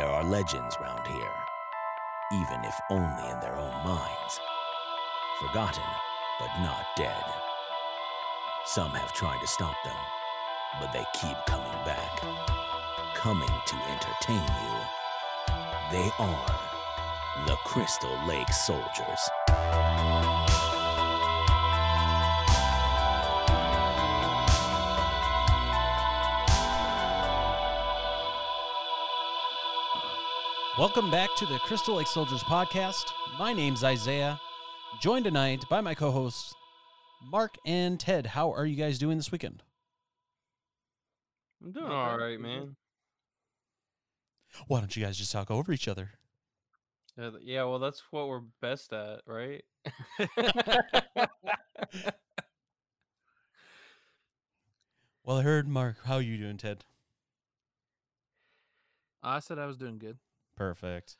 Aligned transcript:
There 0.00 0.08
are 0.08 0.24
legends 0.24 0.78
round 0.80 1.06
here, 1.06 1.36
even 2.32 2.64
if 2.64 2.74
only 2.88 3.28
in 3.28 3.38
their 3.40 3.54
own 3.58 3.84
minds. 3.84 4.40
Forgotten, 5.38 5.84
but 6.38 6.48
not 6.62 6.86
dead. 6.96 7.22
Some 8.64 8.92
have 8.92 9.12
tried 9.12 9.42
to 9.42 9.46
stop 9.46 9.74
them, 9.84 9.96
but 10.80 10.90
they 10.94 11.04
keep 11.20 11.36
coming 11.46 11.84
back. 11.84 12.18
Coming 13.14 13.50
to 13.66 13.76
entertain 13.90 14.48
you. 14.64 14.74
They 15.92 16.10
are 16.18 16.60
the 17.46 17.56
Crystal 17.66 18.26
Lake 18.26 18.50
Soldiers. 18.54 19.28
Welcome 30.80 31.10
back 31.10 31.28
to 31.36 31.44
the 31.44 31.58
Crystal 31.58 31.96
Lake 31.96 32.06
Soldiers 32.06 32.42
podcast. 32.42 33.04
My 33.38 33.52
name's 33.52 33.84
Isaiah, 33.84 34.40
joined 34.98 35.26
tonight 35.26 35.62
by 35.68 35.82
my 35.82 35.94
co 35.94 36.10
hosts, 36.10 36.54
Mark 37.30 37.56
and 37.66 38.00
Ted. 38.00 38.24
How 38.24 38.50
are 38.52 38.64
you 38.64 38.76
guys 38.76 38.98
doing 38.98 39.18
this 39.18 39.30
weekend? 39.30 39.62
I'm 41.62 41.72
doing 41.72 41.84
all 41.84 42.16
right, 42.16 42.40
man. 42.40 42.76
Why 44.68 44.78
don't 44.78 44.96
you 44.96 45.04
guys 45.04 45.18
just 45.18 45.30
talk 45.32 45.50
over 45.50 45.70
each 45.70 45.86
other? 45.86 46.12
Uh, 47.20 47.32
Yeah, 47.42 47.64
well, 47.64 47.78
that's 47.78 48.02
what 48.10 48.28
we're 48.28 48.40
best 48.62 48.94
at, 48.94 49.20
right? 49.26 49.62
Well, 55.22 55.36
I 55.36 55.42
heard 55.42 55.68
Mark. 55.68 55.98
How 56.06 56.14
are 56.14 56.22
you 56.22 56.38
doing, 56.38 56.56
Ted? 56.56 56.84
I 59.22 59.38
said 59.40 59.58
I 59.58 59.66
was 59.66 59.76
doing 59.76 59.98
good. 59.98 60.16
Perfect. 60.60 61.16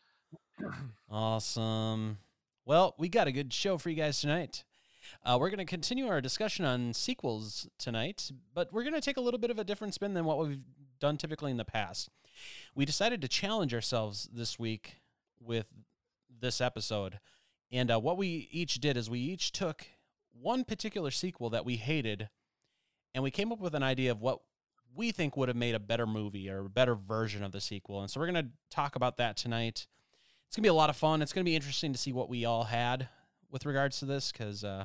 Awesome. 1.11 2.19
Well, 2.67 2.95
we 2.99 3.09
got 3.09 3.27
a 3.27 3.33
good 3.33 3.55
show 3.55 3.79
for 3.79 3.89
you 3.89 3.97
guys 3.97 4.21
tonight. 4.21 4.65
Uh, 5.25 5.39
we're 5.41 5.49
going 5.49 5.57
to 5.57 5.65
continue 5.65 6.09
our 6.09 6.21
discussion 6.21 6.67
on 6.67 6.93
sequels 6.93 7.67
tonight, 7.79 8.31
but 8.53 8.71
we're 8.71 8.83
going 8.83 8.93
to 8.93 9.01
take 9.01 9.17
a 9.17 9.21
little 9.23 9.41
bit 9.41 9.51
of 9.51 9.59
a 9.59 9.65
different 9.65 9.95
spin 9.95 10.13
than 10.13 10.27
what 10.27 10.37
we've 10.37 10.61
done 11.01 11.17
typically 11.17 11.51
in 11.51 11.57
the 11.57 11.65
past. 11.65 12.11
We 12.75 12.85
decided 12.85 13.23
to 13.23 13.29
challenge 13.29 13.73
ourselves 13.73 14.29
this 14.31 14.59
week 14.59 14.97
with 15.41 15.69
this 16.29 16.61
episode. 16.61 17.19
And 17.73 17.91
uh, 17.91 17.99
what 17.99 18.19
we 18.19 18.47
each 18.53 18.75
did 18.75 18.99
is 18.99 19.09
we 19.09 19.21
each 19.21 19.53
took 19.53 19.87
one 20.39 20.65
particular 20.65 21.11
sequel 21.11 21.49
that 21.49 21.65
we 21.65 21.77
hated 21.77 22.29
and 23.15 23.25
we 23.25 23.31
came 23.31 23.53
up 23.53 23.59
with 23.61 23.75
an 23.75 23.83
idea 23.83 24.11
of 24.11 24.21
what 24.21 24.41
we 24.95 25.13
think 25.13 25.37
would 25.37 25.49
have 25.49 25.57
made 25.57 25.75
a 25.75 25.81
better 25.81 26.07
movie 26.07 26.49
or 26.51 26.61
a 26.61 26.69
better 26.69 26.95
version 26.95 27.43
of 27.43 27.53
the 27.53 27.61
sequel. 27.61 28.01
And 28.01 28.11
so 28.11 28.21
we're 28.21 28.31
going 28.31 28.45
to 28.45 28.51
talk 28.71 28.97
about 28.97 29.17
that 29.19 29.37
tonight. 29.37 29.87
It's 30.47 30.57
going 30.57 30.63
to 30.63 30.67
be 30.67 30.69
a 30.69 30.75
lot 30.75 30.91
of 30.91 30.97
fun. 30.97 31.23
It's 31.23 31.33
going 31.33 31.45
to 31.45 31.49
be 31.49 31.57
interesting 31.57 31.93
to 31.93 31.99
see 31.99 32.13
what 32.13 32.29
we 32.29 32.45
all 32.45 32.65
had 32.65 33.09
with 33.51 33.67
regards 33.67 33.99
to 34.01 34.05
this 34.05 34.33
because 34.33 34.65
uh, 34.65 34.85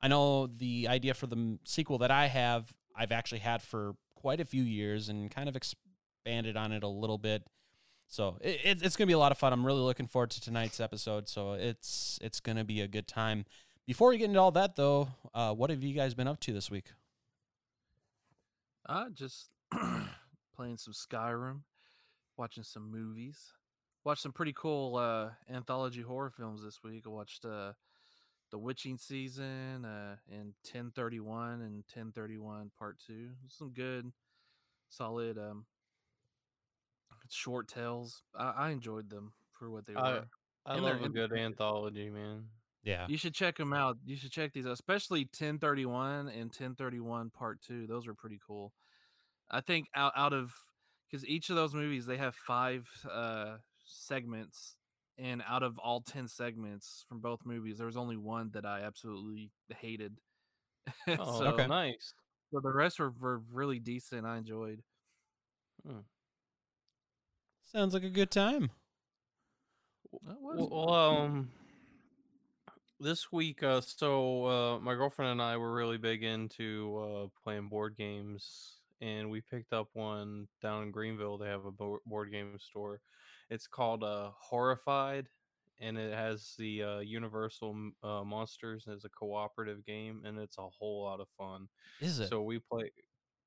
I 0.00 0.08
know 0.08 0.46
the 0.46 0.88
idea 0.88 1.14
for 1.14 1.26
the 1.26 1.58
sequel 1.64 1.98
that 1.98 2.10
I 2.10 2.26
have, 2.26 2.72
I've 2.96 3.12
actually 3.12 3.40
had 3.40 3.62
for 3.62 3.94
quite 4.14 4.40
a 4.40 4.44
few 4.44 4.62
years 4.62 5.08
and 5.08 5.30
kind 5.30 5.48
of 5.48 5.56
expanded 5.56 6.56
on 6.56 6.72
it 6.72 6.82
a 6.82 6.88
little 6.88 7.18
bit. 7.18 7.44
So 8.08 8.38
it, 8.40 8.82
it's 8.82 8.96
going 8.96 9.06
to 9.06 9.10
be 9.10 9.14
a 9.14 9.18
lot 9.18 9.32
of 9.32 9.38
fun. 9.38 9.52
I'm 9.52 9.64
really 9.64 9.80
looking 9.80 10.06
forward 10.06 10.30
to 10.30 10.40
tonight's 10.40 10.80
episode. 10.80 11.28
So 11.28 11.54
it's 11.54 12.18
it's 12.22 12.40
going 12.40 12.56
to 12.56 12.64
be 12.64 12.80
a 12.80 12.88
good 12.88 13.08
time. 13.08 13.44
Before 13.86 14.10
we 14.10 14.18
get 14.18 14.26
into 14.26 14.40
all 14.40 14.52
that, 14.52 14.76
though, 14.76 15.08
uh, 15.34 15.52
what 15.52 15.70
have 15.70 15.82
you 15.82 15.94
guys 15.94 16.14
been 16.14 16.28
up 16.28 16.38
to 16.40 16.52
this 16.52 16.70
week? 16.70 16.92
Uh 18.86 19.10
just 19.10 19.50
playing 20.56 20.76
some 20.76 20.92
Skyrim, 20.92 21.60
watching 22.36 22.64
some 22.64 22.90
movies. 22.90 23.52
Watched 24.04 24.22
some 24.22 24.32
pretty 24.32 24.52
cool 24.56 24.96
uh 24.96 25.30
anthology 25.52 26.02
horror 26.02 26.30
films 26.30 26.62
this 26.62 26.82
week. 26.82 27.04
I 27.06 27.10
watched 27.10 27.44
uh 27.44 27.72
The 28.50 28.58
Witching 28.58 28.98
Season 28.98 29.84
uh 29.84 30.16
and 30.30 30.54
1031 30.64 31.62
and 31.62 31.84
1031 31.94 32.70
Part 32.78 32.98
2. 33.06 33.30
Some 33.48 33.70
good 33.70 34.12
solid 34.88 35.38
um 35.38 35.66
short 37.30 37.68
tales. 37.68 38.22
I, 38.38 38.50
I 38.50 38.70
enjoyed 38.70 39.08
them 39.08 39.32
for 39.52 39.70
what 39.70 39.86
they 39.86 39.94
were. 39.94 40.26
I 40.66 40.74
they're 40.74 40.82
love 40.82 41.02
a 41.02 41.08
good 41.08 41.32
anthology, 41.32 42.10
man. 42.10 42.44
Yeah. 42.82 43.06
You 43.08 43.16
should 43.16 43.34
check 43.34 43.56
them 43.56 43.72
out. 43.72 43.98
You 44.04 44.16
should 44.16 44.32
check 44.32 44.52
these, 44.52 44.66
out, 44.66 44.72
especially 44.72 45.20
1031 45.20 46.28
and 46.28 46.46
1031 46.46 47.30
Part 47.30 47.60
Two. 47.60 47.86
Those 47.86 48.08
are 48.08 48.14
pretty 48.14 48.40
cool. 48.44 48.72
I 49.50 49.60
think 49.60 49.86
out 49.94 50.12
out 50.16 50.32
of 50.32 50.52
because 51.08 51.26
each 51.26 51.50
of 51.50 51.56
those 51.56 51.74
movies 51.74 52.06
they 52.06 52.16
have 52.16 52.34
five 52.34 52.88
uh, 53.10 53.56
segments, 53.84 54.76
and 55.18 55.42
out 55.48 55.62
of 55.62 55.78
all 55.78 56.00
ten 56.00 56.26
segments 56.26 57.04
from 57.08 57.20
both 57.20 57.40
movies, 57.44 57.78
there 57.78 57.86
was 57.86 57.96
only 57.96 58.16
one 58.16 58.50
that 58.54 58.64
I 58.64 58.80
absolutely 58.82 59.50
hated. 59.78 60.16
Oh, 61.06 61.38
so, 61.38 61.46
okay. 61.46 61.68
nice. 61.68 62.12
so 62.50 62.58
the 62.58 62.72
rest 62.72 62.98
were, 62.98 63.12
were 63.20 63.40
really 63.52 63.78
decent. 63.78 64.26
I 64.26 64.38
enjoyed. 64.38 64.82
Hmm. 65.86 66.00
Sounds 67.72 67.94
like 67.94 68.02
a 68.02 68.10
good 68.10 68.32
time. 68.32 68.70
That 70.26 70.40
was 70.40 70.68
Well, 70.70 70.90
um, 70.90 71.50
this 73.02 73.32
week, 73.32 73.62
uh, 73.62 73.80
so 73.80 74.46
uh, 74.46 74.80
my 74.80 74.94
girlfriend 74.94 75.32
and 75.32 75.42
I 75.42 75.56
were 75.56 75.72
really 75.74 75.98
big 75.98 76.22
into 76.22 76.96
uh, 76.98 77.28
playing 77.42 77.68
board 77.68 77.96
games, 77.96 78.80
and 79.00 79.30
we 79.30 79.40
picked 79.40 79.72
up 79.72 79.90
one 79.94 80.48
down 80.60 80.84
in 80.84 80.90
Greenville. 80.92 81.38
They 81.38 81.48
have 81.48 81.64
a 81.64 81.72
board 81.72 82.30
game 82.30 82.58
store. 82.58 83.00
It's 83.50 83.66
called 83.66 84.04
uh, 84.04 84.32
Horrified, 84.38 85.28
and 85.78 85.98
it 85.98 86.14
has 86.14 86.54
the 86.58 86.82
uh, 86.82 86.98
Universal 87.00 87.92
uh, 88.02 88.24
monsters 88.24 88.86
as 88.88 89.04
a 89.04 89.10
cooperative 89.10 89.84
game, 89.84 90.22
and 90.24 90.38
it's 90.38 90.58
a 90.58 90.68
whole 90.68 91.02
lot 91.04 91.20
of 91.20 91.28
fun. 91.36 91.68
Is 92.00 92.20
it? 92.20 92.34
So 92.34 92.42
we 92.42 92.60
play, 92.60 92.90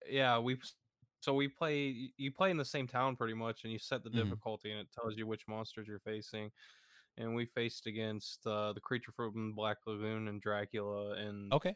yeah, 0.07 0.39
we. 0.39 0.59
So 1.21 1.33
we 1.33 1.47
play. 1.47 2.11
You 2.17 2.31
play 2.31 2.51
in 2.51 2.57
the 2.57 2.65
same 2.65 2.87
town 2.87 3.15
pretty 3.15 3.33
much, 3.33 3.63
and 3.63 3.73
you 3.73 3.79
set 3.79 4.03
the 4.03 4.09
Mhm. 4.11 4.39
difficulty, 4.39 4.71
and 4.71 4.79
it 4.81 4.91
tells 4.91 5.17
you 5.17 5.25
which 5.25 5.47
monsters 5.47 5.87
you're 5.87 5.99
facing. 5.99 6.51
And 7.17 7.33
we 7.35 7.45
faced 7.45 7.87
against 7.87 8.45
uh, 8.45 8.73
the 8.73 8.81
creature 8.81 9.11
from 9.11 9.53
Black 9.53 9.77
Lagoon 9.85 10.27
and 10.27 10.41
Dracula, 10.41 11.15
and 11.15 11.51
okay. 11.53 11.73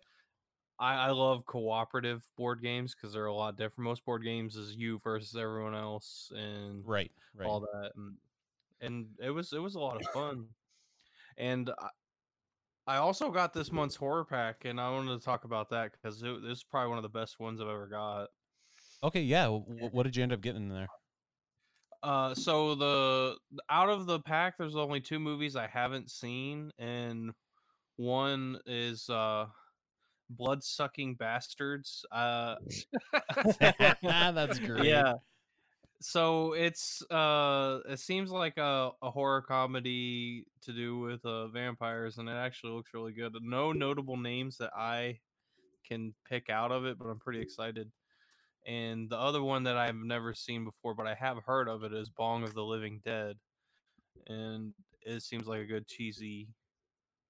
I, 0.80 0.96
I 0.96 1.12
love 1.12 1.46
cooperative 1.46 2.24
board 2.38 2.62
games 2.62 2.96
because 2.96 3.14
they're 3.14 3.26
a 3.26 3.34
lot 3.34 3.58
different. 3.58 3.86
Most 3.90 4.06
board 4.06 4.24
games 4.24 4.56
is 4.56 4.76
you 4.76 5.00
versus 5.00 5.36
everyone 5.36 5.76
else, 5.76 6.32
and 6.36 6.86
Right. 6.86 7.12
Right. 7.36 7.48
all 7.48 7.62
that, 7.62 7.92
and 7.96 8.18
and 8.82 9.08
it 9.22 9.32
was 9.32 9.54
it 9.54 9.60
was 9.60 9.76
a 9.76 9.80
lot 9.80 9.98
of 9.98 10.08
fun. 10.12 10.48
And 11.38 11.70
I, 11.80 11.90
I 12.88 12.98
also 12.98 13.30
got 13.30 13.54
this 13.54 13.72
month's 13.72 13.96
horror 13.96 14.26
pack, 14.26 14.66
and 14.66 14.80
I 14.80 14.90
wanted 14.90 15.20
to 15.20 15.24
talk 15.24 15.44
about 15.44 15.70
that 15.70 15.92
because 15.92 16.20
this 16.22 16.58
is 16.58 16.64
probably 16.64 16.90
one 16.90 16.98
of 16.98 17.04
the 17.04 17.10
best 17.10 17.40
ones 17.40 17.62
I've 17.62 17.68
ever 17.68 17.88
got. 17.88 18.30
Okay. 19.04 19.22
Yeah. 19.22 19.48
wh- 19.48 19.94
what 19.94 20.04
did 20.04 20.16
you 20.16 20.24
end 20.24 20.34
up 20.34 20.42
getting 20.42 20.64
in 20.64 20.70
there? 20.70 20.88
Uh, 22.02 22.34
so 22.34 22.76
the 22.76 23.36
out 23.70 23.90
of 23.90 24.06
the 24.06 24.20
pack, 24.20 24.58
there's 24.58 24.76
only 24.76 25.02
two 25.02 25.20
movies 25.20 25.56
I 25.56 25.68
haven't 25.68 26.10
seen, 26.10 26.72
and 26.80 27.32
one 27.98 28.58
is 28.66 29.10
uh, 29.10 29.48
Blood 30.30 30.64
Sucking 30.64 31.16
Bastards. 31.16 32.06
Uh, 32.12 32.56
That's 33.60 34.60
great. 34.60 34.86
yeah. 34.86 35.16
So 36.02 36.54
it's 36.54 37.04
uh, 37.12 37.80
it 37.90 38.00
seems 38.00 38.32
like 38.32 38.58
a, 38.58 38.92
a 39.02 39.12
horror 39.12 39.42
comedy 39.42 40.46
to 40.62 40.72
do 40.72 41.00
with 41.00 41.26
uh, 41.26 41.48
vampires, 41.48 42.18
and 42.18 42.30
it 42.30 42.34
actually 42.38 42.72
looks 42.72 42.94
really 42.94 43.12
good. 43.12 43.36
No 43.42 43.74
notable 43.74 44.16
names 44.16 44.58
that 44.60 44.72
I 44.74 45.20
can 45.86 46.14
pick 46.26 46.50
out 46.50 46.72
of 46.72 46.86
it, 46.86 46.98
but 46.98 47.08
I'm 47.08 47.20
pretty 47.20 47.42
excited. 47.42 47.92
And 48.66 49.10
the 49.10 49.18
other 49.18 49.42
one 49.42 49.64
that 49.64 49.78
I've 49.78 49.96
never 49.96 50.34
seen 50.34 50.66
before, 50.66 50.94
but 50.94 51.08
I 51.08 51.16
have 51.16 51.38
heard 51.46 51.68
of 51.68 51.84
it, 51.84 51.94
is 51.94 52.10
Bong 52.10 52.44
of 52.44 52.54
the 52.54 52.64
Living 52.64 53.02
Dead, 53.04 53.38
and 54.28 54.74
it 55.02 55.24
seems 55.24 55.48
like 55.48 55.62
a 55.62 55.66
good 55.66 55.88
cheesy 55.88 56.50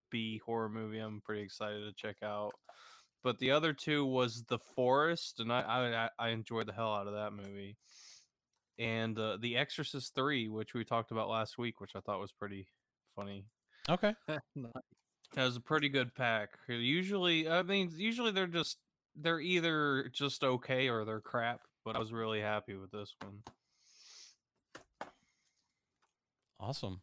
B 0.09 0.41
horror 0.45 0.69
movie. 0.69 0.99
I'm 0.99 1.21
pretty 1.21 1.41
excited 1.43 1.81
to 1.85 1.93
check 1.93 2.17
out. 2.23 2.51
But 3.23 3.37
the 3.39 3.51
other 3.51 3.73
two 3.73 4.05
was 4.05 4.43
The 4.47 4.59
Forest, 4.75 5.39
and 5.39 5.51
I 5.51 5.61
I, 5.61 6.05
I- 6.05 6.09
I 6.19 6.29
enjoyed 6.29 6.67
the 6.67 6.73
hell 6.73 6.93
out 6.93 7.07
of 7.07 7.13
that 7.13 7.31
movie. 7.33 7.77
And 8.79 9.17
uh, 9.19 9.37
The 9.41 9.57
Exorcist 9.57 10.15
Three, 10.15 10.47
which 10.47 10.73
we 10.73 10.83
talked 10.85 11.11
about 11.11 11.29
last 11.29 11.57
week, 11.57 11.79
which 11.81 11.91
I 11.95 11.99
thought 11.99 12.21
was 12.21 12.31
pretty 12.31 12.67
funny. 13.15 13.45
Okay. 13.89 14.13
Nice. 14.55 14.71
That 15.35 15.45
was 15.45 15.57
a 15.57 15.61
pretty 15.61 15.89
good 15.89 16.15
pack. 16.15 16.49
Usually, 16.67 17.47
I 17.47 17.61
mean, 17.61 17.91
usually 17.95 18.31
they're 18.31 18.47
just 18.47 18.77
they're 19.15 19.39
either 19.39 20.09
just 20.13 20.44
okay 20.44 20.89
or 20.89 21.06
they're 21.06 21.21
crap. 21.21 21.61
But 21.85 21.95
I 21.95 22.00
was 22.00 22.11
really 22.11 22.41
happy 22.41 22.75
with 22.75 22.91
this 22.91 23.15
one. 23.23 23.41
Awesome. 26.59 27.01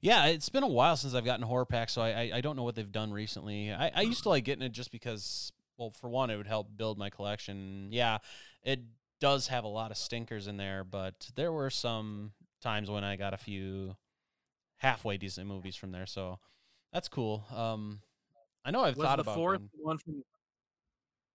Yeah, 0.00 0.26
it's 0.26 0.48
been 0.48 0.62
a 0.62 0.68
while 0.68 0.96
since 0.96 1.14
I've 1.14 1.24
gotten 1.24 1.44
horror 1.44 1.64
packs, 1.64 1.92
so 1.92 2.02
I 2.02 2.10
I, 2.10 2.30
I 2.36 2.40
don't 2.40 2.56
know 2.56 2.62
what 2.62 2.74
they've 2.74 2.90
done 2.92 3.12
recently. 3.12 3.72
I, 3.72 3.90
I 3.94 4.00
used 4.02 4.22
to 4.24 4.28
like 4.28 4.44
getting 4.44 4.62
it 4.62 4.72
just 4.72 4.92
because, 4.92 5.52
well, 5.78 5.90
for 5.90 6.08
one, 6.08 6.30
it 6.30 6.36
would 6.36 6.46
help 6.46 6.68
build 6.76 6.98
my 6.98 7.10
collection. 7.10 7.88
Yeah, 7.90 8.18
it 8.62 8.80
does 9.20 9.48
have 9.48 9.64
a 9.64 9.68
lot 9.68 9.90
of 9.90 9.96
stinkers 9.96 10.46
in 10.46 10.56
there, 10.58 10.84
but 10.84 11.30
there 11.34 11.52
were 11.52 11.70
some 11.70 12.32
times 12.62 12.90
when 12.90 13.02
I 13.02 13.16
got 13.16 13.34
a 13.34 13.38
few 13.38 13.96
halfway 14.76 15.16
decent 15.16 15.46
movies 15.48 15.74
from 15.76 15.90
there. 15.92 16.06
So 16.06 16.38
that's 16.92 17.08
cool. 17.08 17.44
Um, 17.54 18.00
I 18.64 18.70
know 18.70 18.84
I've 18.84 18.96
was 18.96 19.04
thought 19.06 19.16
the 19.16 19.22
about 19.22 19.34
forest 19.34 19.60
going- 19.60 19.70
the 19.74 19.84
one 19.84 19.98
from 19.98 20.22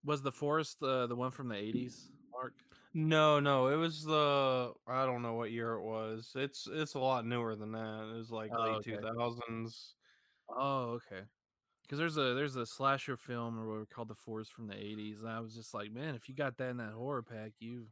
was 0.04 0.22
the 0.22 0.32
forest 0.32 0.82
uh, 0.82 1.08
the 1.08 1.16
one 1.16 1.32
from 1.32 1.50
the 1.50 1.56
80s 1.56 2.10
mark 2.32 2.54
No, 2.94 3.40
no, 3.40 3.68
it 3.68 3.76
was 3.76 4.04
the 4.04 4.74
I 4.88 5.06
don't 5.06 5.22
know 5.22 5.34
what 5.34 5.52
year 5.52 5.74
it 5.74 5.84
was. 5.84 6.32
It's 6.36 6.68
it's 6.72 6.96
a 6.96 7.00
lot 7.00 7.26
newer 7.26 7.56
than 7.56 7.72
that. 7.74 8.10
It 8.12 8.18
was 8.18 8.32
like 8.32 8.52
Oh, 8.56 8.62
late 8.64 8.76
okay. 8.78 8.92
two 8.92 8.98
thousands. 9.02 9.96
oh 10.50 11.00
okay 11.00 11.24
because 11.84 12.00
there's 12.00 12.18
a 12.18 12.34
there's 12.34 12.56
a 12.56 12.66
slasher 12.66 13.18
film 13.18 13.60
or 13.60 13.68
whatever 13.68 13.86
called 13.86 14.08
the 14.08 14.16
forest 14.16 14.52
from 14.54 14.68
the 14.68 14.76
80s 14.76 15.22
and 15.22 15.30
i 15.30 15.40
was 15.40 15.56
just 15.56 15.74
like 15.74 15.92
man 15.92 16.16
if 16.16 16.28
you 16.30 16.36
got 16.36 16.58
that 16.58 16.70
in 16.70 16.78
that 16.78 16.94
horror 16.94 17.24
pack 17.24 17.52
you 17.60 17.88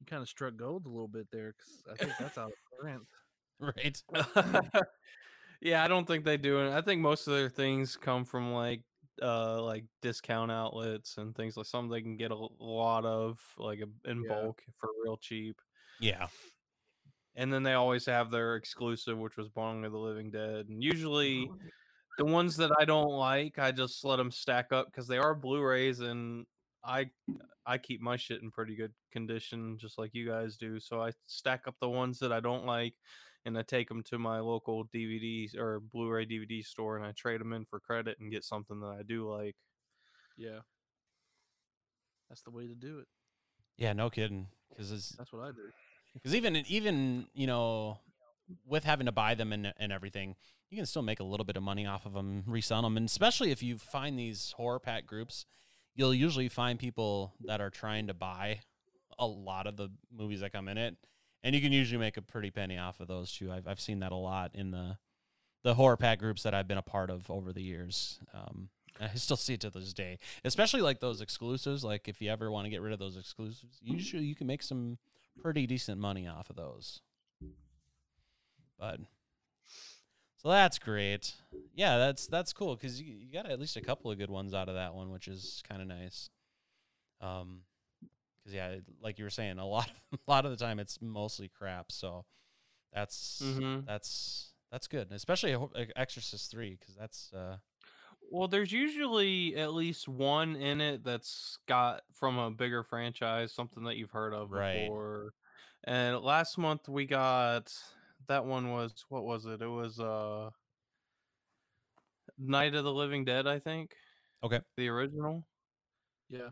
you 0.00 0.06
kind 0.06 0.22
of 0.22 0.28
struck 0.28 0.56
gold 0.56 0.86
a 0.86 0.88
little 0.88 1.08
bit 1.08 1.28
there 1.30 1.54
because 1.56 1.82
i 1.90 1.94
think 2.04 2.16
that's 2.18 2.38
out 2.38 2.48
of 2.50 2.80
print 2.80 3.02
right. 3.58 4.02
yeah, 5.60 5.84
I 5.84 5.88
don't 5.88 6.06
think 6.06 6.24
they 6.24 6.36
do 6.38 6.60
it. 6.60 6.72
I 6.72 6.80
think 6.80 7.02
most 7.02 7.26
of 7.26 7.34
their 7.34 7.50
things 7.50 7.96
come 7.96 8.24
from 8.24 8.52
like 8.52 8.82
uh 9.22 9.62
like 9.62 9.84
discount 10.02 10.50
outlets 10.50 11.18
and 11.18 11.34
things 11.34 11.56
like 11.56 11.66
something 11.66 11.90
they 11.90 12.00
can 12.02 12.16
get 12.16 12.30
a 12.30 12.48
lot 12.58 13.04
of 13.04 13.38
like 13.58 13.80
in 14.04 14.22
Yeah. 14.22 14.28
bulk 14.28 14.62
for 14.78 14.88
real 15.04 15.16
cheap. 15.16 15.60
Yeah. 16.00 16.28
And 17.36 17.52
then 17.52 17.62
they 17.62 17.74
always 17.74 18.06
have 18.06 18.30
their 18.30 18.56
exclusive, 18.56 19.16
which 19.18 19.36
was 19.36 19.48
Bong 19.48 19.84
of 19.84 19.92
the 19.92 19.98
Living 19.98 20.30
Dead. 20.30 20.68
And 20.68 20.82
usually 20.82 21.50
the 22.18 22.24
ones 22.24 22.56
that 22.56 22.72
I 22.78 22.84
don't 22.84 23.12
like, 23.12 23.58
I 23.58 23.70
just 23.72 24.04
let 24.04 24.16
them 24.16 24.30
stack 24.30 24.72
up 24.72 24.86
because 24.86 25.06
they 25.06 25.18
are 25.18 25.34
Blu-rays, 25.34 26.00
and 26.00 26.44
I 26.84 27.10
I 27.66 27.78
keep 27.78 28.00
my 28.00 28.16
shit 28.16 28.42
in 28.42 28.50
pretty 28.50 28.74
good 28.74 28.92
condition, 29.12 29.78
just 29.78 29.96
like 29.96 30.12
you 30.12 30.26
guys 30.26 30.56
do. 30.56 30.80
So 30.80 31.00
I 31.00 31.12
stack 31.26 31.68
up 31.68 31.76
the 31.80 31.88
ones 31.88 32.18
that 32.18 32.32
I 32.32 32.40
don't 32.40 32.66
like, 32.66 32.94
and 33.44 33.56
I 33.58 33.62
take 33.62 33.88
them 33.88 34.02
to 34.04 34.18
my 34.18 34.40
local 34.40 34.84
DVDs 34.94 35.56
or 35.56 35.80
Blu-ray 35.80 36.26
DVD 36.26 36.64
store, 36.64 36.96
and 36.96 37.06
I 37.06 37.12
trade 37.12 37.40
them 37.40 37.52
in 37.52 37.64
for 37.64 37.80
credit 37.80 38.18
and 38.20 38.30
get 38.30 38.44
something 38.44 38.80
that 38.80 38.96
I 38.98 39.02
do 39.02 39.30
like. 39.30 39.56
yeah 40.36 40.60
that's 42.28 42.42
the 42.42 42.50
way 42.50 42.66
to 42.68 42.74
do 42.74 43.00
it 43.00 43.08
Yeah. 43.76 43.92
No 43.92 44.08
kidding. 44.10 44.46
Because 44.68 45.14
that's 45.18 45.32
what 45.32 45.42
i 45.42 45.50
do 45.50 45.70
because 46.14 46.34
even 46.34 46.56
even 46.68 47.26
you 47.34 47.46
know 47.46 47.98
with 48.66 48.84
having 48.84 49.06
to 49.06 49.12
buy 49.12 49.34
them 49.34 49.52
and 49.52 49.72
and 49.78 49.92
everything, 49.92 50.36
you 50.70 50.76
can 50.76 50.86
still 50.86 51.02
make 51.02 51.20
a 51.20 51.24
little 51.24 51.44
bit 51.44 51.56
of 51.56 51.62
money 51.62 51.86
off 51.86 52.06
of 52.06 52.12
them, 52.12 52.44
resell 52.46 52.82
them, 52.82 52.96
and 52.96 53.06
especially 53.06 53.50
if 53.50 53.62
you 53.62 53.78
find 53.78 54.18
these 54.18 54.54
horror 54.56 54.78
pack 54.78 55.06
groups, 55.06 55.44
you'll 55.94 56.14
usually 56.14 56.48
find 56.48 56.78
people 56.78 57.34
that 57.46 57.60
are 57.60 57.70
trying 57.70 58.06
to 58.06 58.14
buy 58.14 58.60
a 59.18 59.26
lot 59.26 59.66
of 59.66 59.76
the 59.76 59.88
movies 60.16 60.40
that 60.40 60.52
come 60.52 60.68
in 60.68 60.78
it, 60.78 60.96
and 61.42 61.54
you 61.54 61.60
can 61.60 61.72
usually 61.72 61.98
make 61.98 62.16
a 62.16 62.22
pretty 62.22 62.50
penny 62.50 62.78
off 62.78 63.00
of 63.00 63.08
those 63.08 63.32
too. 63.32 63.50
I've 63.52 63.66
I've 63.66 63.80
seen 63.80 64.00
that 64.00 64.12
a 64.12 64.16
lot 64.16 64.52
in 64.54 64.70
the 64.70 64.98
the 65.62 65.74
horror 65.74 65.96
pack 65.96 66.18
groups 66.18 66.42
that 66.42 66.54
I've 66.54 66.68
been 66.68 66.78
a 66.78 66.82
part 66.82 67.10
of 67.10 67.30
over 67.30 67.52
the 67.52 67.62
years. 67.62 68.18
Um, 68.32 68.70
I 69.00 69.08
still 69.14 69.36
see 69.36 69.54
it 69.54 69.60
to 69.60 69.70
this 69.70 69.92
day, 69.92 70.18
especially 70.44 70.80
like 70.82 71.00
those 71.00 71.20
exclusives. 71.20 71.84
Like 71.84 72.08
if 72.08 72.20
you 72.20 72.30
ever 72.30 72.50
want 72.50 72.66
to 72.66 72.70
get 72.70 72.80
rid 72.82 72.92
of 72.92 72.98
those 72.98 73.16
exclusives, 73.16 73.78
usually 73.82 74.24
you 74.24 74.34
can 74.34 74.46
make 74.46 74.62
some 74.62 74.98
pretty 75.40 75.66
decent 75.66 76.00
money 76.00 76.26
off 76.26 76.50
of 76.50 76.56
those. 76.56 77.00
But 78.78 79.00
so 80.36 80.48
that's 80.48 80.78
great. 80.78 81.34
Yeah, 81.74 81.98
that's 81.98 82.26
that's 82.26 82.52
cool 82.52 82.74
because 82.74 83.00
you, 83.00 83.12
you 83.12 83.32
got 83.32 83.48
at 83.48 83.60
least 83.60 83.76
a 83.76 83.82
couple 83.82 84.10
of 84.10 84.18
good 84.18 84.30
ones 84.30 84.54
out 84.54 84.68
of 84.68 84.74
that 84.74 84.94
one, 84.94 85.10
which 85.10 85.28
is 85.28 85.62
kind 85.68 85.82
of 85.82 85.88
nice. 85.88 86.30
Um, 87.20 87.60
because 88.42 88.54
yeah, 88.54 88.76
like 89.02 89.18
you 89.18 89.24
were 89.24 89.30
saying, 89.30 89.58
a 89.58 89.66
lot 89.66 89.90
a 90.12 90.18
lot 90.26 90.44
of 90.44 90.50
the 90.50 90.56
time 90.56 90.78
it's 90.78 90.98
mostly 91.00 91.48
crap. 91.48 91.92
So 91.92 92.24
that's 92.92 93.40
Mhm. 93.42 93.86
that's 93.86 94.52
that's 94.70 94.86
good, 94.88 95.10
especially 95.12 95.56
Exorcist 95.96 96.50
three 96.50 96.76
because 96.78 96.94
that's 96.94 97.32
uh 97.32 97.56
Well, 98.30 98.48
there's 98.48 98.72
usually 98.72 99.56
at 99.56 99.72
least 99.74 100.08
one 100.08 100.56
in 100.56 100.80
it 100.80 101.02
that's 101.04 101.58
got 101.66 102.02
from 102.12 102.38
a 102.38 102.50
bigger 102.50 102.82
franchise, 102.84 103.52
something 103.52 103.84
that 103.84 103.96
you've 103.96 104.10
heard 104.12 104.32
of 104.34 104.50
Right. 104.50 104.74
before. 104.74 105.32
And 105.84 106.18
last 106.20 106.58
month 106.58 106.88
we 106.88 107.06
got 107.06 107.72
that 108.28 108.44
one 108.44 108.70
was 108.70 109.04
what 109.08 109.24
was 109.24 109.46
it? 109.46 109.62
It 109.62 109.66
was 109.66 109.98
uh 109.98 110.50
Night 112.38 112.74
of 112.74 112.84
the 112.84 112.92
Living 112.92 113.24
Dead, 113.24 113.46
I 113.46 113.58
think. 113.58 113.94
Okay. 114.42 114.60
The 114.76 114.88
original. 114.88 115.44
yeah 116.28 116.50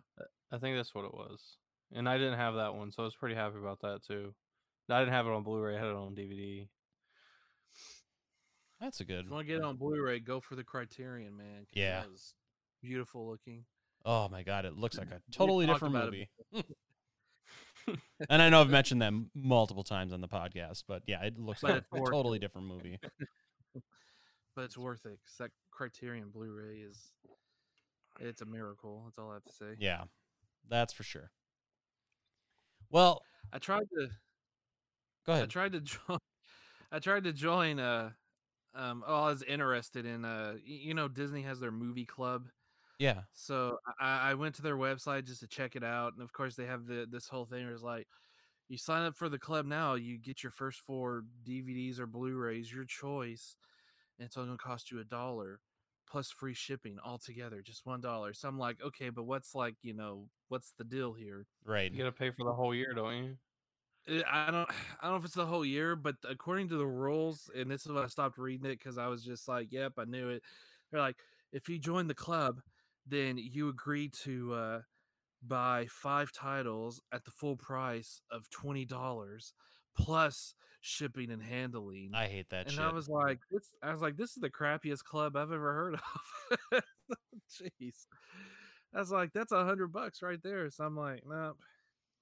I 0.50 0.58
think 0.58 0.76
that's 0.76 0.94
what 0.94 1.04
it 1.04 1.14
was. 1.14 1.56
And 1.94 2.08
I 2.08 2.18
didn't 2.18 2.38
have 2.38 2.54
that 2.56 2.74
one, 2.74 2.92
so 2.92 3.02
I 3.02 3.06
was 3.06 3.14
pretty 3.16 3.34
happy 3.34 3.56
about 3.58 3.80
that 3.80 4.02
too. 4.06 4.34
I 4.90 5.00
didn't 5.00 5.12
have 5.14 5.26
it 5.26 5.32
on 5.32 5.42
Blu-ray, 5.42 5.76
I 5.76 5.78
had 5.78 5.88
it 5.88 5.94
on 5.94 6.14
DVD. 6.14 6.66
that's 8.80 9.00
a 9.00 9.04
good. 9.04 9.20
if 9.20 9.26
you 9.26 9.32
want 9.32 9.46
to 9.46 9.52
get 9.52 9.58
it 9.58 9.64
on 9.64 9.76
blu-ray 9.76 10.20
go 10.20 10.40
for 10.40 10.54
the 10.56 10.64
criterion 10.64 11.36
man. 11.36 11.66
Yeah. 11.72 12.00
that 12.00 12.10
was 12.10 12.34
beautiful 12.82 13.28
looking 13.28 13.64
Oh 14.04 14.28
my 14.28 14.42
god, 14.42 14.64
it 14.64 14.76
looks 14.76 14.96
like 14.96 15.10
a 15.10 15.20
totally 15.32 15.66
different 15.66 15.94
movie. 15.94 16.30
and 18.30 18.40
I 18.42 18.48
know 18.48 18.60
I've 18.62 18.70
mentioned 18.70 19.02
that 19.02 19.08
m- 19.08 19.30
multiple 19.34 19.82
times 19.84 20.12
on 20.12 20.20
the 20.20 20.28
podcast, 20.28 20.84
but 20.86 21.02
yeah, 21.06 21.22
it 21.24 21.38
looks 21.38 21.60
But 21.60 21.70
like 21.72 21.82
a 21.92 22.00
worth 22.00 22.12
totally 22.12 22.38
different 22.38 22.68
movie. 22.68 22.98
but 24.54 24.64
it's 24.64 24.78
worth 24.78 25.04
it 25.04 25.18
because 25.22 25.36
that 25.38 25.50
criterion 25.70 26.30
blu-ray 26.30 26.76
is 26.78 27.12
it's 28.20 28.40
a 28.42 28.46
miracle 28.46 29.02
that's 29.04 29.18
all 29.18 29.30
i 29.30 29.34
have 29.34 29.44
to 29.44 29.52
say 29.52 29.66
Yeah, 29.78 30.04
that's 30.68 30.92
for 30.92 31.02
sure. 31.02 31.30
Well, 32.90 33.22
i 33.52 33.58
tried 33.58 33.88
to 33.90 34.08
go 35.26 35.32
ahead. 35.32 35.44
I 35.44 35.46
tried 35.46 35.72
to 35.72 35.80
join. 36.08 36.18
I 36.92 36.98
tried 36.98 37.24
to 37.24 37.32
join. 37.32 37.80
Uh, 37.80 38.10
um, 38.74 39.04
oh, 39.06 39.24
I 39.24 39.30
was 39.30 39.42
interested 39.42 40.06
in. 40.06 40.24
Uh, 40.24 40.54
you 40.64 40.94
know, 40.94 41.08
Disney 41.08 41.42
has 41.42 41.60
their 41.60 41.72
movie 41.72 42.06
club, 42.06 42.48
Yeah, 42.98 43.22
so 43.32 43.78
I, 44.00 44.30
I 44.30 44.34
went 44.34 44.56
to 44.56 44.62
their 44.62 44.76
website 44.76 45.26
just 45.26 45.40
to 45.40 45.48
check 45.48 45.76
it 45.76 45.84
out, 45.84 46.14
and 46.14 46.22
of 46.22 46.32
course 46.32 46.56
they 46.56 46.66
have 46.66 46.86
the 46.86 47.06
this 47.10 47.28
whole 47.28 47.46
thing 47.46 47.64
where 47.64 47.74
it's 47.74 47.82
like, 47.82 48.08
you 48.68 48.78
sign 48.78 49.04
up 49.04 49.16
for 49.16 49.28
the 49.28 49.38
club 49.38 49.66
now, 49.66 49.94
you 49.94 50.18
get 50.18 50.42
your 50.42 50.52
first 50.52 50.80
four 50.80 51.24
DVDs 51.44 52.00
or 52.00 52.06
Blu-rays, 52.06 52.72
your 52.72 52.84
choice, 52.84 53.56
and 54.18 54.26
it's 54.26 54.36
only 54.36 54.48
gonna 54.48 54.58
cost 54.58 54.90
you 54.90 55.00
a 55.00 55.04
dollar 55.04 55.60
plus 56.10 56.30
free 56.30 56.54
shipping 56.54 56.96
altogether, 57.04 57.62
just 57.62 57.86
one 57.86 58.00
dollar. 58.00 58.32
So 58.34 58.48
I'm 58.48 58.58
like, 58.58 58.78
okay, 58.82 59.10
but 59.10 59.24
what's 59.24 59.54
like, 59.54 59.76
you 59.82 59.94
know, 59.94 60.28
what's 60.48 60.72
the 60.78 60.84
deal 60.84 61.14
here? 61.14 61.46
right. 61.64 61.90
You 61.92 61.98
gotta 61.98 62.12
pay 62.12 62.30
for 62.30 62.44
the 62.44 62.52
whole 62.54 62.74
year, 62.74 62.92
don't 62.94 63.16
you? 63.16 63.36
Uh, 64.08 64.22
I 64.30 64.50
don't 64.50 64.68
I 65.00 65.04
don't 65.04 65.12
know 65.12 65.16
if 65.18 65.24
it's 65.24 65.34
the 65.34 65.46
whole 65.46 65.64
year, 65.64 65.96
but 65.96 66.16
according 66.28 66.68
to 66.70 66.76
the 66.76 66.86
rules, 66.86 67.50
and 67.54 67.70
this 67.70 67.86
is 67.86 67.92
when 67.92 68.04
I 68.04 68.08
stopped 68.08 68.38
reading 68.38 68.70
it 68.70 68.78
because 68.78 68.98
I 68.98 69.08
was 69.08 69.24
just 69.24 69.48
like, 69.48 69.68
"Yep, 69.70 69.94
I 69.98 70.04
knew 70.04 70.30
it." 70.30 70.42
They're 70.90 71.00
like, 71.00 71.16
if 71.52 71.68
you 71.68 71.78
join 71.78 72.06
the 72.08 72.14
club, 72.14 72.60
then 73.06 73.38
you 73.38 73.68
agree 73.68 74.08
to 74.24 74.54
uh, 74.54 74.80
buy 75.46 75.86
five 75.90 76.32
titles 76.32 77.00
at 77.12 77.24
the 77.24 77.30
full 77.30 77.56
price 77.56 78.20
of 78.30 78.48
twenty 78.50 78.84
dollars 78.84 79.54
plus 79.96 80.54
shipping 80.80 81.30
and 81.30 81.42
handling. 81.42 82.12
I 82.14 82.26
hate 82.26 82.50
that 82.50 82.66
and 82.66 82.74
shit. 82.74 82.80
I 82.80 82.92
was 82.92 83.08
like, 83.08 83.40
"This," 83.50 83.74
I 83.82 83.90
was 83.90 84.00
like, 84.00 84.16
"This 84.16 84.30
is 84.30 84.40
the 84.40 84.50
crappiest 84.50 85.04
club 85.04 85.36
I've 85.36 85.52
ever 85.52 85.72
heard 85.72 85.94
of." 85.94 86.82
Jeez, 87.60 88.06
I 88.94 88.98
was 88.98 89.10
like, 89.10 89.32
"That's 89.32 89.52
a 89.52 89.64
hundred 89.64 89.92
bucks 89.92 90.22
right 90.22 90.42
there." 90.42 90.70
So 90.70 90.84
I'm 90.84 90.96
like, 90.96 91.22
"Nope." 91.26 91.58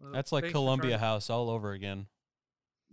Well, 0.00 0.12
that's 0.12 0.32
like 0.32 0.44
thanks 0.44 0.52
for 0.52 0.58
trying 0.58 0.64
Columbia 0.64 0.98
House 0.98 1.30
all 1.30 1.50
over 1.50 1.72
again. 1.72 2.06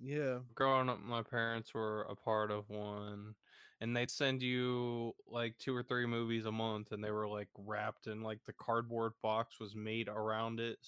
Yeah. 0.02 0.40
growing 0.56 0.90
up 0.90 1.00
my 1.02 1.22
parents 1.22 1.74
were 1.74 2.02
a 2.04 2.16
part 2.16 2.52
of 2.52 2.70
one 2.70 3.36
and 3.80 3.96
they'd 3.96 4.10
send 4.10 4.42
you 4.42 5.14
like 5.28 5.58
two 5.60 5.76
or 5.76 5.84
three 5.84 6.06
movies 6.06 6.46
a 6.46 6.52
month 6.52 6.92
and 6.92 7.04
they 7.04 7.12
were 7.12 7.28
like 7.28 7.50
wrapped 7.58 8.08
in 8.08 8.22
like 8.22 8.40
the 8.46 8.54
cardboard 8.54 9.14
box 9.22 9.60
was 9.60 9.76
made 9.76 10.08
around 10.10 10.60
it 10.60 10.80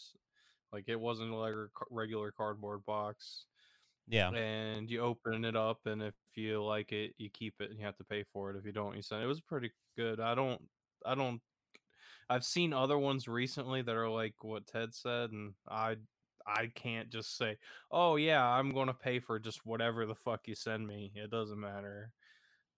like 0.74 0.86
it 0.88 1.00
wasn't 1.00 1.32
like 1.32 1.54
a 1.54 1.68
regular 1.92 2.32
cardboard 2.32 2.86
box 2.86 3.46
Yeah, 4.08 4.32
and 4.32 4.90
you 4.90 5.02
open 5.02 5.46
it 5.46 5.56
up 5.56 5.86
and 5.86 6.02
if 6.02 6.16
you 6.36 6.64
like 6.64 6.92
it 6.92 7.14
you 7.18 7.30
keep 7.30 7.56
it 7.62 7.70
and 7.72 7.80
you 7.80 7.86
have 7.86 7.98
to 7.98 8.04
pay 8.04 8.24
for 8.24 8.52
it 8.52 8.58
if 8.58 8.66
you 8.66 8.72
don't 8.72 8.96
you 8.96 9.02
send 9.02 9.24
it. 9.24 9.28
Was 9.28 9.42
pretty 9.42 9.72
good. 9.98 10.20
I 10.20 10.36
don't 10.36 10.62
i 11.06 11.14
don't 11.16 11.42
i've 12.30 12.46
seen 12.46 12.74
other 12.74 12.98
ones 12.98 13.28
recently 13.28 13.82
that 13.82 13.96
are 13.96 14.10
like 14.10 14.44
what 14.44 14.66
ted 14.68 14.94
said 14.94 15.32
and 15.32 15.56
i 15.70 15.98
i 16.48 16.68
can't 16.68 17.10
just 17.10 17.38
say 17.38 17.58
oh 17.92 18.16
yeah 18.16 18.44
i'm 18.46 18.72
going 18.74 18.88
to 18.88 18.94
pay 18.94 19.20
for 19.20 19.40
just 19.40 19.66
whatever 19.66 20.06
the 20.06 20.16
fuck 20.16 20.48
you 20.48 20.56
send 20.56 20.88
me. 20.88 21.12
It 21.16 21.32
doesn't 21.32 21.60
matter. 21.60 22.14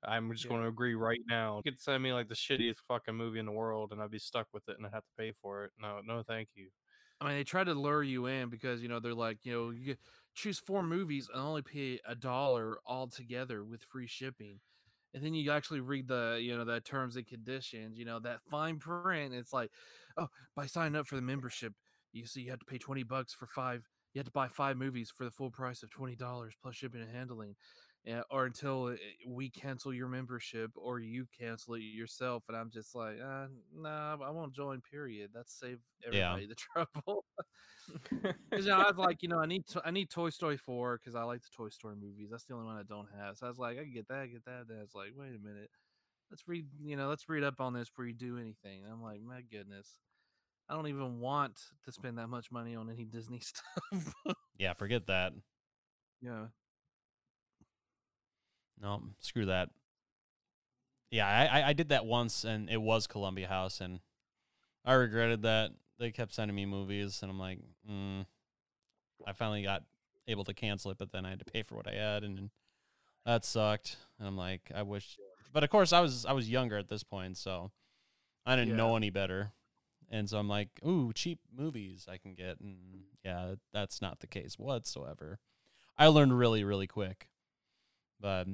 I'm 0.04 0.32
just 0.34 0.48
going 0.48 0.62
to 0.62 0.68
agree 0.68 0.96
right 0.96 1.22
now. 1.28 1.58
You 1.58 1.64
could 1.72 1.82
send 1.82 2.04
me 2.04 2.14
like 2.14 2.30
the 2.30 2.36
shittiest 2.36 2.78
fucking 2.88 3.16
movie 3.16 3.40
in 3.40 3.46
the 3.46 3.52
world 3.52 3.92
and 3.92 4.02
i'd 4.02 4.12
be 4.12 4.20
stuck 4.20 4.48
with 4.54 4.70
it 4.70 4.78
and 4.78 4.86
i'd 4.86 4.94
have 4.94 5.06
to 5.06 5.14
pay 5.18 5.32
for 5.32 5.66
it. 5.66 5.72
No 5.80 6.02
no 6.02 6.24
thank 6.24 6.50
you. 6.56 6.70
I 7.20 7.26
mean, 7.28 7.36
they 7.36 7.44
try 7.44 7.64
to 7.64 7.74
lure 7.74 8.04
you 8.04 8.28
in 8.28 8.50
because 8.50 8.82
you 8.82 8.90
know 8.90 9.00
they're 9.00 9.14
like, 9.14 9.46
you 9.46 9.52
know, 9.54 9.70
you 9.72 9.86
get- 9.86 10.00
choose 10.38 10.60
four 10.60 10.84
movies 10.84 11.30
and 11.34 11.42
only 11.44 11.64
pay 11.64 12.00
a 12.08 12.16
dollar 12.16 12.78
altogether 12.88 13.64
with 13.66 13.84
free 13.84 14.08
shipping, 14.08 14.62
and 15.14 15.24
then 15.24 15.34
you 15.34 15.52
actually 15.52 15.82
read 15.82 16.08
the, 16.08 16.40
you 16.42 16.56
know, 16.58 16.66
the 16.66 16.80
terms 16.82 17.16
and 17.18 17.28
conditions, 17.28 17.98
you 17.98 18.06
know, 18.06 18.20
that 18.20 18.40
fine 18.50 18.78
print. 18.80 19.34
It's 19.34 19.54
like, 19.54 19.72
oh, 20.18 20.28
by 20.56 20.68
signing 20.68 20.96
up 20.96 21.08
for 21.08 21.16
the 21.18 21.22
membership, 21.22 21.74
you 22.14 22.26
see, 22.28 22.42
you 22.44 22.52
have 22.52 22.60
to 22.60 22.66
pay 22.66 22.78
twenty 22.78 23.04
bucks 23.04 23.34
for 23.34 23.48
five. 23.48 23.84
you 24.14 24.20
have 24.20 24.26
to 24.28 24.32
buy 24.32 24.48
five 24.48 24.78
movies 24.78 25.12
for 25.16 25.26
the 25.26 25.32
full 25.32 25.52
price 25.52 25.84
of 25.84 25.90
twenty 25.92 26.16
dollars 26.16 26.56
plus 26.62 26.76
shipping 26.76 27.02
and 27.02 27.16
handling, 27.16 27.56
or 28.30 28.46
until 28.46 28.96
we 29.28 29.50
cancel 29.50 29.94
your 29.94 30.08
membership 30.08 30.72
or 30.76 31.00
you 31.00 31.26
cancel 31.38 31.76
it 31.76 31.80
yourself. 31.82 32.44
And 32.48 32.58
I'm 32.58 32.70
just 32.70 32.96
like, 32.96 33.18
uh, 33.22 33.48
nah, 33.76 34.18
I 34.24 34.30
won't 34.32 34.54
join. 34.54 34.82
Period. 34.82 35.32
That's 35.34 35.54
save 35.54 35.80
Yeah. 36.12 36.38
everybody 36.38 36.48
the 36.48 36.56
trouble. 36.56 37.26
Because 38.50 38.66
you 38.66 38.72
know, 38.72 38.78
I 38.78 38.88
was 38.88 38.98
like, 38.98 39.22
you 39.22 39.30
know, 39.30 39.40
I 39.40 39.46
need 39.46 39.66
to, 39.68 39.82
I 39.86 39.92
need 39.92 40.10
Toy 40.10 40.30
Story 40.30 40.58
four 40.58 40.98
because 40.98 41.16
I 41.16 41.24
like 41.24 41.42
the 41.42 41.50
Toy 41.56 41.70
Story 41.70 41.96
movies. 41.96 42.30
That's 42.32 42.46
the 42.46 42.54
only 42.54 42.66
one 42.66 42.78
I 42.78 42.84
don't 42.84 43.08
have. 43.18 43.38
So 43.38 43.46
I 43.46 43.50
was 43.50 43.58
like, 43.60 43.78
I 43.78 43.84
can 43.84 43.94
get 43.94 44.08
that, 44.10 44.32
get 44.32 44.46
that. 44.46 44.68
Then 44.68 44.80
it's 44.84 44.96
like, 44.96 45.12
wait 45.16 45.36
a 45.36 45.40
minute, 45.40 45.70
let's 46.32 46.48
read, 46.48 46.66
you 46.84 46.96
know, 46.96 47.08
let's 47.10 47.30
read 47.30 47.44
up 47.44 47.60
on 47.62 47.74
this 47.74 47.90
before 47.90 48.06
you 48.06 48.14
do 48.14 48.38
anything. 48.38 48.84
And 48.84 48.92
I'm 48.92 49.02
like, 49.04 49.22
my 49.22 49.42
goodness, 49.42 50.00
I 50.70 50.76
don't 50.76 50.88
even 50.88 51.20
want 51.20 51.60
to 51.86 51.92
spend 51.92 52.18
that 52.18 52.28
much 52.28 52.52
money 52.52 52.76
on 52.76 52.90
any 52.90 53.06
Disney 53.06 53.40
stuff. 53.42 54.14
Yeah, 54.58 54.74
forget 54.74 55.08
that. 55.08 55.34
yeah, 56.22 56.48
No, 58.82 59.02
screw 59.20 59.46
that. 59.48 59.70
Yeah, 61.10 61.28
I, 61.28 61.70
I- 61.70 61.74
did 61.74 61.90
that 61.90 62.06
once, 62.06 62.44
and 62.44 62.70
it 62.70 62.82
was 62.82 63.08
Columbia 63.08 63.48
House, 63.48 63.80
and 63.82 64.00
I 64.86 64.94
regretted 64.94 65.44
that. 65.44 65.72
They 66.00 66.12
kept 66.12 66.34
sending 66.34 66.54
me 66.56 66.66
movies, 66.66 67.20
and 67.22 67.32
I'm 67.32 67.40
like, 67.40 67.60
mm. 67.90 68.26
I 69.26 69.34
finally 69.34 69.64
got 69.64 69.84
able 70.28 70.44
to 70.44 70.54
cancel 70.54 70.92
it, 70.92 70.98
but 70.98 71.12
then 71.12 71.26
I 71.26 71.30
had 71.30 71.40
to 71.40 71.46
pay 71.46 71.64
for 71.64 71.76
what 71.76 71.88
I 71.88 71.96
had, 71.96 72.24
and 72.24 72.50
that 73.26 73.46
sucked. 73.46 73.98
And 74.20 74.28
I'm 74.28 74.38
like, 74.38 74.70
I 74.76 74.84
wish, 74.84 75.18
but 75.54 75.64
of 75.64 75.70
course, 75.70 75.92
I 75.94 76.02
was 76.02 76.26
I 76.26 76.34
was 76.34 76.50
younger 76.50 76.78
at 76.78 76.90
this 76.90 77.04
point, 77.04 77.38
so 77.38 77.72
I 78.46 78.56
didn't 78.56 78.72
Yeah. 78.72 78.76
know 78.78 78.96
any 78.96 79.10
better, 79.10 79.54
and 80.10 80.30
so 80.30 80.38
I'm 80.38 80.50
like, 80.50 80.70
ooh, 80.86 81.14
cheap 81.14 81.40
movies 81.56 82.06
I 82.12 82.18
can 82.18 82.36
get, 82.36 82.60
and 82.60 82.78
yeah, 83.24 83.56
that's 83.74 84.02
not 84.02 84.20
the 84.20 84.28
case 84.28 84.60
whatsoever. 84.60 85.40
I 85.98 86.08
learned 86.08 86.38
really 86.38 86.64
really 86.64 86.88
quick, 86.88 87.30
but 88.20 88.48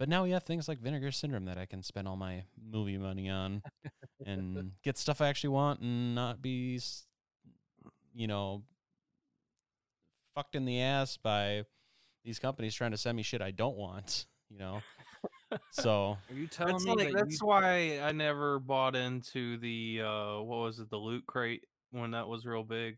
but 0.00 0.08
now 0.08 0.22
we 0.22 0.30
have 0.30 0.44
things 0.44 0.66
like 0.66 0.78
Vinegar 0.78 1.12
Syndrome 1.12 1.44
that 1.44 1.58
I 1.58 1.66
can 1.66 1.82
spend 1.82 2.08
all 2.08 2.16
my 2.16 2.42
movie 2.58 2.96
money 2.96 3.28
on 3.28 3.62
and 4.26 4.72
get 4.82 4.96
stuff 4.96 5.20
I 5.20 5.28
actually 5.28 5.50
want 5.50 5.80
and 5.80 6.14
not 6.14 6.40
be, 6.40 6.80
you 8.14 8.26
know, 8.26 8.62
fucked 10.34 10.54
in 10.54 10.64
the 10.64 10.80
ass 10.80 11.18
by 11.18 11.64
these 12.24 12.38
companies 12.38 12.74
trying 12.74 12.92
to 12.92 12.96
send 12.96 13.14
me 13.14 13.22
shit 13.22 13.42
I 13.42 13.50
don't 13.50 13.76
want, 13.76 14.24
you 14.48 14.58
know? 14.58 14.80
so, 15.70 16.16
are 16.30 16.34
you 16.34 16.46
telling 16.46 16.72
That's 16.72 16.84
me 16.86 16.94
like 16.94 17.12
that 17.12 17.18
that's 17.18 17.42
you, 17.42 17.46
why 17.46 18.00
I 18.00 18.12
never 18.12 18.58
bought 18.58 18.96
into 18.96 19.58
the 19.58 20.00
uh 20.02 20.40
what 20.40 20.60
was 20.60 20.78
it 20.78 20.88
the 20.88 20.96
loot 20.96 21.26
crate 21.26 21.66
when 21.90 22.12
that 22.12 22.26
was 22.26 22.46
real 22.46 22.64
big? 22.64 22.96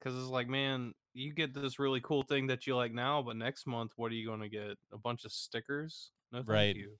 Because 0.00 0.18
it's 0.18 0.26
like 0.26 0.48
man 0.48 0.94
you 1.14 1.32
get 1.32 1.54
this 1.54 1.78
really 1.78 2.00
cool 2.00 2.24
thing 2.24 2.48
that 2.48 2.66
you 2.66 2.74
like 2.74 2.92
now 2.92 3.22
but 3.22 3.36
next 3.36 3.68
month 3.68 3.92
what 3.94 4.10
are 4.10 4.16
you 4.16 4.26
going 4.26 4.40
to 4.40 4.48
get? 4.48 4.78
A 4.92 4.98
bunch 4.98 5.24
of 5.24 5.30
stickers 5.30 6.10
no 6.32 6.38
thank 6.38 6.48
Right. 6.48 6.76
you 6.76 6.96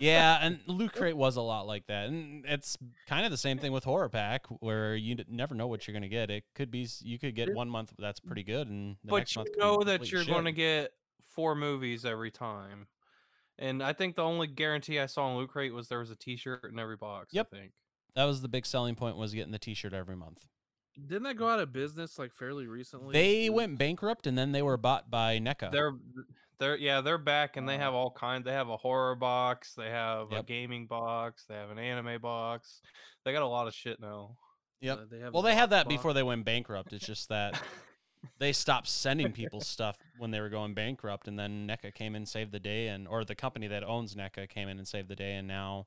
yeah, 0.00 0.38
and 0.42 0.60
Loot 0.66 0.92
Crate 0.92 1.16
was 1.16 1.36
a 1.36 1.42
lot 1.42 1.66
like 1.66 1.86
that. 1.86 2.08
And 2.08 2.44
it's 2.46 2.76
kind 3.06 3.24
of 3.24 3.30
the 3.30 3.36
same 3.36 3.58
thing 3.58 3.72
with 3.72 3.84
Horror 3.84 4.08
Pack 4.08 4.46
where 4.60 4.96
you 4.96 5.16
never 5.28 5.54
know 5.54 5.66
what 5.68 5.86
you're 5.86 5.92
going 5.92 6.02
to 6.02 6.08
get. 6.08 6.30
It 6.30 6.44
could 6.54 6.70
be, 6.70 6.88
you 7.02 7.18
could 7.18 7.34
get 7.34 7.54
one 7.54 7.68
month 7.68 7.92
that's 7.98 8.20
pretty 8.20 8.42
good 8.42 8.68
and 8.68 8.96
the 9.04 9.10
but 9.10 9.16
next 9.18 9.36
you 9.36 9.40
month 9.40 9.50
know 9.56 9.82
that 9.84 10.10
you're 10.10 10.22
shit. 10.22 10.32
going 10.32 10.46
to 10.46 10.52
get 10.52 10.92
four 11.34 11.54
movies 11.54 12.04
every 12.04 12.30
time 12.30 12.86
and 13.58 13.82
I 13.82 13.92
think 13.92 14.16
the 14.16 14.24
only 14.24 14.46
guarantee 14.46 14.98
I 14.98 15.06
saw 15.06 15.30
in 15.30 15.36
Loot 15.36 15.50
Crate 15.50 15.72
was 15.72 15.88
there 15.88 16.00
was 16.00 16.10
a 16.10 16.16
T-shirt 16.16 16.70
in 16.72 16.78
every 16.78 16.96
box. 16.96 17.28
Yep. 17.32 17.48
I 17.52 17.56
think. 17.56 17.72
That 18.14 18.24
was 18.24 18.42
the 18.42 18.48
big 18.48 18.66
selling 18.66 18.94
point 18.94 19.16
was 19.16 19.32
getting 19.32 19.52
the 19.52 19.58
t-shirt 19.58 19.94
every 19.94 20.16
month. 20.16 20.46
didn't 21.06 21.22
that 21.22 21.36
go 21.36 21.46
mm. 21.46 21.52
out 21.52 21.60
of 21.60 21.72
business 21.72 22.18
like 22.18 22.34
fairly 22.34 22.66
recently? 22.66 23.12
They 23.12 23.48
went 23.48 23.78
bankrupt 23.78 24.26
and 24.26 24.36
then 24.36 24.52
they 24.52 24.62
were 24.62 24.76
bought 24.76 25.10
by 25.10 25.38
NECA. 25.38 25.70
They're 25.72 25.94
they're 26.62 26.76
yeah 26.76 27.00
they're 27.00 27.18
back 27.18 27.56
and 27.56 27.68
they 27.68 27.76
have 27.76 27.92
all 27.92 28.10
kind. 28.10 28.44
They 28.44 28.52
have 28.52 28.68
a 28.68 28.76
horror 28.76 29.16
box. 29.16 29.74
They 29.74 29.90
have 29.90 30.32
a 30.32 30.42
gaming 30.42 30.86
box. 30.86 31.44
They 31.48 31.54
have 31.54 31.70
an 31.70 31.78
anime 31.78 32.20
box. 32.20 32.80
They 33.24 33.32
got 33.32 33.42
a 33.42 33.46
lot 33.46 33.66
of 33.66 33.74
shit 33.74 34.00
now. 34.00 34.36
Yep. 34.80 34.98
uh, 34.98 35.04
they 35.10 35.30
well, 35.30 35.42
they 35.42 35.54
had 35.54 35.70
that 35.70 35.86
box. 35.86 35.96
before 35.96 36.12
they 36.12 36.22
went 36.22 36.44
bankrupt. 36.44 36.92
It's 36.92 37.06
just 37.06 37.28
that 37.28 37.60
they 38.38 38.52
stopped 38.52 38.88
sending 38.88 39.32
people 39.32 39.60
stuff 39.60 39.96
when 40.18 40.30
they 40.30 40.40
were 40.40 40.48
going 40.48 40.74
bankrupt, 40.74 41.28
and 41.28 41.38
then 41.38 41.66
NECA 41.68 41.94
came 41.94 42.14
in 42.14 42.22
and 42.22 42.28
saved 42.28 42.52
the 42.52 42.60
day, 42.60 42.88
and 42.88 43.06
or 43.08 43.24
the 43.24 43.34
company 43.34 43.66
that 43.66 43.84
owns 43.84 44.14
NECA 44.14 44.48
came 44.48 44.68
in 44.68 44.78
and 44.78 44.86
saved 44.86 45.08
the 45.08 45.16
day, 45.16 45.34
and 45.34 45.48
now 45.48 45.86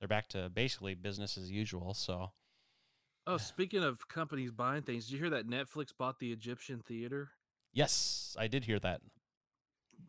they're 0.00 0.08
back 0.08 0.28
to 0.28 0.48
basically 0.48 0.94
business 0.94 1.36
as 1.36 1.50
usual. 1.50 1.94
So 1.94 2.30
Oh, 3.26 3.38
speaking 3.38 3.82
of 3.82 4.06
companies 4.08 4.52
buying 4.52 4.82
things, 4.82 5.06
did 5.06 5.14
you 5.14 5.18
hear 5.18 5.30
that 5.30 5.48
Netflix 5.48 5.88
bought 5.96 6.20
the 6.20 6.32
Egyptian 6.32 6.80
theater? 6.80 7.30
yes, 7.72 8.34
I 8.38 8.46
did 8.48 8.64
hear 8.64 8.78
that. 8.80 9.00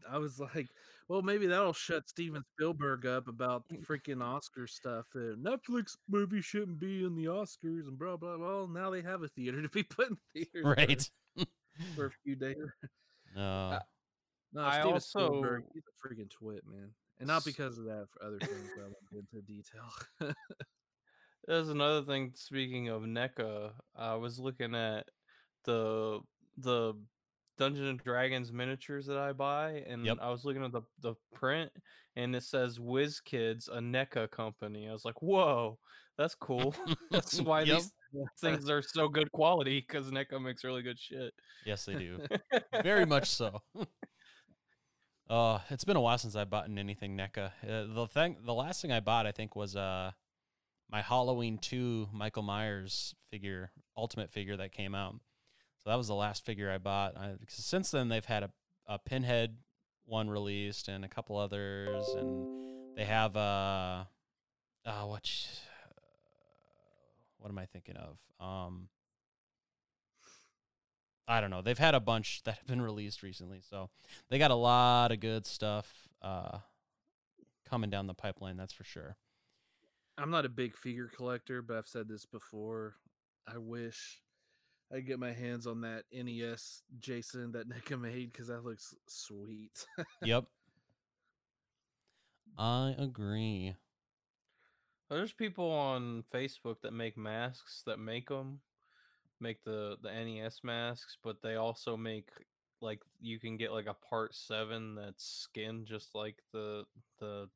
I 0.09 0.17
was 0.17 0.39
like, 0.39 0.67
well, 1.09 1.21
maybe 1.21 1.47
that'll 1.47 1.73
shut 1.73 2.07
Steven 2.09 2.43
Spielberg 2.53 3.05
up 3.05 3.27
about 3.27 3.67
the 3.69 3.77
freaking 3.77 4.21
Oscar 4.23 4.67
stuff. 4.67 5.05
That 5.13 5.41
Netflix 5.41 5.95
movie 6.09 6.41
shouldn't 6.41 6.79
be 6.79 7.03
in 7.03 7.15
the 7.15 7.25
Oscars 7.25 7.87
and 7.87 7.97
blah 7.97 8.17
blah 8.17 8.37
blah. 8.37 8.65
Now 8.67 8.89
they 8.89 9.01
have 9.01 9.23
a 9.23 9.27
theater 9.29 9.61
to 9.63 9.69
be 9.69 9.83
put 9.83 10.09
in 10.09 10.17
theaters 10.33 10.63
Right. 10.65 11.09
for, 11.95 12.07
a 12.07 12.11
few 12.23 12.35
days. 12.35 12.55
Uh, 13.35 13.79
No, 14.53 14.61
I 14.63 14.79
Steven 14.81 14.99
Spielberg, 14.99 15.63
also- 15.63 15.71
he's 15.73 15.83
a 15.83 16.07
freaking 16.07 16.29
twit, 16.29 16.63
man, 16.65 16.89
and 17.19 17.27
not 17.27 17.45
because 17.45 17.77
of 17.77 17.85
that. 17.85 18.07
For 18.11 18.25
other 18.25 18.39
things, 18.39 18.69
that 18.75 18.81
I 18.81 18.85
won't 18.85 19.09
get 19.11 19.25
into 19.31 19.45
detail. 19.45 20.33
There's 21.47 21.69
another 21.69 22.01
thing. 22.03 22.31
Speaking 22.35 22.89
of 22.89 23.03
NECA, 23.03 23.71
I 23.95 24.15
was 24.15 24.39
looking 24.39 24.75
at 24.75 25.07
the 25.63 26.19
the 26.57 26.93
Dungeons 27.57 27.87
and 27.89 27.99
Dragons 28.03 28.51
miniatures 28.51 29.05
that 29.07 29.17
I 29.17 29.33
buy, 29.33 29.83
and 29.87 30.05
Yep. 30.05 30.17
I 30.21 30.29
was 30.29 30.45
looking 30.45 30.63
at 30.63 30.71
the 30.71 30.81
the 31.01 31.15
print, 31.33 31.71
and 32.15 32.35
it 32.35 32.43
says 32.43 32.79
WizKids, 32.79 33.67
a 33.69 33.79
NECA 33.79 34.29
company. 34.31 34.87
I 34.87 34.93
was 34.93 35.05
like, 35.05 35.21
whoa, 35.21 35.77
that's 36.17 36.35
cool. 36.35 36.75
that's 37.11 37.41
why 37.41 37.61
Yep. 37.61 37.77
these 37.77 37.91
things 38.39 38.69
are 38.69 38.81
so 38.81 39.07
good 39.09 39.31
quality 39.31 39.79
because 39.87 40.09
NECA 40.11 40.41
makes 40.41 40.63
really 40.63 40.81
good 40.81 40.99
shit. 40.99 41.33
yes, 41.65 41.85
they 41.85 41.95
do. 41.95 42.19
Very 42.83 43.05
much 43.05 43.29
so. 43.29 43.61
Uh, 45.29 45.59
it's 45.69 45.83
been 45.83 45.97
a 45.97 46.01
while 46.01 46.17
since 46.17 46.35
I 46.35 46.45
bought 46.45 46.69
anything 46.69 47.17
NECA. 47.17 47.51
Uh, 47.67 47.93
the 47.93 48.07
thing, 48.07 48.37
the 48.45 48.53
last 48.53 48.81
thing 48.81 48.91
I 48.93 49.01
bought, 49.01 49.25
I 49.27 49.31
think, 49.33 49.55
was 49.55 49.75
uh, 49.75 50.11
my 50.89 51.01
Halloween 51.01 51.57
two 51.57 52.07
Michael 52.13 52.43
Myers 52.43 53.13
figure, 53.29 53.71
Ultimate 53.97 54.31
figure 54.31 54.55
that 54.57 54.71
came 54.71 54.95
out. 54.95 55.15
That 55.87 55.97
was 55.97 56.09
the 56.09 56.15
last 56.15 56.45
figure 56.45 56.69
I 56.69 56.77
bought. 56.79 57.15
I, 57.15 57.35
since 57.47 57.91
then, 57.91 58.09
they've 58.09 58.25
had 58.25 58.43
a, 58.43 58.49
a 58.87 58.99
Pinhead 58.99 59.55
one 60.05 60.29
released 60.29 60.89
and 60.89 61.05
a 61.05 61.07
couple 61.07 61.37
others, 61.37 62.05
and 62.09 62.97
they 62.97 63.05
have 63.05 63.37
uh, 63.37 64.03
uh 64.85 65.03
what, 65.03 65.25
sh- 65.25 65.47
what 67.37 67.49
am 67.49 67.57
I 67.57 67.65
thinking 67.65 67.95
of? 67.95 68.17
Um, 68.45 68.89
I 71.25 71.39
don't 71.39 71.51
know. 71.51 71.61
They've 71.61 71.77
had 71.77 71.95
a 71.95 72.01
bunch 72.01 72.41
that 72.45 72.55
have 72.57 72.67
been 72.67 72.81
released 72.81 73.23
recently, 73.23 73.61
so 73.69 73.89
they 74.29 74.39
got 74.39 74.51
a 74.51 74.55
lot 74.55 75.13
of 75.13 75.21
good 75.21 75.45
stuff 75.45 76.09
uh, 76.21 76.59
coming 77.69 77.89
down 77.89 78.07
the 78.07 78.13
pipeline. 78.13 78.57
That's 78.57 78.73
for 78.73 78.83
sure. 78.83 79.15
I'm 80.17 80.31
not 80.31 80.45
a 80.45 80.49
big 80.49 80.75
figure 80.75 81.09
collector, 81.15 81.61
but 81.61 81.77
I've 81.77 81.87
said 81.87 82.09
this 82.09 82.25
before. 82.25 82.95
I 83.47 83.57
wish 83.57 84.19
I 84.93 84.99
get 85.01 85.19
my 85.19 85.33
hands 85.33 85.67
on 85.67 85.81
that 85.81 86.03
NES 86.13 86.83
Jason 86.99 87.51
that 87.53 87.67
NECA 87.69 87.99
made 87.99 88.31
because 88.31 88.47
that 88.47 88.63
looks 88.63 88.93
sweet. 89.07 89.85
Yep. 90.23 90.45
I 92.57 92.95
agree. 92.97 93.75
There's 95.09 95.33
people 95.33 95.69
on 95.69 96.23
Facebook 96.33 96.77
that 96.83 96.93
make 96.93 97.17
masks 97.17 97.83
that 97.85 97.99
make 97.99 98.29
them, 98.29 98.59
make 99.39 99.63
the 99.63 99.97
the 100.01 100.09
NES 100.09 100.61
masks, 100.63 101.17
but 101.23 101.41
they 101.41 101.55
also 101.55 101.95
make 101.95 102.29
like 102.81 102.99
you 103.21 103.39
can 103.39 103.57
get 103.57 103.71
like 103.71 103.87
a 103.87 103.95
part 104.09 104.35
seven 104.35 104.95
that's 104.95 105.23
skin 105.23 105.85
just 105.85 106.13
like 106.13 106.35
the 106.51 106.83
the 107.19 107.47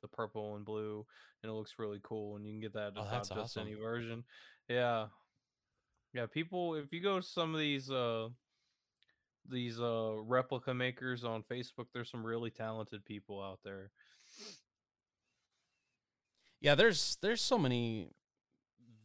the 0.00 0.08
purple 0.08 0.56
and 0.56 0.64
blue, 0.64 1.04
and 1.42 1.50
it 1.50 1.54
looks 1.54 1.74
really 1.78 2.00
cool. 2.02 2.36
And 2.36 2.46
you 2.46 2.52
can 2.52 2.60
get 2.60 2.74
that 2.74 2.92
Oh, 2.96 3.02
at 3.02 3.10
that's 3.10 3.30
not 3.30 3.40
just 3.40 3.56
any 3.56 3.74
version. 3.74 4.24
Yeah, 4.68 5.06
yeah. 6.12 6.26
People, 6.26 6.74
if 6.74 6.92
you 6.92 7.00
go 7.00 7.20
to 7.20 7.26
some 7.26 7.54
of 7.54 7.60
these 7.60 7.90
uh 7.90 8.28
these 9.48 9.80
uh 9.80 10.14
replica 10.24 10.72
makers 10.72 11.24
on 11.24 11.42
Facebook, 11.42 11.86
there's 11.92 12.10
some 12.10 12.24
really 12.24 12.50
talented 12.50 13.04
people 13.04 13.42
out 13.42 13.60
there. 13.64 13.90
Yeah, 16.60 16.74
there's 16.74 17.18
there's 17.22 17.40
so 17.40 17.58
many 17.58 18.08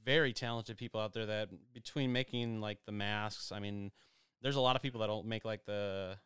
very 0.06 0.32
talented 0.32 0.78
people 0.78 1.02
out 1.02 1.14
there 1.14 1.26
that 1.26 1.50
between 1.74 2.14
making 2.14 2.62
like 2.62 2.80
the 2.86 2.92
masks, 2.92 3.52
I 3.52 3.60
mean, 3.60 3.92
there's 4.42 4.56
a 4.56 4.62
lot 4.62 4.76
of 4.76 4.82
people 4.82 5.02
that'll 5.02 5.24
make 5.24 5.44
like 5.44 5.66
the 5.66 6.18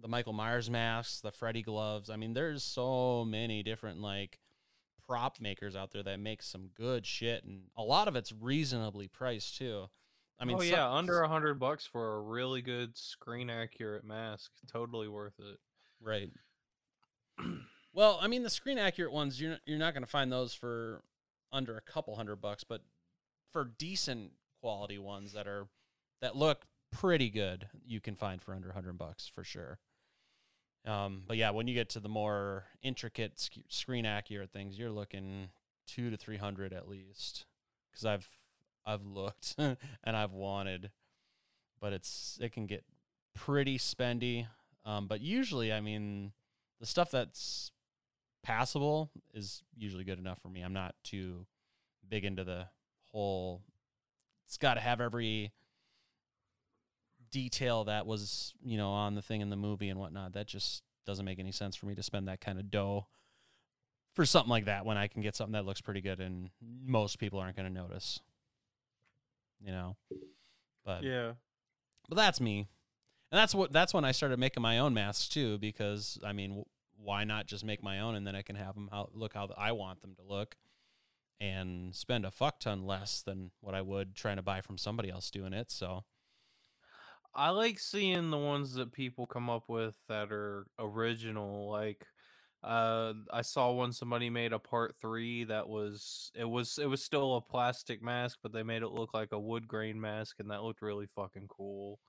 the 0.00 0.08
Michael 0.08 0.32
Myers 0.32 0.70
masks, 0.70 1.20
the 1.20 1.32
Freddy 1.32 1.62
gloves. 1.62 2.10
I 2.10 2.16
mean, 2.16 2.34
there's 2.34 2.62
so 2.62 3.24
many 3.24 3.62
different 3.62 4.00
like 4.00 4.38
prop 5.06 5.40
makers 5.40 5.76
out 5.76 5.92
there 5.92 6.02
that 6.02 6.18
make 6.18 6.42
some 6.42 6.68
good 6.74 7.06
shit 7.06 7.44
and 7.44 7.62
a 7.76 7.82
lot 7.82 8.08
of 8.08 8.16
it's 8.16 8.32
reasonably 8.32 9.08
priced 9.08 9.56
too. 9.56 9.86
I 10.38 10.44
mean, 10.44 10.58
oh 10.58 10.62
yeah, 10.62 10.90
under 10.90 11.22
a 11.22 11.28
hundred 11.28 11.58
bucks 11.58 11.86
for 11.86 12.16
a 12.16 12.20
really 12.20 12.60
good 12.60 12.96
screen 12.96 13.48
accurate 13.48 14.04
mask, 14.04 14.50
totally 14.70 15.08
worth 15.08 15.38
it. 15.38 15.58
Right. 16.00 16.30
well, 17.94 18.18
I 18.20 18.28
mean, 18.28 18.42
the 18.42 18.50
screen 18.50 18.78
accurate 18.78 19.12
ones, 19.12 19.40
you're 19.40 19.58
you're 19.64 19.78
not 19.78 19.94
going 19.94 20.02
to 20.02 20.10
find 20.10 20.30
those 20.30 20.52
for 20.52 21.02
under 21.52 21.76
a 21.76 21.80
couple 21.80 22.16
hundred 22.16 22.36
bucks, 22.36 22.64
but 22.64 22.82
for 23.52 23.64
decent 23.64 24.32
quality 24.60 24.98
ones 24.98 25.32
that 25.32 25.46
are 25.46 25.68
that 26.20 26.36
look 26.36 26.66
pretty 26.92 27.30
good, 27.30 27.68
you 27.86 28.00
can 28.00 28.14
find 28.14 28.42
for 28.42 28.54
under 28.54 28.68
a 28.68 28.72
100 28.72 28.98
bucks 28.98 29.30
for 29.32 29.44
sure. 29.44 29.78
Um, 30.86 31.22
but 31.26 31.36
yeah, 31.36 31.50
when 31.50 31.66
you 31.66 31.74
get 31.74 31.88
to 31.90 32.00
the 32.00 32.08
more 32.08 32.64
intricate 32.82 33.40
sc- 33.40 33.58
screen 33.68 34.06
accurate 34.06 34.52
things, 34.52 34.78
you're 34.78 34.90
looking 34.90 35.48
two 35.86 36.10
to 36.10 36.16
three 36.16 36.36
hundred 36.36 36.72
at 36.72 36.88
least. 36.88 37.46
Because 37.90 38.04
I've 38.04 38.28
I've 38.86 39.04
looked 39.04 39.56
and 39.58 39.76
I've 40.04 40.32
wanted, 40.32 40.90
but 41.80 41.92
it's 41.92 42.38
it 42.40 42.52
can 42.52 42.66
get 42.66 42.84
pretty 43.34 43.78
spendy. 43.78 44.46
Um, 44.84 45.08
but 45.08 45.20
usually, 45.20 45.72
I 45.72 45.80
mean, 45.80 46.32
the 46.80 46.86
stuff 46.86 47.10
that's 47.10 47.72
passable 48.42 49.10
is 49.34 49.62
usually 49.76 50.04
good 50.04 50.18
enough 50.18 50.40
for 50.40 50.48
me. 50.48 50.62
I'm 50.62 50.72
not 50.72 50.94
too 51.02 51.46
big 52.08 52.24
into 52.24 52.44
the 52.44 52.66
whole. 53.10 53.62
It's 54.46 54.58
got 54.58 54.74
to 54.74 54.80
have 54.80 55.00
every 55.00 55.52
detail 57.32 57.84
that 57.84 58.06
was 58.06 58.54
you 58.64 58.78
know 58.78 58.90
on 58.90 59.14
the 59.16 59.22
thing 59.22 59.40
in 59.40 59.50
the 59.50 59.56
movie 59.56 59.88
and 59.88 59.98
whatnot. 59.98 60.34
That 60.34 60.46
just 60.46 60.82
doesn't 61.04 61.24
make 61.24 61.38
any 61.38 61.52
sense 61.52 61.76
for 61.76 61.86
me 61.86 61.94
to 61.94 62.02
spend 62.02 62.28
that 62.28 62.40
kind 62.40 62.58
of 62.58 62.70
dough 62.70 63.06
for 64.14 64.24
something 64.24 64.50
like 64.50 64.64
that 64.64 64.86
when 64.86 64.96
I 64.96 65.08
can 65.08 65.22
get 65.22 65.36
something 65.36 65.52
that 65.52 65.66
looks 65.66 65.80
pretty 65.80 66.00
good 66.00 66.20
and 66.20 66.50
most 66.84 67.18
people 67.18 67.38
aren't 67.38 67.56
going 67.56 67.68
to 67.68 67.72
notice. 67.72 68.20
You 69.60 69.72
know, 69.72 69.96
but 70.84 71.02
Yeah. 71.02 71.32
but 72.08 72.16
that's 72.16 72.40
me, 72.40 72.68
and 73.30 73.38
that's 73.38 73.54
what 73.54 73.72
that's 73.72 73.94
when 73.94 74.04
I 74.04 74.12
started 74.12 74.38
making 74.38 74.62
my 74.62 74.78
own 74.78 74.94
masks 74.94 75.28
too. 75.28 75.58
Because 75.58 76.18
I 76.24 76.32
mean, 76.32 76.50
w- 76.50 76.66
why 76.96 77.24
not 77.24 77.46
just 77.46 77.64
make 77.64 77.82
my 77.82 78.00
own 78.00 78.14
and 78.14 78.26
then 78.26 78.34
I 78.34 78.42
can 78.42 78.56
have 78.56 78.74
them 78.74 78.88
how 78.90 79.10
look 79.12 79.34
how 79.34 79.48
I 79.56 79.72
want 79.72 80.02
them 80.02 80.14
to 80.16 80.22
look, 80.22 80.56
and 81.40 81.94
spend 81.94 82.24
a 82.24 82.30
fuck 82.30 82.60
ton 82.60 82.86
less 82.86 83.22
than 83.22 83.50
what 83.60 83.74
I 83.74 83.82
would 83.82 84.14
trying 84.14 84.36
to 84.36 84.42
buy 84.42 84.60
from 84.60 84.78
somebody 84.78 85.10
else 85.10 85.30
doing 85.30 85.52
it. 85.52 85.70
So 85.70 86.04
I 87.34 87.50
like 87.50 87.78
seeing 87.78 88.30
the 88.30 88.38
ones 88.38 88.74
that 88.74 88.92
people 88.92 89.26
come 89.26 89.50
up 89.50 89.68
with 89.68 89.96
that 90.08 90.32
are 90.32 90.66
original. 90.78 91.68
Like, 91.68 92.06
uh, 92.62 93.14
I 93.32 93.42
saw 93.42 93.72
one 93.72 93.92
somebody 93.92 94.30
made 94.30 94.52
a 94.52 94.58
part 94.58 94.96
three 95.00 95.44
that 95.44 95.68
was 95.68 96.30
it 96.34 96.44
was 96.44 96.78
it 96.78 96.86
was 96.86 97.02
still 97.04 97.36
a 97.36 97.40
plastic 97.40 98.02
mask, 98.02 98.38
but 98.42 98.52
they 98.52 98.62
made 98.62 98.82
it 98.82 98.88
look 98.88 99.14
like 99.14 99.32
a 99.32 99.40
wood 99.40 99.68
grain 99.68 100.00
mask, 100.00 100.40
and 100.40 100.50
that 100.50 100.62
looked 100.62 100.82
really 100.82 101.06
fucking 101.06 101.48
cool. 101.48 102.00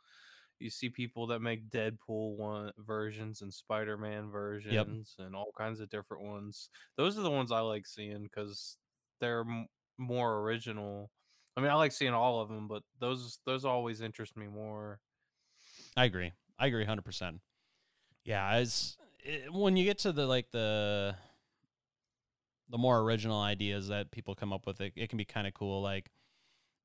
You 0.60 0.70
see 0.72 0.90
people 0.90 1.28
that 1.28 1.40
make 1.42 1.70
Deadpool 1.70 2.38
one 2.38 2.72
versions 2.78 3.42
and 3.42 3.54
Spider 3.54 3.98
Man 3.98 4.30
versions 4.32 5.16
and 5.20 5.36
all 5.36 5.52
kinds 5.58 5.80
of 5.80 5.90
different 5.90 6.24
ones. 6.24 6.70
Those 6.96 7.18
are 7.18 7.22
the 7.22 7.32
ones 7.32 7.52
I 7.52 7.60
like 7.60 7.86
seeing 7.86 8.24
because 8.24 8.78
they're 9.20 9.42
m- 9.42 9.68
more 9.98 10.40
original. 10.42 11.12
I 11.56 11.62
mean, 11.62 11.70
I 11.70 11.76
like 11.76 11.92
seeing 11.92 12.14
all 12.14 12.42
of 12.42 12.50
them, 12.50 12.68
but 12.68 12.84
those 13.00 13.40
those 13.46 13.66
always 13.66 14.02
interest 14.02 14.36
me 14.36 14.48
more. 14.48 15.00
I 15.96 16.06
agree. 16.06 16.34
I 16.58 16.68
agree 16.68 16.86
hundred 16.86 17.06
percent. 17.06 17.42
Yeah, 18.24 18.50
as 18.54 18.98
it, 19.20 19.54
when 19.54 19.78
you 19.78 19.86
get 19.86 20.00
to 20.00 20.12
the 20.12 20.26
like 20.26 20.52
the 20.52 21.16
the 22.70 22.78
more 22.78 23.00
original 23.00 23.40
ideas 23.40 23.88
that 23.88 24.12
people 24.12 24.36
come 24.36 24.52
up 24.52 24.66
with, 24.66 24.82
it, 24.82 24.94
it 24.96 25.10
can 25.10 25.18
be 25.18 25.26
kind 25.26 25.48
of 25.48 25.54
cool. 25.54 25.82
Like, 25.82 26.12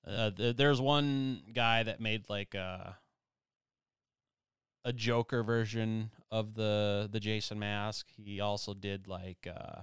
uh, 0.07 0.31
th- 0.31 0.57
there's 0.57 0.81
one 0.81 1.43
guy 1.53 1.83
that 1.83 2.01
made 2.01 2.29
like 2.29 2.55
a 2.55 2.99
a 4.85 4.93
Joker 4.93 5.43
version 5.43 6.11
of 6.31 6.55
the 6.55 7.09
the 7.11 7.21
Jason 7.21 7.59
mask. 7.59 8.09
He 8.17 8.41
also 8.41 8.75
did 8.75 9.07
like 9.07 9.47
uh, 9.47 9.83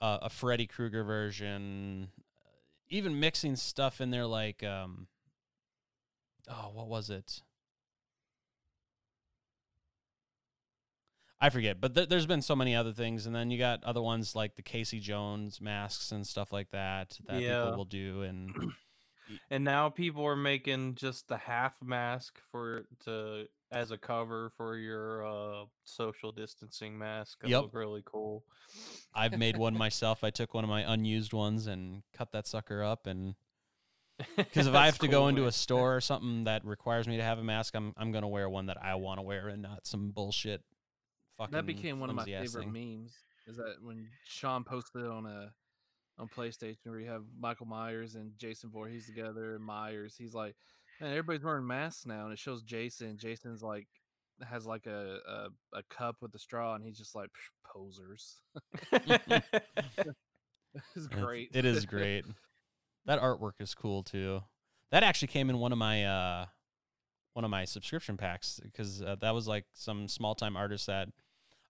a, 0.00 0.18
a 0.22 0.30
Freddy 0.30 0.66
Krueger 0.66 1.04
version, 1.04 2.08
even 2.88 3.20
mixing 3.20 3.56
stuff 3.56 4.00
in 4.00 4.10
there 4.10 4.26
like 4.26 4.62
um, 4.62 5.06
oh, 6.48 6.70
what 6.74 6.88
was 6.88 7.10
it? 7.10 7.42
I 11.40 11.48
forget, 11.50 11.80
but 11.80 11.94
th- 11.94 12.08
there's 12.08 12.26
been 12.26 12.42
so 12.42 12.54
many 12.54 12.76
other 12.76 12.92
things, 12.92 13.26
and 13.26 13.34
then 13.34 13.50
you 13.50 13.58
got 13.58 13.82
other 13.84 14.02
ones 14.02 14.34
like 14.36 14.56
the 14.56 14.62
Casey 14.62 15.00
Jones 15.00 15.60
masks 15.60 16.12
and 16.12 16.26
stuff 16.26 16.52
like 16.52 16.70
that 16.72 17.18
that 17.26 17.40
Yeah. 17.40 17.62
people 17.62 17.78
will 17.78 17.84
do, 17.86 18.22
and 18.22 18.54
And 19.50 19.62
now 19.64 19.88
people 19.90 20.24
are 20.26 20.34
making 20.36 20.96
just 20.96 21.28
the 21.28 21.36
half 21.36 21.80
mask 21.82 22.40
for 22.50 22.84
to 23.04 23.46
as 23.70 23.92
a 23.92 23.96
cover 23.98 24.50
for 24.56 24.76
your 24.76 25.24
uh 25.24 25.64
social 25.84 26.32
distancing 26.32 26.98
mask. 26.98 27.40
That 27.42 27.50
Yep. 27.50 27.66
really 27.72 28.02
cool. 28.04 28.44
I've 29.14 29.38
made 29.38 29.56
one 29.56 29.74
myself. 29.78 30.24
I 30.24 30.30
took 30.30 30.52
one 30.52 30.64
of 30.64 30.70
my 30.70 30.92
unused 30.92 31.32
ones 31.32 31.68
and 31.68 32.02
cut 32.12 32.32
that 32.32 32.48
sucker 32.48 32.82
up, 32.82 33.06
and 33.06 33.36
because 34.36 34.66
if 34.66 34.74
I 34.74 34.86
have 34.86 34.98
to 34.98 35.08
go 35.08 35.28
into 35.28 35.46
a 35.46 35.52
store 35.52 35.96
or 35.96 36.00
something 36.00 36.44
that 36.44 36.64
requires 36.64 37.06
me 37.06 37.16
to 37.16 37.22
have 37.22 37.38
a 37.38 37.44
mask, 37.44 37.74
I'm 37.76 37.94
I'm 37.96 38.10
gonna 38.10 38.28
wear 38.28 38.50
one 38.50 38.66
that 38.66 38.82
I 38.82 38.96
want 38.96 39.18
to 39.18 39.22
wear 39.22 39.46
and 39.48 39.62
not 39.62 39.86
some 39.86 40.10
bullshit. 40.10 40.62
Fucking 41.40 41.52
that 41.52 41.66
became 41.66 41.98
one 42.00 42.10
of 42.10 42.16
my 42.16 42.24
favorite 42.24 42.64
thing. 42.64 42.72
memes. 42.72 43.12
Is 43.46 43.56
that 43.56 43.76
when 43.82 44.06
Sean 44.26 44.62
posted 44.64 45.06
on 45.06 45.26
a 45.26 45.52
on 46.18 46.28
PlayStation 46.28 46.76
where 46.84 47.00
you 47.00 47.08
have 47.10 47.22
Michael 47.38 47.66
Myers 47.66 48.14
and 48.14 48.32
Jason 48.38 48.70
Voorhees 48.70 49.06
together 49.06 49.54
and 49.56 49.64
Myers, 49.64 50.14
he's 50.18 50.34
like, 50.34 50.54
Man, 51.00 51.10
everybody's 51.10 51.42
wearing 51.42 51.66
masks 51.66 52.04
now 52.06 52.24
and 52.24 52.32
it 52.32 52.38
shows 52.38 52.62
Jason. 52.62 53.16
Jason's 53.16 53.62
like 53.62 53.86
has 54.48 54.66
like 54.66 54.86
a 54.86 55.18
a, 55.26 55.78
a 55.78 55.82
cup 55.90 56.16
with 56.20 56.34
a 56.34 56.38
straw 56.38 56.74
and 56.74 56.84
he's 56.84 56.98
just 56.98 57.14
like 57.14 57.30
posers. 57.64 58.36
it's 58.92 59.06
It's- 60.96 61.06
great. 61.08 61.50
It 61.54 61.64
is 61.64 61.86
great. 61.86 62.24
that 63.06 63.20
artwork 63.20 63.52
is 63.60 63.74
cool 63.74 64.02
too. 64.02 64.42
That 64.90 65.02
actually 65.02 65.28
came 65.28 65.50
in 65.50 65.58
one 65.58 65.72
of 65.72 65.78
my 65.78 66.04
uh 66.04 66.46
one 67.32 67.44
of 67.44 67.50
my 67.50 67.64
subscription 67.64 68.16
packs 68.16 68.60
because 68.62 69.02
uh, 69.02 69.16
that 69.20 69.32
was 69.34 69.46
like 69.46 69.64
some 69.72 70.08
small 70.08 70.34
time 70.34 70.56
artist 70.56 70.86
that 70.88 71.08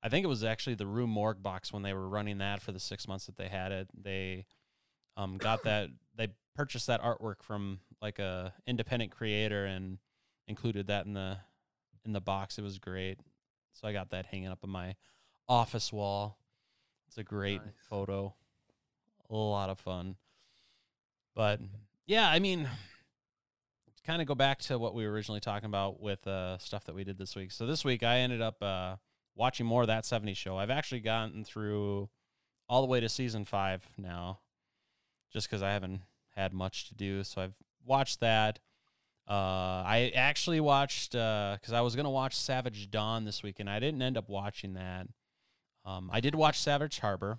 I 0.03 0.09
think 0.09 0.25
it 0.25 0.29
was 0.29 0.45
actually 0.45 0.77
the 0.77 0.87
Rue 0.87 1.07
Morgue 1.07 1.43
box 1.43 1.73
when 1.73 1.83
they 1.83 1.93
were 1.93 2.09
running 2.09 2.39
that 2.39 2.63
for 2.63 2.73
the 2.73 2.81
six 2.81 3.07
months 3.07 3.27
that 3.27 3.37
they 3.37 3.49
had 3.49 3.73
it. 3.73 3.89
They 3.95 4.47
um 5.17 5.37
got 5.39 5.63
that 5.65 5.91
they 6.17 6.29
purchased 6.57 6.87
that 6.87 7.03
artwork 7.03 7.43
from 7.43 7.81
like 8.01 8.19
a 8.19 8.55
independent 8.67 9.11
creator 9.11 9.65
and 9.67 9.99
included 10.49 10.87
that 10.89 11.07
in 11.07 11.15
the 11.15 11.39
in 12.05 12.13
the 12.13 12.21
box. 12.21 12.59
It 12.59 12.63
was 12.63 12.79
great. 12.79 13.19
So 13.73 13.87
I 13.87 13.93
got 13.93 14.11
that 14.11 14.27
hanging 14.27 14.49
up 14.49 14.61
on 14.65 14.71
my 14.71 14.97
office 15.49 15.93
wall. 15.93 16.39
It's 17.09 17.19
a 17.19 17.25
great 17.25 17.61
Nice. 17.63 17.75
photo. 17.89 18.35
A 19.29 19.35
lot 19.35 19.71
of 19.71 19.79
fun. 19.79 20.17
But 21.35 21.61
yeah, 22.07 22.29
I 22.29 22.39
mean, 22.41 22.69
kind 24.05 24.21
of 24.21 24.27
go 24.27 24.35
back 24.35 24.59
to 24.61 24.79
what 24.79 24.95
we 24.95 25.07
were 25.07 25.13
originally 25.13 25.41
talking 25.41 25.67
about 25.67 26.01
with 26.01 26.27
uh, 26.27 26.59
stuff 26.59 26.85
that 26.85 26.95
we 26.95 27.05
did 27.05 27.19
this 27.19 27.37
week. 27.37 27.53
So 27.53 27.67
this 27.67 27.85
week 27.85 28.03
I 28.03 28.19
ended 28.19 28.41
up 28.41 28.63
uh, 28.63 28.97
watching 29.35 29.67
more 29.67 29.83
of 29.83 29.89
that 29.89 30.05
70s 30.05 30.37
show. 30.37 30.57
I've 30.59 30.71
actually 30.71 31.01
gotten 31.01 31.45
through 31.45 32.09
all 32.69 32.81
the 32.83 32.89
way 32.89 33.01
to 33.01 33.09
season 33.09 33.45
five 33.45 33.87
now, 33.99 34.41
just 35.33 35.49
because 35.49 35.63
I 35.63 35.73
haven't 35.73 36.03
had 36.37 36.53
much 36.53 36.89
to 36.89 36.95
do. 36.95 37.25
So 37.25 37.43
I've 37.43 37.55
watched 37.85 38.21
that. 38.21 38.59
Uh, 39.29 39.83
I 39.87 40.13
actually 40.15 40.61
watched 40.61 41.13
because 41.13 41.73
I 41.73 41.81
was 41.83 41.95
gonna 41.97 42.11
watch 42.11 42.35
Savage 42.37 42.91
Dawn 42.91 43.25
this 43.25 43.43
week, 43.43 43.61
and 43.61 43.71
I 43.71 43.79
didn't 43.79 44.03
end 44.03 44.17
up 44.17 44.29
watching 44.29 44.75
that. 44.75 45.07
Um, 45.85 46.11
I 46.13 46.21
did 46.21 46.35
watch 46.35 46.61
Savage 46.61 46.99
Harbor, 46.99 47.39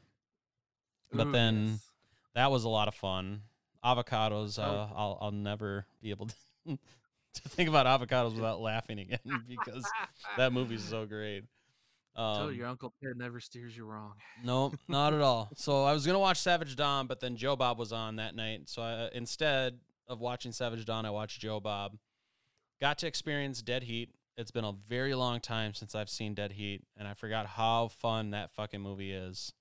but 1.12 1.28
Ooh, 1.28 1.32
then 1.32 1.66
yes. 1.68 1.90
that 2.34 2.50
was 2.52 2.64
a 2.64 2.70
lot 2.70 2.88
of 2.88 2.96
fun. 2.96 3.42
Avocados, 3.84 4.58
Oh. 4.60 4.64
uh, 4.64 4.90
I'll 4.96 5.18
I'll 5.22 5.32
never 5.32 5.86
be 6.02 6.12
able 6.12 6.28
to 6.28 6.36
to 6.68 7.50
think 7.50 7.68
about 7.70 7.86
avocados 7.88 8.36
without 8.36 8.62
laughing 8.62 9.00
again 9.00 9.20
because 9.48 9.86
that 10.38 10.54
movie's 10.54 10.84
so 10.84 11.06
great. 11.06 11.44
Um, 12.16 12.54
your 12.54 12.68
Uncle 12.68 12.94
Ted 13.02 13.16
never 13.16 13.40
steers 13.40 13.76
you 13.76 13.86
wrong. 13.86 14.14
no, 14.44 14.74
not 14.88 15.14
at 15.14 15.22
all. 15.22 15.50
So 15.56 15.84
I 15.84 15.94
was 15.94 16.06
gonna 16.06 16.20
watch 16.20 16.38
Savage 16.38 16.76
Dawn, 16.76 17.08
but 17.08 17.20
then 17.20 17.36
Joe 17.36 17.56
Bob 17.56 17.80
was 17.80 17.94
on 17.94 18.18
that 18.18 18.36
night. 18.36 18.64
So 18.66 18.82
I, 18.82 19.10
instead 19.14 19.80
of 20.08 20.20
watching 20.20 20.52
Savage 20.52 20.86
Dawn, 20.86 21.06
I 21.06 21.10
watched 21.10 21.40
Joe 21.40 21.60
Bob. 21.60 21.98
Got 22.82 22.98
to 23.00 23.08
experience 23.08 23.62
Dead 23.62 23.84
Heat. 23.84 24.10
It's 24.38 24.52
been 24.52 24.66
a 24.66 24.74
very 24.90 25.14
long 25.14 25.40
time 25.40 25.74
since 25.74 25.96
I've 25.96 26.10
seen 26.10 26.34
Dead 26.34 26.52
Heat, 26.54 26.84
and 26.98 27.08
I 27.08 27.14
forgot 27.14 27.46
how 27.46 27.90
fun 27.90 28.32
that 28.32 28.52
fucking 28.52 28.82
movie 28.82 29.12
is. 29.12 29.54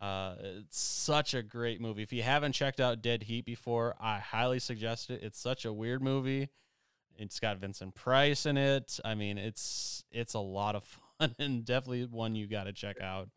Uh, 0.00 0.34
it's 0.40 0.78
such 0.78 1.34
a 1.34 1.42
great 1.42 1.80
movie. 1.80 2.02
If 2.02 2.12
you 2.12 2.22
haven't 2.22 2.52
checked 2.52 2.80
out 2.80 3.02
Dead 3.02 3.24
Heat 3.24 3.44
before, 3.44 3.94
I 4.00 4.18
highly 4.18 4.58
suggest 4.58 5.10
it. 5.10 5.22
It's 5.22 5.38
such 5.38 5.64
a 5.66 5.72
weird 5.72 6.02
movie. 6.02 6.48
It's 7.16 7.38
got 7.38 7.58
Vincent 7.58 7.94
Price 7.94 8.46
in 8.46 8.56
it. 8.56 8.98
I 9.04 9.14
mean, 9.14 9.36
it's 9.36 10.02
it's 10.10 10.32
a 10.32 10.40
lot 10.40 10.74
of 10.74 10.84
fun 10.84 11.02
and 11.38 11.64
definitely 11.64 12.06
one 12.06 12.34
you 12.34 12.46
got 12.46 12.64
to 12.64 12.72
check 12.72 13.00
out. 13.00 13.28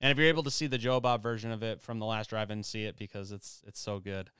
And 0.00 0.10
if 0.10 0.18
you're 0.18 0.28
able 0.28 0.42
to 0.44 0.50
see 0.50 0.66
the 0.66 0.78
Joe 0.78 1.00
Bob 1.00 1.22
version 1.22 1.50
of 1.52 1.62
it 1.62 1.82
from 1.82 1.98
the 1.98 2.06
last 2.06 2.30
drive-in, 2.30 2.62
see 2.62 2.84
it 2.84 2.96
because 2.96 3.32
it's 3.32 3.62
it's 3.66 3.80
so 3.80 3.98
good. 3.98 4.30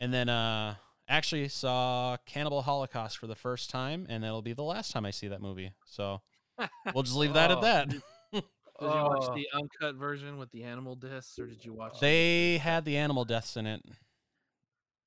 And 0.00 0.12
then 0.14 0.28
uh, 0.28 0.76
Actually, 1.10 1.48
saw 1.48 2.18
Cannibal 2.26 2.60
Holocaust 2.60 3.16
for 3.16 3.26
the 3.26 3.34
first 3.34 3.70
time, 3.70 4.06
and 4.10 4.22
it'll 4.26 4.42
be 4.42 4.52
the 4.52 4.62
last 4.62 4.92
time 4.92 5.06
I 5.06 5.10
see 5.10 5.28
that 5.28 5.40
movie. 5.40 5.72
So 5.86 6.20
we'll 6.94 7.02
just 7.02 7.16
leave 7.16 7.32
that 7.32 7.50
at 7.50 7.58
Oh. 7.58 7.60
that. 7.62 7.88
Did 7.88 8.02
you 8.32 8.42
watch 8.82 9.24
Oh. 9.26 9.34
the 9.34 9.48
uncut 9.54 9.94
version 9.94 10.36
with 10.36 10.50
the 10.52 10.64
animal 10.64 10.94
deaths, 10.96 11.38
or 11.38 11.46
did 11.46 11.64
you 11.64 11.72
watch? 11.72 11.98
They 11.98 12.58
had 12.58 12.84
the 12.84 12.98
animal 12.98 13.24
deaths 13.24 13.56
in 13.56 13.66
it. 13.66 13.82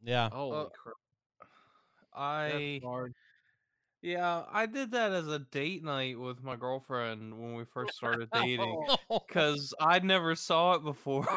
Yeah. 0.03 0.29
Oh, 0.33 0.51
Uh, 0.51 0.65
crap! 0.69 0.95
I 2.13 2.49
That's 2.81 2.83
hard. 2.83 3.13
Yeah, 4.01 4.43
I 4.51 4.65
did 4.65 4.91
that 4.91 5.11
as 5.11 5.27
a 5.27 5.39
date 5.39 5.83
night 5.83 6.19
with 6.19 6.43
my 6.43 6.55
girlfriend 6.55 7.39
when 7.39 7.55
we 7.55 7.65
first 7.65 7.93
started 7.95 8.29
dating 8.33 8.85
Oh. 9.09 9.19
because 9.27 9.73
I 9.79 9.99
never 9.99 10.35
saw 10.35 10.73
it 10.73 10.83
before. 10.83 11.27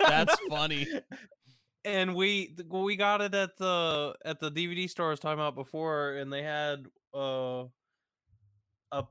That's 0.00 0.36
funny. 0.48 0.86
and 1.84 2.14
we 2.14 2.54
we 2.68 2.96
got 2.96 3.20
it 3.20 3.34
at 3.34 3.56
the 3.58 4.14
at 4.24 4.40
the 4.40 4.50
DVD 4.50 4.88
store 4.90 5.08
I 5.08 5.10
was 5.10 5.20
talking 5.20 5.38
about 5.38 5.54
before, 5.54 6.14
and 6.16 6.32
they 6.32 6.42
had 6.42 6.86
uh 7.14 7.64
a 8.92 9.04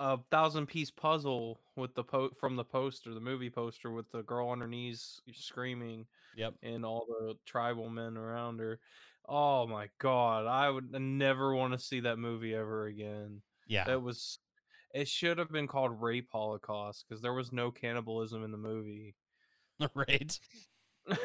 a 0.00 0.18
thousand 0.30 0.66
piece 0.66 0.90
puzzle 0.90 1.60
with 1.76 1.94
the 1.94 2.02
po- 2.04 2.30
from 2.30 2.56
the 2.56 2.64
poster, 2.64 3.12
the 3.14 3.20
movie 3.20 3.50
poster, 3.50 3.90
with 3.90 4.10
the 4.10 4.22
girl 4.22 4.48
on 4.48 4.60
her 4.60 4.66
knees 4.68 5.20
screaming 5.32 6.06
Yep. 6.36 6.54
and 6.64 6.84
all 6.84 7.06
the 7.06 7.34
tribal 7.46 7.88
men 7.88 8.16
around 8.16 8.58
her. 8.58 8.80
Oh 9.26 9.66
my 9.66 9.88
god, 9.98 10.46
I 10.46 10.68
would 10.68 10.92
never 10.92 11.54
want 11.54 11.72
to 11.72 11.78
see 11.78 12.00
that 12.00 12.18
movie 12.18 12.54
ever 12.54 12.86
again. 12.86 13.42
Yeah. 13.66 13.84
That 13.84 14.02
was 14.02 14.38
it 14.92 15.08
should 15.08 15.38
have 15.38 15.50
been 15.50 15.66
called 15.66 16.00
Rape 16.00 16.28
Holocaust 16.30 17.04
because 17.08 17.20
there 17.20 17.32
was 17.32 17.52
no 17.52 17.70
cannibalism 17.70 18.44
in 18.44 18.52
the 18.52 18.58
movie. 18.58 19.16
right. 19.94 20.38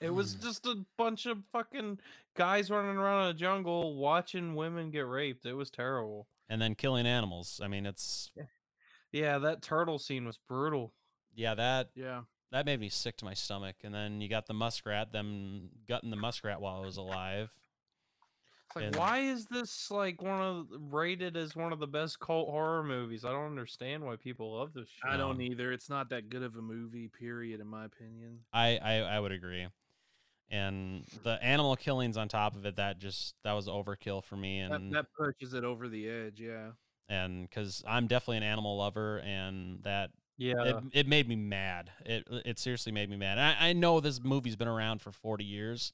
it 0.00 0.10
was 0.10 0.34
just 0.34 0.66
a 0.66 0.84
bunch 0.96 1.26
of 1.26 1.38
fucking 1.50 1.98
guys 2.36 2.70
running 2.70 2.96
around 2.96 3.24
in 3.24 3.30
a 3.30 3.38
jungle 3.38 3.96
watching 3.96 4.54
women 4.54 4.90
get 4.90 5.06
raped. 5.06 5.46
It 5.46 5.54
was 5.54 5.70
terrible. 5.70 6.28
And 6.48 6.60
then 6.60 6.74
killing 6.74 7.06
animals. 7.06 7.60
I 7.62 7.68
mean, 7.68 7.86
it's 7.86 8.30
Yeah, 9.10 9.38
that 9.38 9.62
turtle 9.62 9.98
scene 9.98 10.26
was 10.26 10.38
brutal. 10.48 10.92
yeah 11.34 11.54
that 11.54 11.88
Yeah. 11.94 12.22
That 12.52 12.66
made 12.66 12.80
me 12.80 12.88
sick 12.88 13.16
to 13.18 13.24
my 13.24 13.34
stomach. 13.34 13.76
And 13.84 13.94
then 13.94 14.20
you 14.20 14.28
got 14.28 14.46
the 14.46 14.54
muskrat, 14.54 15.12
them 15.12 15.70
gutting 15.88 16.10
the 16.10 16.16
muskrat 16.16 16.60
while 16.60 16.82
it 16.82 16.86
was 16.86 16.96
alive. 16.96 17.50
It's 18.68 18.76
like, 18.76 18.84
And- 18.86 18.96
why 18.96 19.18
is 19.20 19.46
this 19.46 19.90
like 19.90 20.22
one 20.22 20.40
of 20.40 20.66
rated 20.92 21.36
as 21.36 21.54
one 21.54 21.72
of 21.72 21.78
the 21.80 21.86
best 21.86 22.18
cult 22.20 22.48
horror 22.48 22.82
movies? 22.82 23.24
I 23.24 23.30
don't 23.32 23.46
understand 23.46 24.04
why 24.04 24.16
people 24.16 24.56
love 24.58 24.72
this 24.72 24.88
shit. 24.88 25.10
I 25.10 25.16
don't 25.16 25.40
either. 25.40 25.72
It's 25.72 25.90
not 25.90 26.08
that 26.10 26.28
good 26.28 26.42
of 26.42 26.56
a 26.56 26.62
movie, 26.62 27.08
period, 27.08 27.60
in 27.60 27.66
my 27.66 27.84
opinion. 27.84 28.40
I, 28.52 28.78
I 28.78 28.94
I 29.00 29.20
would 29.20 29.32
agree. 29.32 29.66
And 30.50 31.04
the 31.22 31.42
animal 31.42 31.74
killings 31.74 32.16
on 32.16 32.28
top 32.28 32.54
of 32.54 32.66
it, 32.66 32.76
that 32.76 32.98
just 32.98 33.34
that 33.44 33.52
was 33.54 33.66
overkill 33.66 34.22
for 34.22 34.36
me. 34.36 34.60
That, 34.62 34.72
And 34.72 34.92
that 34.94 35.06
pushes 35.18 35.54
it 35.54 35.64
over 35.64 35.88
the 35.88 36.08
edge. 36.08 36.40
Yeah. 36.40 36.72
and 37.08 37.48
because 37.48 37.82
I'm 37.86 38.06
definitely 38.06 38.38
an 38.38 38.42
animal 38.44 38.76
lover, 38.78 39.18
and 39.20 39.82
that 39.84 40.10
Yeah, 40.36 40.54
it, 40.64 40.76
it 40.92 41.08
made 41.08 41.28
me 41.28 41.36
mad. 41.36 41.90
It 42.04 42.26
it 42.44 42.58
seriously 42.58 42.92
made 42.92 43.08
me 43.08 43.16
mad. 43.16 43.38
I, 43.38 43.68
I 43.68 43.72
know 43.72 44.00
this 44.00 44.22
movie's 44.22 44.56
been 44.56 44.68
around 44.68 45.00
for 45.00 45.12
40 45.12 45.44
years. 45.44 45.92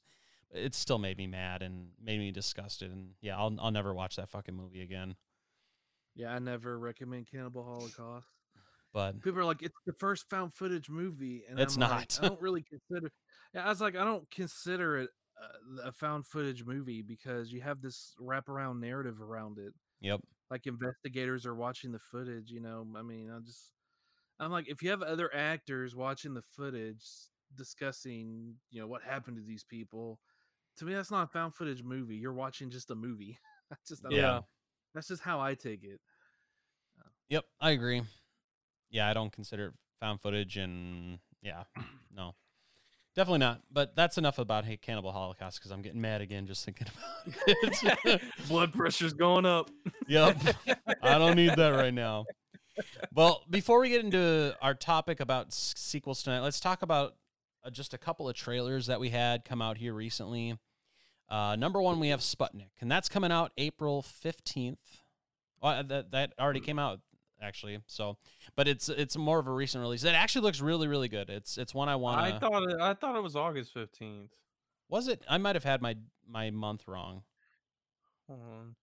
It 0.51 0.75
still 0.75 0.97
made 0.97 1.17
me 1.17 1.27
mad 1.27 1.61
and 1.61 1.89
made 2.03 2.19
me 2.19 2.31
disgusted. 2.31 2.91
And 2.91 3.11
yeah, 3.21 3.37
I'll 3.37 3.55
I'll 3.59 3.71
never 3.71 3.93
watch 3.93 4.15
that 4.15 4.29
fucking 4.29 4.55
movie 4.55 4.81
again. 4.81 5.15
Yeah, 6.15 6.33
I 6.33 6.39
never 6.39 6.77
recommend 6.77 7.27
Cannibal 7.31 7.63
Holocaust. 7.63 8.27
But 8.93 9.15
People 9.23 9.39
are 9.41 9.45
like, 9.45 9.61
it's 9.61 9.77
the 9.85 9.93
first 9.93 10.29
found 10.29 10.53
footage 10.53 10.89
movie, 10.89 11.43
and 11.49 11.59
It's 11.59 11.75
I'm 11.75 11.81
like, 11.81 11.89
not. 11.89 12.19
I 12.21 12.27
don't 12.27 12.41
really 12.41 12.63
consider. 12.63 13.11
Yeah, 13.53 13.65
I 13.65 13.69
was 13.69 13.81
like, 13.81 13.95
I 13.95 14.03
don't 14.03 14.29
consider 14.31 14.97
it 14.99 15.09
uh, 15.41 15.89
a 15.89 15.91
found 15.91 16.25
footage 16.27 16.65
movie 16.65 17.01
because 17.01 17.51
you 17.51 17.61
have 17.61 17.81
this 17.81 18.13
wraparound 18.19 18.79
narrative 18.79 19.21
around 19.21 19.57
it. 19.59 19.73
yep, 20.01 20.21
Like 20.49 20.67
investigators 20.67 21.45
are 21.45 21.55
watching 21.55 21.91
the 21.91 21.99
footage. 21.99 22.51
You 22.51 22.61
know, 22.61 22.85
I 22.97 23.03
mean, 23.03 23.31
I 23.31 23.39
just, 23.39 23.71
I'm 24.41 24.51
like, 24.51 24.67
if 24.67 24.81
you 24.81 24.89
have 24.89 25.01
other 25.03 25.33
actors 25.33 25.95
watching 25.95 26.33
the 26.33 26.41
footage 26.41 27.03
discussing, 27.55 28.55
you 28.71 28.81
know, 28.81 28.87
what 28.87 29.03
happened 29.03 29.37
to 29.37 29.43
these 29.43 29.63
people, 29.63 30.19
to 30.77 30.85
me, 30.85 30.93
that's 30.93 31.11
not 31.11 31.23
a 31.23 31.27
found 31.27 31.53
footage 31.55 31.83
movie. 31.83 32.15
You're 32.15 32.33
watching 32.33 32.69
just 32.71 32.89
a 32.91 32.95
movie. 32.95 33.37
That's 33.69 33.87
just, 33.87 34.03
Yeah. 34.09 34.21
know. 34.21 34.45
That's 34.93 35.07
just 35.07 35.21
how 35.21 35.39
I 35.39 35.53
take 35.53 35.83
it. 35.83 36.01
Uh. 36.99 37.07
yep, 37.29 37.45
I 37.61 37.71
agree. 37.71 38.01
Yeah, 38.89 39.07
I 39.09 39.13
don't 39.13 39.31
consider 39.31 39.67
it 39.67 39.73
found 40.01 40.19
footage, 40.19 40.57
and 40.57 41.19
yeah, 41.41 41.63
no, 42.13 42.35
definitely 43.15 43.39
not. 43.39 43.61
But 43.71 43.95
that's 43.95 44.17
enough 44.17 44.39
about 44.39 44.65
hey, 44.65 44.75
Cannibal 44.75 45.13
Holocaust 45.13 45.59
because 45.59 45.71
I'm 45.71 45.81
getting 45.81 46.01
mad 46.01 46.19
again 46.19 46.47
just 46.47 46.65
thinking 46.65 46.87
about 47.25 47.37
it. 48.05 48.21
blood 48.49 48.73
pressure's 48.73 49.13
going 49.13 49.45
up. 49.45 49.69
Yep. 50.09 50.37
I 51.01 51.17
don't 51.17 51.37
need 51.37 51.55
that 51.55 51.69
right 51.69 51.93
now. 51.93 52.25
Well, 53.13 53.43
before 53.49 53.79
we 53.79 53.89
get 53.89 54.03
into 54.03 54.55
our 54.61 54.73
topic 54.73 55.19
about 55.19 55.53
sequels 55.53 56.23
tonight, 56.23 56.39
let's 56.39 56.59
talk 56.59 56.81
about 56.81 57.15
uh, 57.63 57.69
just 57.69 57.93
a 57.93 57.97
couple 57.97 58.29
of 58.29 58.35
trailers 58.35 58.87
that 58.87 58.99
we 58.99 59.09
had 59.09 59.45
come 59.45 59.61
out 59.61 59.77
here 59.77 59.93
recently. 59.93 60.57
Uh, 61.29 61.55
number 61.55 61.81
one, 61.81 61.99
we 61.99 62.09
have 62.09 62.19
Sputnik, 62.19 62.71
and 62.81 62.91
that's 62.91 63.07
coming 63.09 63.31
out 63.31 63.51
April 63.57 64.01
fifteenth. 64.01 65.01
Well, 65.61 65.83
that 65.83 66.11
that 66.11 66.33
already 66.39 66.59
came 66.59 66.79
out 66.79 66.99
actually. 67.41 67.79
So, 67.87 68.17
but 68.55 68.67
it's 68.67 68.89
it's 68.89 69.17
more 69.17 69.39
of 69.39 69.47
a 69.47 69.51
recent 69.51 69.81
release. 69.81 70.03
It 70.03 70.09
actually 70.13 70.43
looks 70.43 70.61
really 70.61 70.87
really 70.87 71.07
good. 71.07 71.29
It's 71.29 71.57
it's 71.57 71.73
one 71.73 71.89
I 71.89 71.95
want. 71.95 72.19
I 72.19 72.37
thought 72.37 72.63
it, 72.69 72.79
I 72.79 72.93
thought 72.93 73.15
it 73.15 73.23
was 73.23 73.35
August 73.35 73.73
fifteenth. 73.73 74.31
was 74.89 75.07
it? 75.07 75.23
I 75.29 75.37
might 75.37 75.55
have 75.55 75.63
had 75.63 75.81
my 75.81 75.95
my 76.27 76.49
month 76.51 76.87
wrong. 76.87 77.23
Hold 78.27 78.41
on. 78.41 78.75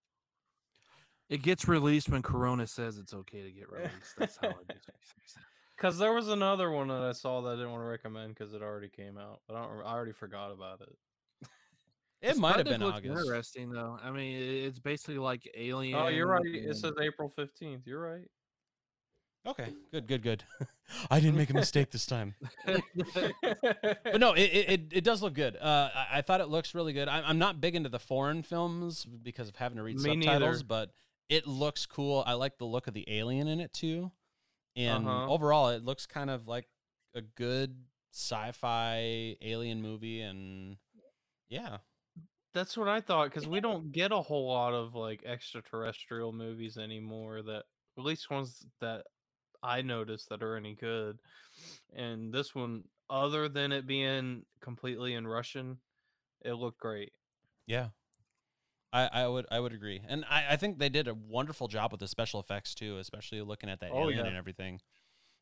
It 1.28 1.42
gets 1.42 1.68
released 1.68 2.08
when 2.08 2.22
Corona 2.22 2.66
says 2.66 2.96
it's 2.98 3.12
okay 3.12 3.42
to 3.42 3.50
get 3.50 3.70
released. 3.72 4.16
That's 4.16 4.36
how 4.40 4.48
I 4.48 4.52
do 4.52 4.56
things. 4.68 5.34
Cause 5.76 5.96
there 5.98 6.12
was 6.12 6.26
another 6.28 6.70
one 6.72 6.88
that 6.88 7.02
I 7.02 7.12
saw 7.12 7.40
that 7.42 7.50
I 7.50 7.54
didn't 7.54 7.70
want 7.70 7.82
to 7.82 7.86
recommend 7.88 8.34
because 8.34 8.52
it 8.52 8.62
already 8.62 8.88
came 8.88 9.16
out. 9.16 9.40
But 9.46 9.56
I 9.56 9.62
don't. 9.62 9.78
I 9.86 9.92
already 9.92 10.12
forgot 10.12 10.50
about 10.50 10.80
it. 10.80 10.96
It 12.20 12.36
might 12.36 12.56
have 12.56 12.64
been 12.66 12.82
August. 12.82 13.04
Interesting 13.06 13.70
though. 13.70 13.96
I 14.02 14.10
mean, 14.10 14.34
it's 14.64 14.80
basically 14.80 15.18
like 15.18 15.48
Alien. 15.56 15.96
Oh, 15.96 16.08
you're 16.08 16.26
right. 16.26 16.42
It 16.44 16.76
says 16.76 16.94
April 17.00 17.28
fifteenth. 17.28 17.86
You're 17.86 18.00
right. 18.00 18.28
Okay, 19.46 19.68
good, 19.92 20.08
good, 20.08 20.22
good. 20.22 20.42
I 21.12 21.20
didn't 21.20 21.36
make 21.36 21.48
a 21.50 21.54
mistake 21.54 21.90
this 21.92 22.06
time. 22.06 22.34
but 22.66 24.18
no, 24.18 24.32
it, 24.32 24.40
it, 24.42 24.70
it- 24.70 24.92
it 24.92 25.04
does 25.04 25.22
look 25.22 25.34
good. 25.34 25.56
Uh, 25.56 25.90
I, 25.94 26.06
I 26.18 26.22
thought 26.22 26.40
it 26.40 26.48
looks 26.48 26.74
really 26.74 26.92
good. 26.92 27.08
I'm, 27.08 27.22
I'm 27.24 27.38
not 27.38 27.60
big 27.60 27.74
into 27.76 27.88
the 27.88 27.98
foreign 28.00 28.42
films 28.42 29.04
because 29.04 29.48
of 29.48 29.56
having 29.56 29.76
to 29.76 29.82
read 29.84 29.96
Me 30.00 30.02
subtitles, 30.22 30.40
neither. 30.40 30.64
but 30.64 30.90
it 31.28 31.46
looks 31.46 31.86
cool. 31.86 32.24
I 32.26 32.34
like 32.34 32.58
the 32.58 32.64
look 32.66 32.86
of 32.86 32.94
the 32.94 33.04
alien 33.08 33.48
in 33.48 33.60
it 33.60 33.72
too, 33.72 34.12
and 34.76 35.04
Uh-huh. 35.04 35.28
overall, 35.28 35.70
it 35.70 35.84
looks 35.84 36.06
kind 36.06 36.30
of 36.30 36.48
like 36.48 36.68
a 37.14 37.22
good 37.22 37.84
sci-fi 38.12 39.36
alien 39.42 39.82
movie. 39.82 40.20
And 40.22 40.78
yeah, 41.48 41.78
That's 42.54 42.76
what 42.76 42.88
I 42.88 43.00
thought 43.00 43.28
because 43.28 43.46
we 43.46 43.60
don't 43.60 43.92
get 43.92 44.10
a 44.10 44.20
whole 44.22 44.48
lot 44.48 44.72
of 44.72 44.94
like 44.94 45.22
extraterrestrial 45.24 46.32
movies 46.32 46.76
anymore. 46.78 47.42
That 47.42 47.64
at 47.96 48.04
least 48.04 48.30
ones 48.30 48.66
that 48.80 49.04
I 49.62 49.82
noticed 49.82 50.28
that 50.30 50.42
are 50.42 50.56
any 50.56 50.74
good. 50.74 51.20
And 51.94 52.32
this 52.32 52.54
one, 52.54 52.84
other 53.10 53.48
than 53.48 53.72
it 53.72 53.86
being 53.86 54.44
completely 54.60 55.14
in 55.14 55.26
Russian, 55.26 55.78
it 56.44 56.54
looked 56.54 56.80
great. 56.80 57.12
yeah. 57.66 57.88
I, 58.92 59.06
I 59.12 59.26
would 59.28 59.46
I 59.50 59.60
would 59.60 59.72
agree, 59.72 60.00
and 60.08 60.24
I, 60.30 60.46
I 60.50 60.56
think 60.56 60.78
they 60.78 60.88
did 60.88 61.08
a 61.08 61.14
wonderful 61.14 61.68
job 61.68 61.92
with 61.92 62.00
the 62.00 62.08
special 62.08 62.40
effects 62.40 62.74
too, 62.74 62.96
especially 62.98 63.42
looking 63.42 63.68
at 63.68 63.80
that 63.80 63.90
Oh, 63.92 64.04
alien 64.04 64.20
yeah. 64.20 64.26
and 64.26 64.36
everything. 64.36 64.80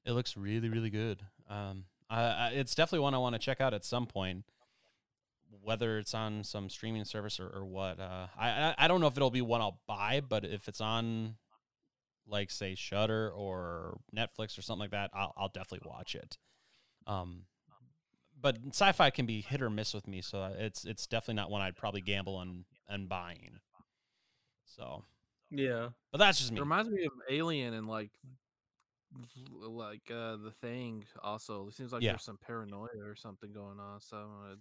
It 0.05 0.13
looks 0.13 0.37
really 0.37 0.69
really 0.69 0.91
good. 0.91 1.23
Um, 1.49 1.85
I, 2.11 2.23
I, 2.23 2.49
it's 2.55 2.75
definitely 2.75 3.01
one 3.01 3.15
I 3.15 3.19
want 3.19 3.35
to 3.35 3.39
check 3.39 3.61
out 3.61 3.73
at 3.75 3.85
some 3.85 4.07
point, 4.07 4.45
whether 5.63 5.99
it's 5.99 6.15
on 6.15 6.45
some 6.45 6.69
streaming 6.69 7.05
service 7.05 7.39
or, 7.41 7.49
or 7.49 7.65
what. 7.65 7.99
Uh, 8.01 8.27
I, 8.39 8.75
I 8.79 8.89
don't 8.89 9.01
know 9.01 9.07
if 9.07 9.17
it'll 9.17 9.31
be 9.31 9.43
one 9.43 9.61
I'll 9.61 9.81
buy, 9.87 10.21
but 10.29 10.45
if 10.45 10.69
it's 10.69 10.81
on, 10.81 11.37
like 12.27 12.51
say 12.51 12.75
Shudder 12.75 13.31
or 13.31 13.99
Netflix 14.15 14.59
or 14.59 14.63
something 14.63 14.81
like 14.81 14.91
that, 14.91 15.11
I'll 15.15 15.33
I'll 15.37 15.49
definitely 15.49 15.89
watch 15.89 16.15
it. 16.15 16.39
Um, 17.07 17.43
but 18.41 18.59
sci-fi 18.71 19.11
can 19.11 19.27
be 19.27 19.41
hit 19.41 19.63
or 19.63 19.71
miss 19.71 19.95
with 19.95 20.07
me, 20.09 20.21
so 20.21 20.53
it's 20.59 20.85
it's 20.85 21.07
definitely 21.07 21.35
not 21.41 21.51
one 21.51 21.63
I'd 21.63 21.77
probably 21.77 22.01
gamble 22.01 22.35
on 22.37 22.65
and 22.88 23.09
buying. 23.09 23.61
So, 24.64 25.05
Yeah. 25.51 25.88
but 26.12 26.18
that's 26.18 26.38
just 26.38 26.51
It 26.51 26.55
me. 26.55 26.61
reminds 26.61 26.90
me 26.90 27.05
of 27.05 27.12
Alien 27.31 27.75
and 27.75 27.87
like, 27.87 28.11
like 29.51 30.11
uh 30.11 30.37
the 30.37 30.53
Thing. 30.61 31.05
Also, 31.22 31.68
it 31.68 31.75
seems 31.75 31.92
like 31.92 32.03
Yeah. 32.03 32.12
there's 32.12 32.25
some 32.25 32.38
paranoia 32.38 32.88
or 33.05 33.14
something 33.14 33.53
going 33.53 33.79
on. 33.81 34.01
So, 34.01 34.16
uh, 34.16 34.55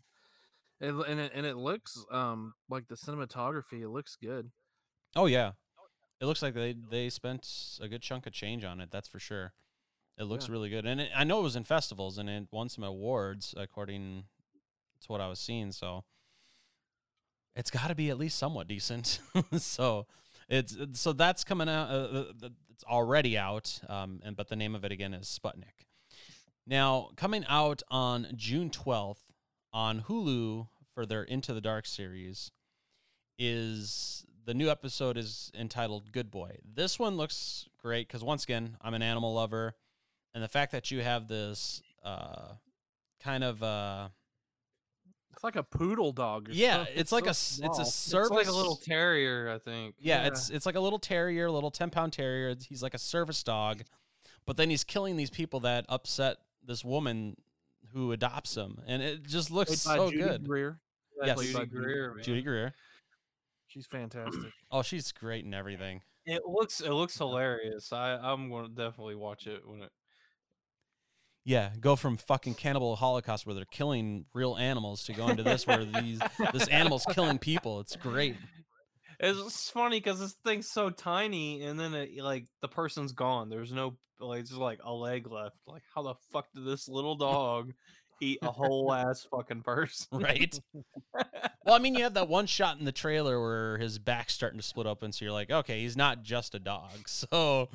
it, 0.79 0.93
and 1.07 1.19
it, 1.19 1.31
and 1.33 1.45
it 1.45 1.57
looks 1.57 2.03
um 2.11 2.53
like 2.69 2.87
the 2.87 2.95
cinematography. 2.95 3.81
It 3.81 3.89
looks 3.89 4.15
good. 4.15 4.51
Oh 5.15 5.25
yeah, 5.25 5.53
it 6.21 6.25
looks 6.25 6.41
like 6.41 6.53
they 6.53 6.75
they 6.91 7.09
spent 7.09 7.47
a 7.81 7.87
good 7.87 8.01
chunk 8.01 8.27
of 8.27 8.33
change 8.33 8.63
on 8.63 8.79
it. 8.79 8.89
That's 8.91 9.07
for 9.07 9.19
sure. 9.19 9.53
It 10.17 10.23
looks 10.25 10.47
Yeah. 10.47 10.53
really 10.53 10.69
good, 10.69 10.85
and 10.85 11.01
it, 11.01 11.11
I 11.15 11.23
know 11.25 11.39
it 11.39 11.43
was 11.43 11.55
in 11.57 11.65
festivals 11.65 12.17
and 12.17 12.29
it 12.29 12.47
won 12.51 12.69
some 12.69 12.83
awards 12.83 13.53
according 13.57 14.25
to 15.01 15.07
what 15.07 15.21
I 15.21 15.27
was 15.27 15.39
seeing. 15.39 15.71
So 15.71 16.03
it's 17.55 17.71
got 17.71 17.87
to 17.87 17.95
be 17.95 18.09
at 18.09 18.17
least 18.17 18.37
somewhat 18.37 18.67
decent. 18.67 19.19
so 19.57 20.07
it's 20.49 20.77
so 20.93 21.13
that's 21.13 21.43
coming 21.43 21.69
out. 21.69 21.89
Uh, 21.89 21.93
uh, 22.43 22.49
it's 22.71 22.83
already 22.83 23.37
out. 23.37 23.79
Um, 23.87 24.19
and 24.23 24.35
but 24.35 24.49
the 24.49 24.55
name 24.55 24.75
of 24.75 24.83
it 24.83 24.91
again 24.91 25.13
is 25.13 25.27
Sputnik. 25.27 25.87
Now 26.67 27.09
coming 27.15 27.45
out 27.47 27.81
on 27.89 28.27
June 28.35 28.69
twelfth 28.69 29.31
on 29.73 30.01
Hulu 30.01 30.67
for 30.93 31.05
their 31.05 31.23
Into 31.23 31.53
the 31.53 31.61
Dark 31.61 31.85
series 31.85 32.51
is 33.37 34.25
the 34.45 34.53
new 34.53 34.69
episode 34.69 35.17
is 35.17 35.51
entitled 35.57 36.11
Good 36.11 36.31
Boy. 36.31 36.57
This 36.63 36.99
one 36.99 37.17
looks 37.17 37.67
great 37.77 38.07
because 38.07 38.23
once 38.23 38.43
again 38.43 38.77
I'm 38.81 38.93
an 38.93 39.01
animal 39.01 39.33
lover, 39.33 39.75
and 40.33 40.43
the 40.43 40.47
fact 40.47 40.71
that 40.71 40.91
you 40.91 41.01
have 41.01 41.27
this 41.27 41.81
uh, 42.03 42.53
kind 43.21 43.43
of 43.43 43.63
uh, 43.63 44.09
It's 45.35 45.43
like 45.43 45.55
a 45.57 45.63
poodle 45.63 46.11
dog. 46.13 46.49
Or 46.49 46.51
yeah, 46.53 46.77
something. 46.77 46.93
it's, 46.97 47.11
like 47.11 47.23
so 47.25 47.27
a 47.27 47.29
s- 47.31 47.61
it's 47.63 47.79
a 47.79 47.85
service 47.85 48.29
It's 48.31 48.35
like 48.35 48.47
a 48.47 48.51
little 48.57 48.77
terrier, 48.77 49.49
I 49.53 49.57
think. 49.59 49.95
yeah, 49.99 50.21
Yeah. 50.21 50.27
it's 50.27 50.49
it's 50.49 50.65
like 50.65 50.75
a 50.75 50.79
little 50.79 50.99
terrier, 50.99 51.45
a 51.47 51.51
little 51.51 51.71
ten 51.71 51.89
pound 51.89 52.13
terrier. 52.13 52.55
He's 52.67 52.81
like 52.81 52.93
a 52.93 52.97
service 52.99 53.43
dog, 53.43 53.83
but 54.45 54.55
then 54.57 54.69
he's 54.69 54.83
killing 54.83 55.17
these 55.17 55.29
people 55.29 55.59
that 55.61 55.85
upset 55.89 56.37
this 56.63 56.83
woman 56.85 57.35
who 57.93 58.11
adopts 58.11 58.55
him, 58.55 58.79
and 58.87 59.01
it 59.01 59.23
just 59.23 59.51
looks 59.51 59.83
Played 59.85 59.97
by 59.97 60.03
so 60.05 60.09
Judy 60.11 60.23
good. 60.23 60.47
Greer. 60.47 60.79
Yes. 61.23 61.39
Judy 61.41 61.65
Greer. 61.65 62.13
man. 62.15 62.23
Judy 62.23 62.41
Greer. 62.41 62.73
She's 63.67 63.85
fantastic. 63.85 64.51
Oh, 64.71 64.81
she's 64.81 65.11
great 65.11 65.43
and 65.45 65.53
everything. 65.53 66.01
It 66.25 66.43
looks 66.45 66.79
it 66.81 66.91
looks 66.91 67.17
hilarious. 67.17 67.91
I 67.93 68.13
I'm 68.15 68.49
gonna 68.49 68.69
definitely 68.69 69.15
watch 69.15 69.47
it 69.47 69.67
when 69.67 69.81
it. 69.81 69.91
Yeah, 71.45 71.69
go 71.79 71.95
from 71.95 72.17
fucking 72.17 72.55
cannibal 72.55 72.95
holocaust 72.95 73.45
where 73.45 73.53
they're 73.53 73.65
killing 73.65 74.25
real 74.33 74.55
animals 74.55 75.03
to 75.03 75.13
go 75.13 75.27
into 75.29 75.43
this 75.43 75.67
where 75.67 75.85
these 75.85 76.19
this 76.51 76.67
animal's 76.67 77.05
killing 77.11 77.37
people. 77.37 77.79
It's 77.79 77.95
great. 77.95 78.35
It's 79.19 79.69
funny 79.69 79.99
because 79.99 80.19
this 80.19 80.35
thing's 80.43 80.69
so 80.69 80.89
tiny, 80.89 81.61
and 81.61 81.79
then 81.79 81.93
it 81.93 82.09
like 82.17 82.47
the 82.61 82.67
person's 82.67 83.11
gone. 83.11 83.49
There's 83.49 83.71
no 83.71 83.95
like 84.19 84.45
just 84.45 84.55
like 84.55 84.79
a 84.83 84.91
leg 84.91 85.31
left. 85.31 85.57
Like 85.67 85.83
how 85.93 86.01
the 86.01 86.15
fuck 86.33 86.47
did 86.53 86.65
this 86.65 86.87
little 86.89 87.15
dog 87.15 87.73
eat 88.21 88.39
a 88.41 88.51
whole 88.51 88.91
ass 88.93 89.25
fucking 89.29 89.61
person? 89.61 90.07
Right? 90.11 90.59
Well, 91.65 91.73
I 91.73 91.79
mean, 91.79 91.95
you 91.95 92.03
have 92.03 92.13
that 92.13 92.27
one 92.27 92.45
shot 92.45 92.77
in 92.77 92.85
the 92.85 92.91
trailer 92.91 93.41
where 93.41 93.79
his 93.79 93.97
back's 93.97 94.35
starting 94.35 94.59
to 94.59 94.63
split 94.63 94.85
open, 94.85 95.11
so 95.11 95.25
you're 95.25 95.33
like, 95.33 95.49
okay, 95.49 95.81
he's 95.81 95.97
not 95.97 96.21
just 96.21 96.53
a 96.53 96.59
dog. 96.59 96.91
So 97.07 97.69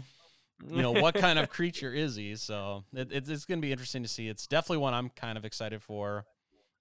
you 0.68 0.82
know 0.82 0.92
what 0.92 1.14
kind 1.14 1.38
of 1.38 1.48
creature 1.48 1.92
is 1.92 2.16
he? 2.16 2.36
So 2.36 2.84
it, 2.92 3.10
it's, 3.12 3.28
it's 3.28 3.44
going 3.44 3.58
to 3.60 3.66
be 3.66 3.72
interesting 3.72 4.02
to 4.02 4.08
see. 4.08 4.28
It's 4.28 4.46
definitely 4.46 4.78
one 4.78 4.94
i'm 4.94 5.10
kind 5.10 5.38
of 5.38 5.44
excited 5.44 5.82
for 5.82 6.24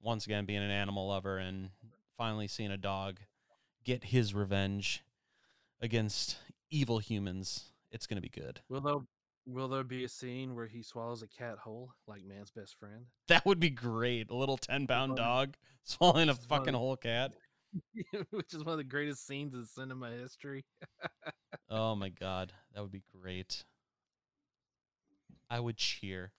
once 0.01 0.25
again 0.25 0.45
being 0.45 0.63
an 0.63 0.71
animal 0.71 1.07
lover 1.07 1.37
and 1.37 1.69
finally 2.17 2.47
seeing 2.47 2.71
a 2.71 2.77
dog 2.77 3.19
get 3.83 4.05
his 4.05 4.33
revenge 4.33 5.03
against 5.81 6.37
evil 6.69 6.99
humans. 6.99 7.71
It's 7.91 8.05
going 8.05 8.17
to 8.17 8.21
be 8.21 8.29
good. 8.29 8.61
Will 8.69 8.81
there 8.81 8.95
will 9.45 9.67
there 9.67 9.83
be 9.83 10.03
a 10.03 10.09
scene 10.09 10.55
where 10.55 10.67
he 10.67 10.83
swallows 10.83 11.23
a 11.23 11.27
cat 11.27 11.57
whole 11.57 11.91
like 12.07 12.23
man's 12.23 12.51
best 12.51 12.77
friend? 12.77 13.05
that 13.27 13.45
would 13.45 13.59
be 13.59 13.69
great. 13.69 14.29
A 14.29 14.35
little 14.35 14.57
10 14.57 14.87
pound 14.87 15.15
dog 15.15 15.55
swallowing 15.83 16.29
a 16.29 16.35
fucking 16.35 16.73
whole 16.73 16.97
cat 16.97 17.33
Which 18.31 18.53
is 18.53 18.63
one 18.63 18.73
of 18.73 18.77
the 18.77 18.83
greatest 18.83 19.25
scenes 19.27 19.53
in 19.53 19.65
cinema 19.65 20.11
history. 20.11 20.65
oh 21.69 21.95
my 21.95 22.09
god 22.19 22.53
that 22.73 22.81
would 22.81 22.91
be 22.91 23.03
great. 23.21 23.63
I 25.49 25.59
would 25.59 25.77
cheer. 25.77 26.31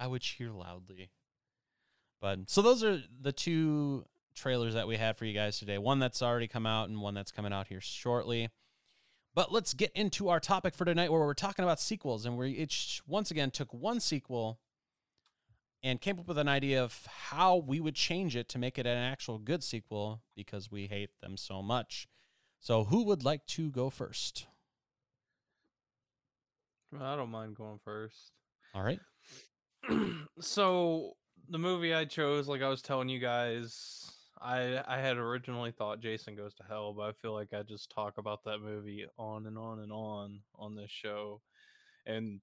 I 0.00 0.06
would 0.06 0.22
cheer 0.22 0.50
loudly. 0.50 1.10
But 2.20 2.48
so 2.48 2.62
those 2.62 2.82
are 2.82 3.02
the 3.20 3.32
two 3.32 4.06
trailers 4.34 4.74
that 4.74 4.88
we 4.88 4.96
had 4.96 5.16
for 5.16 5.24
you 5.24 5.34
guys 5.34 5.58
today. 5.58 5.78
One 5.78 5.98
that's 5.98 6.22
already 6.22 6.48
come 6.48 6.66
out 6.66 6.88
and 6.88 7.00
one 7.00 7.14
that's 7.14 7.32
coming 7.32 7.52
out 7.52 7.68
here 7.68 7.80
shortly. 7.80 8.48
But 9.34 9.52
let's 9.52 9.74
get 9.74 9.92
into 9.94 10.28
our 10.28 10.40
topic 10.40 10.74
for 10.74 10.86
tonight 10.86 11.12
where 11.12 11.20
we're 11.20 11.34
talking 11.34 11.62
about 11.62 11.78
sequels. 11.78 12.24
And 12.24 12.38
we 12.38 12.50
each 12.50 13.02
once 13.06 13.30
again 13.30 13.50
took 13.50 13.72
one 13.72 14.00
sequel 14.00 14.60
and 15.82 16.00
came 16.00 16.18
up 16.18 16.26
with 16.26 16.38
an 16.38 16.48
idea 16.48 16.82
of 16.82 17.06
how 17.06 17.56
we 17.56 17.80
would 17.80 17.94
change 17.94 18.34
it 18.34 18.48
to 18.50 18.58
make 18.58 18.78
it 18.78 18.86
an 18.86 18.96
actual 18.96 19.38
good 19.38 19.62
sequel 19.62 20.22
because 20.34 20.70
we 20.70 20.86
hate 20.86 21.10
them 21.20 21.36
so 21.36 21.62
much. 21.62 22.08
So 22.58 22.84
who 22.84 23.04
would 23.04 23.24
like 23.24 23.46
to 23.48 23.70
go 23.70 23.90
first? 23.90 24.46
I 27.00 27.16
don't 27.16 27.30
mind 27.30 27.56
going 27.56 27.78
first. 27.84 28.32
all 28.74 28.82
right. 28.82 29.00
So 30.40 31.12
the 31.48 31.58
movie 31.58 31.94
I 31.94 32.04
chose, 32.04 32.48
like 32.48 32.62
I 32.62 32.68
was 32.68 32.82
telling 32.82 33.08
you 33.08 33.18
guys, 33.20 34.10
I 34.40 34.82
I 34.86 34.98
had 34.98 35.16
originally 35.16 35.70
thought 35.70 36.00
Jason 36.00 36.34
Goes 36.34 36.54
to 36.54 36.64
Hell, 36.68 36.92
but 36.92 37.02
I 37.04 37.12
feel 37.12 37.32
like 37.32 37.54
I 37.54 37.62
just 37.62 37.90
talk 37.90 38.18
about 38.18 38.44
that 38.44 38.58
movie 38.58 39.06
on 39.18 39.46
and 39.46 39.56
on 39.56 39.80
and 39.80 39.92
on 39.92 40.40
on 40.56 40.74
this 40.74 40.90
show, 40.90 41.40
and 42.04 42.40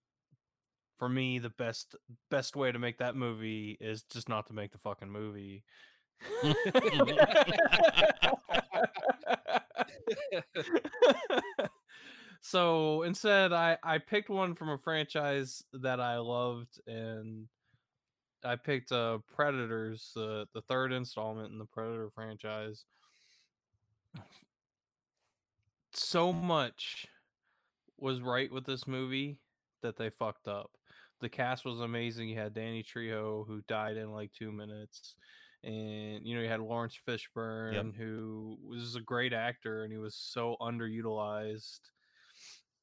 for 1.03 1.09
me, 1.09 1.37
the 1.37 1.49
best 1.49 1.97
best 2.31 2.55
way 2.55 2.71
to 2.71 2.79
make 2.79 2.99
that 2.99 3.13
movie 3.13 3.77
is 3.81 4.03
just 4.03 4.29
not 4.29 4.47
to 4.47 4.53
make 4.53 4.71
the 4.71 4.77
fucking 4.77 5.11
movie. 5.11 5.65
so 12.41 13.03
instead 13.03 13.51
I, 13.51 13.77
I 13.83 13.97
picked 13.97 14.29
one 14.29 14.55
from 14.55 14.69
a 14.69 14.77
franchise 14.77 15.61
that 15.73 15.99
I 15.99 16.19
loved 16.19 16.79
and 16.87 17.49
I 18.45 18.55
picked 18.55 18.93
uh 18.93 19.17
Predators, 19.35 20.13
uh, 20.15 20.45
the 20.53 20.61
third 20.69 20.93
installment 20.93 21.51
in 21.51 21.59
the 21.59 21.65
Predator 21.65 22.11
franchise. 22.15 22.85
So 25.93 26.31
much 26.31 27.07
was 27.97 28.21
right 28.21 28.49
with 28.49 28.65
this 28.65 28.87
movie 28.87 29.39
that 29.81 29.97
they 29.97 30.09
fucked 30.09 30.47
up. 30.47 30.71
The 31.23 31.29
cast 31.29 31.63
was 31.63 31.79
amazing. 31.79 32.27
You 32.27 32.37
had 32.37 32.53
Danny 32.53 32.83
Trejo 32.83 33.47
who 33.47 33.61
died 33.69 33.95
in 33.95 34.11
like 34.11 34.33
two 34.33 34.51
minutes. 34.51 35.15
And 35.63 36.27
you 36.27 36.35
know, 36.35 36.41
you 36.41 36.49
had 36.49 36.59
Laurence 36.59 36.99
Fishburne 37.07 37.95
who 37.95 38.57
was 38.61 38.97
a 38.97 38.99
great 38.99 39.31
actor 39.31 39.85
and 39.85 39.93
he 39.93 39.97
was 39.97 40.15
so 40.15 40.57
underutilized. 40.59 41.79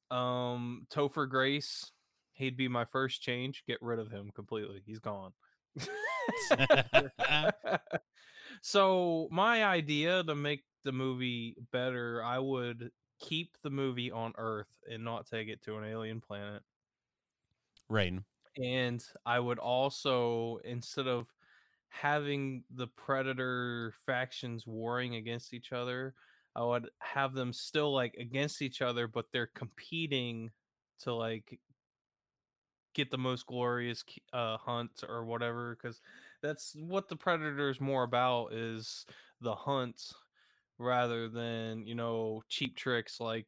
Um 0.09 0.87
Topher 0.91 1.29
Grace, 1.29 1.91
he'd 2.33 2.57
be 2.57 2.67
my 2.67 2.83
first 2.85 3.21
change. 3.21 3.63
Get 3.67 3.77
rid 3.79 3.99
of 3.99 4.09
him 4.09 4.31
completely. 4.33 4.81
He's 4.87 4.97
gone. 4.97 5.33
so 8.63 9.27
my 9.29 9.63
idea 9.63 10.23
to 10.23 10.33
make 10.33 10.63
the 10.83 10.91
movie 10.91 11.57
better, 11.71 12.23
I 12.23 12.39
would 12.39 12.89
keep 13.19 13.55
the 13.61 13.69
movie 13.69 14.09
on 14.09 14.33
Earth 14.35 14.79
and 14.91 15.03
not 15.05 15.27
take 15.27 15.47
it 15.47 15.61
to 15.65 15.77
an 15.77 15.85
alien 15.85 16.21
planet. 16.21 16.63
Rain. 17.87 18.23
And 18.57 19.03
I 19.25 19.39
would 19.39 19.59
also, 19.59 20.59
instead 20.65 21.07
of 21.07 21.27
having 21.89 22.63
the 22.73 22.87
predator 22.87 23.93
factions 24.05 24.67
warring 24.67 25.15
against 25.15 25.53
each 25.53 25.71
other, 25.71 26.13
I 26.55 26.63
would 26.63 26.89
have 26.99 27.33
them 27.33 27.53
still 27.53 27.93
like 27.93 28.15
against 28.15 28.61
each 28.61 28.81
other, 28.81 29.07
but 29.07 29.25
they're 29.31 29.47
competing 29.55 30.51
to 30.99 31.13
like 31.13 31.59
get 32.93 33.09
the 33.09 33.17
most 33.17 33.45
glorious 33.45 34.03
uh, 34.33 34.57
hunt 34.57 35.03
or 35.07 35.25
whatever. 35.25 35.77
Because 35.81 36.01
that's 36.41 36.75
what 36.75 37.07
the 37.07 37.15
predator 37.15 37.69
is 37.69 37.79
more 37.79 38.03
about 38.03 38.53
is 38.53 39.05
the 39.41 39.55
hunt 39.55 40.01
rather 40.79 41.29
than 41.29 41.85
you 41.87 41.95
know 41.95 42.41
cheap 42.49 42.75
tricks 42.75 43.19
like 43.19 43.47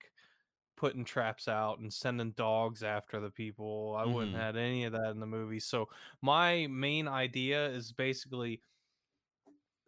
putting 0.76 1.06
traps 1.06 1.48
out 1.48 1.80
and 1.80 1.94
sending 1.94 2.32
dogs 2.32 2.84
after 2.84 3.20
the 3.20 3.30
people. 3.32 3.96
I 3.98 4.06
wouldn't 4.06 4.36
Mhm. 4.36 4.38
have 4.38 4.56
any 4.56 4.86
of 4.86 4.94
that 4.94 5.12
in 5.12 5.20
the 5.20 5.26
movie. 5.28 5.60
So 5.60 5.90
my 6.22 6.68
main 6.68 7.08
idea 7.08 7.68
is 7.70 7.92
basically 7.94 8.62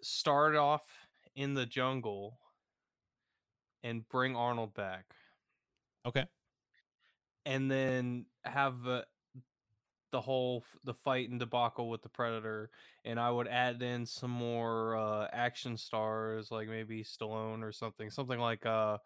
start 0.01 0.55
off 0.55 1.07
in 1.35 1.53
the 1.53 1.65
jungle 1.65 2.39
and 3.83 4.07
bring 4.09 4.35
Arnold 4.35 4.73
back 4.73 5.15
Okay. 6.05 6.27
and 7.45 7.69
then 7.69 8.25
have 8.43 8.87
uh, 8.87 9.03
the 10.11 10.21
whole 10.21 10.63
f- 10.65 10.77
the 10.83 10.93
fight 10.93 11.29
and 11.29 11.39
debacle 11.39 11.89
with 11.89 12.01
the 12.01 12.09
predator 12.09 12.69
and 13.03 13.19
i 13.19 13.29
would 13.29 13.47
add 13.47 13.81
in 13.81 14.05
some 14.05 14.31
more 14.31 14.95
uh 14.95 15.27
action 15.31 15.75
stars 15.77 16.51
like 16.51 16.67
maybe 16.69 17.03
stallone 17.03 17.63
or 17.63 17.71
something 17.71 18.09
something 18.09 18.39
like 18.39 18.65
uh 18.65 18.97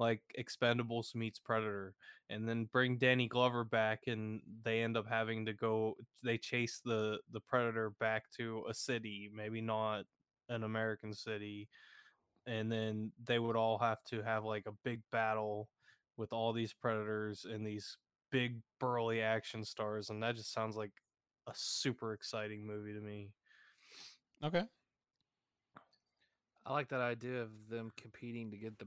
like 0.00 0.22
expendables 0.40 1.14
meets 1.14 1.38
predator 1.38 1.94
and 2.30 2.48
then 2.48 2.66
bring 2.72 2.98
danny 2.98 3.28
glover 3.28 3.64
back 3.64 4.00
and 4.08 4.42
they 4.64 4.82
end 4.82 4.96
up 4.96 5.06
having 5.08 5.46
to 5.46 5.52
go 5.54 5.94
they 6.24 6.38
chase 6.38 6.80
the 6.84 7.18
the 7.32 7.40
predator 7.40 7.92
back 8.00 8.24
to 8.36 8.64
a 8.68 8.74
city 8.74 9.30
maybe 9.34 9.60
not 9.60 10.04
an 10.48 10.64
american 10.64 11.14
city 11.14 11.68
and 12.46 12.72
then 12.72 13.12
they 13.26 13.38
would 13.38 13.56
all 13.56 13.78
have 13.78 14.02
to 14.04 14.22
have 14.22 14.44
like 14.44 14.66
a 14.66 14.76
big 14.84 15.02
battle 15.12 15.68
with 16.16 16.32
all 16.32 16.52
these 16.52 16.72
predators 16.74 17.46
and 17.48 17.66
these 17.66 17.98
big 18.32 18.58
burly 18.80 19.22
action 19.22 19.64
stars 19.64 20.10
and 20.10 20.22
that 20.22 20.36
just 20.36 20.52
sounds 20.52 20.76
like 20.76 20.92
a 21.48 21.52
super 21.54 22.14
exciting 22.14 22.66
movie 22.66 22.94
to 22.94 23.00
me 23.00 23.30
Okay. 24.42 24.64
I 26.66 26.72
like 26.72 26.88
that 26.90 27.00
idea 27.00 27.40
of 27.42 27.50
them 27.70 27.90
competing 27.96 28.50
to 28.50 28.56
get 28.56 28.78
the 28.78 28.86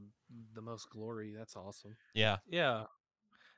the 0.55 0.62
most 0.62 0.89
glory. 0.91 1.33
That's 1.36 1.55
awesome. 1.55 1.95
Yeah. 2.13 2.38
Yeah. 2.47 2.83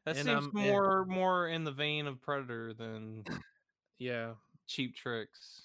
That 0.06 0.18
And, 0.18 0.26
seems 0.26 0.46
um, 0.46 0.52
and- 0.56 0.70
more 0.70 1.06
more 1.06 1.48
in 1.48 1.64
the 1.64 1.72
vein 1.72 2.08
of 2.08 2.22
Predator 2.22 2.74
than 2.74 3.24
Yeah, 4.00 4.34
Cheap 4.68 4.96
Tricks. 4.96 5.64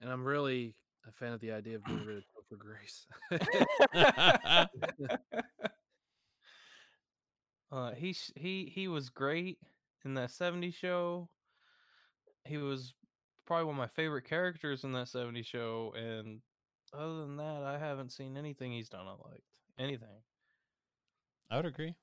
and 0.00 0.10
I'm 0.10 0.24
really 0.24 0.74
a 1.08 1.12
fan 1.12 1.32
of 1.32 1.40
the 1.40 1.52
idea 1.52 1.76
of 1.76 1.84
getting 1.84 2.04
rid 2.06 2.18
of 2.18 2.24
Topher 2.50 2.58
Grace. 2.58 3.06
Uh, 7.70 7.92
he 7.94 8.14
he 8.36 8.70
he 8.74 8.86
was 8.86 9.08
great 9.08 9.56
in 10.04 10.12
that 10.14 10.28
'70s 10.28 10.74
show. 10.74 11.28
He 12.44 12.58
was 12.58 12.92
probably 13.46 13.64
one 13.64 13.76
of 13.76 13.78
my 13.78 13.86
favorite 13.86 14.24
characters 14.28 14.84
in 14.84 14.92
that 14.92 15.06
'70s 15.06 15.46
show, 15.46 15.94
and 15.96 16.40
other 16.92 17.20
than 17.20 17.36
that, 17.36 17.62
I 17.62 17.78
haven't 17.78 18.12
seen 18.12 18.36
anything 18.36 18.72
he's 18.72 18.88
done 18.88 19.06
I 19.06 19.10
liked. 19.10 19.42
Anything. 19.78 20.08
I 21.50 21.56
would 21.56 21.66
agree. 21.66 21.94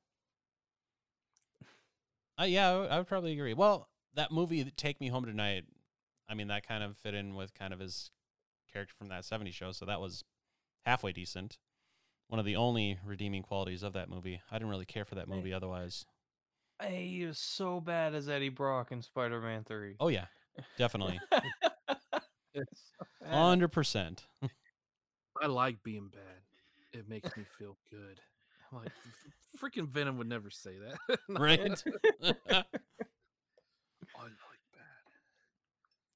Uh, 2.40 2.46
yeah, 2.46 2.70
I 2.70 2.78
would, 2.78 2.90
I 2.90 2.98
would 2.98 3.08
probably 3.08 3.34
agree. 3.34 3.54
Well, 3.54 3.90
that 4.16 4.32
movie, 4.32 4.64
Take 4.76 5.02
Me 5.02 5.10
Home 5.10 5.26
Tonight, 5.26 5.66
I 6.30 6.34
mean, 6.34 6.48
that 6.48 6.68
kind 6.68 6.84
of 6.84 6.98
fit 6.98 7.14
in 7.14 7.36
with 7.36 7.54
kind 7.54 7.74
of 7.74 7.80
his 7.80 8.12
character 8.72 8.94
from 8.98 9.10
that 9.10 9.24
70s 9.24 9.54
show, 9.54 9.72
so 9.72 9.86
that 9.86 10.00
was 10.00 10.24
halfway 10.86 11.12
decent. 11.12 11.58
One 12.28 12.40
of 12.40 12.46
the 12.46 12.56
only 12.56 12.98
redeeming 13.04 13.42
qualities 13.42 13.84
of 13.84 13.94
that 13.94 14.10
movie. 14.10 14.42
I 14.52 14.56
didn't 14.56 14.70
really 14.70 14.86
care 14.86 15.04
for 15.04 15.16
that 15.16 15.28
movie 15.28 15.52
otherwise. 15.52 16.06
Hey, 16.80 17.08
he 17.08 17.26
was 17.26 17.40
so 17.40 17.82
bad 17.82 18.14
as 18.14 18.30
Eddie 18.30 18.50
Brock 18.50 18.92
in 18.92 19.02
Spider-Man 19.02 19.64
Three. 19.64 19.96
Oh, 20.00 20.08
yeah, 20.08 20.26
definitely. 20.78 21.20
It's 22.54 22.92
100%. 23.32 24.20
I 25.42 25.48
like 25.48 25.82
being 25.84 26.10
bad. 26.12 26.42
It 27.00 27.08
makes 27.08 27.36
me 27.38 27.46
feel 27.58 27.78
good. 27.90 28.20
I'm 28.72 28.80
like, 28.80 28.92
freaking 29.62 29.88
Venom 29.88 30.18
would 30.18 30.28
never 30.28 30.50
say 30.50 30.72
that. 30.78 31.20
right? 31.30 31.60
I 32.24 32.64
like 34.24 34.34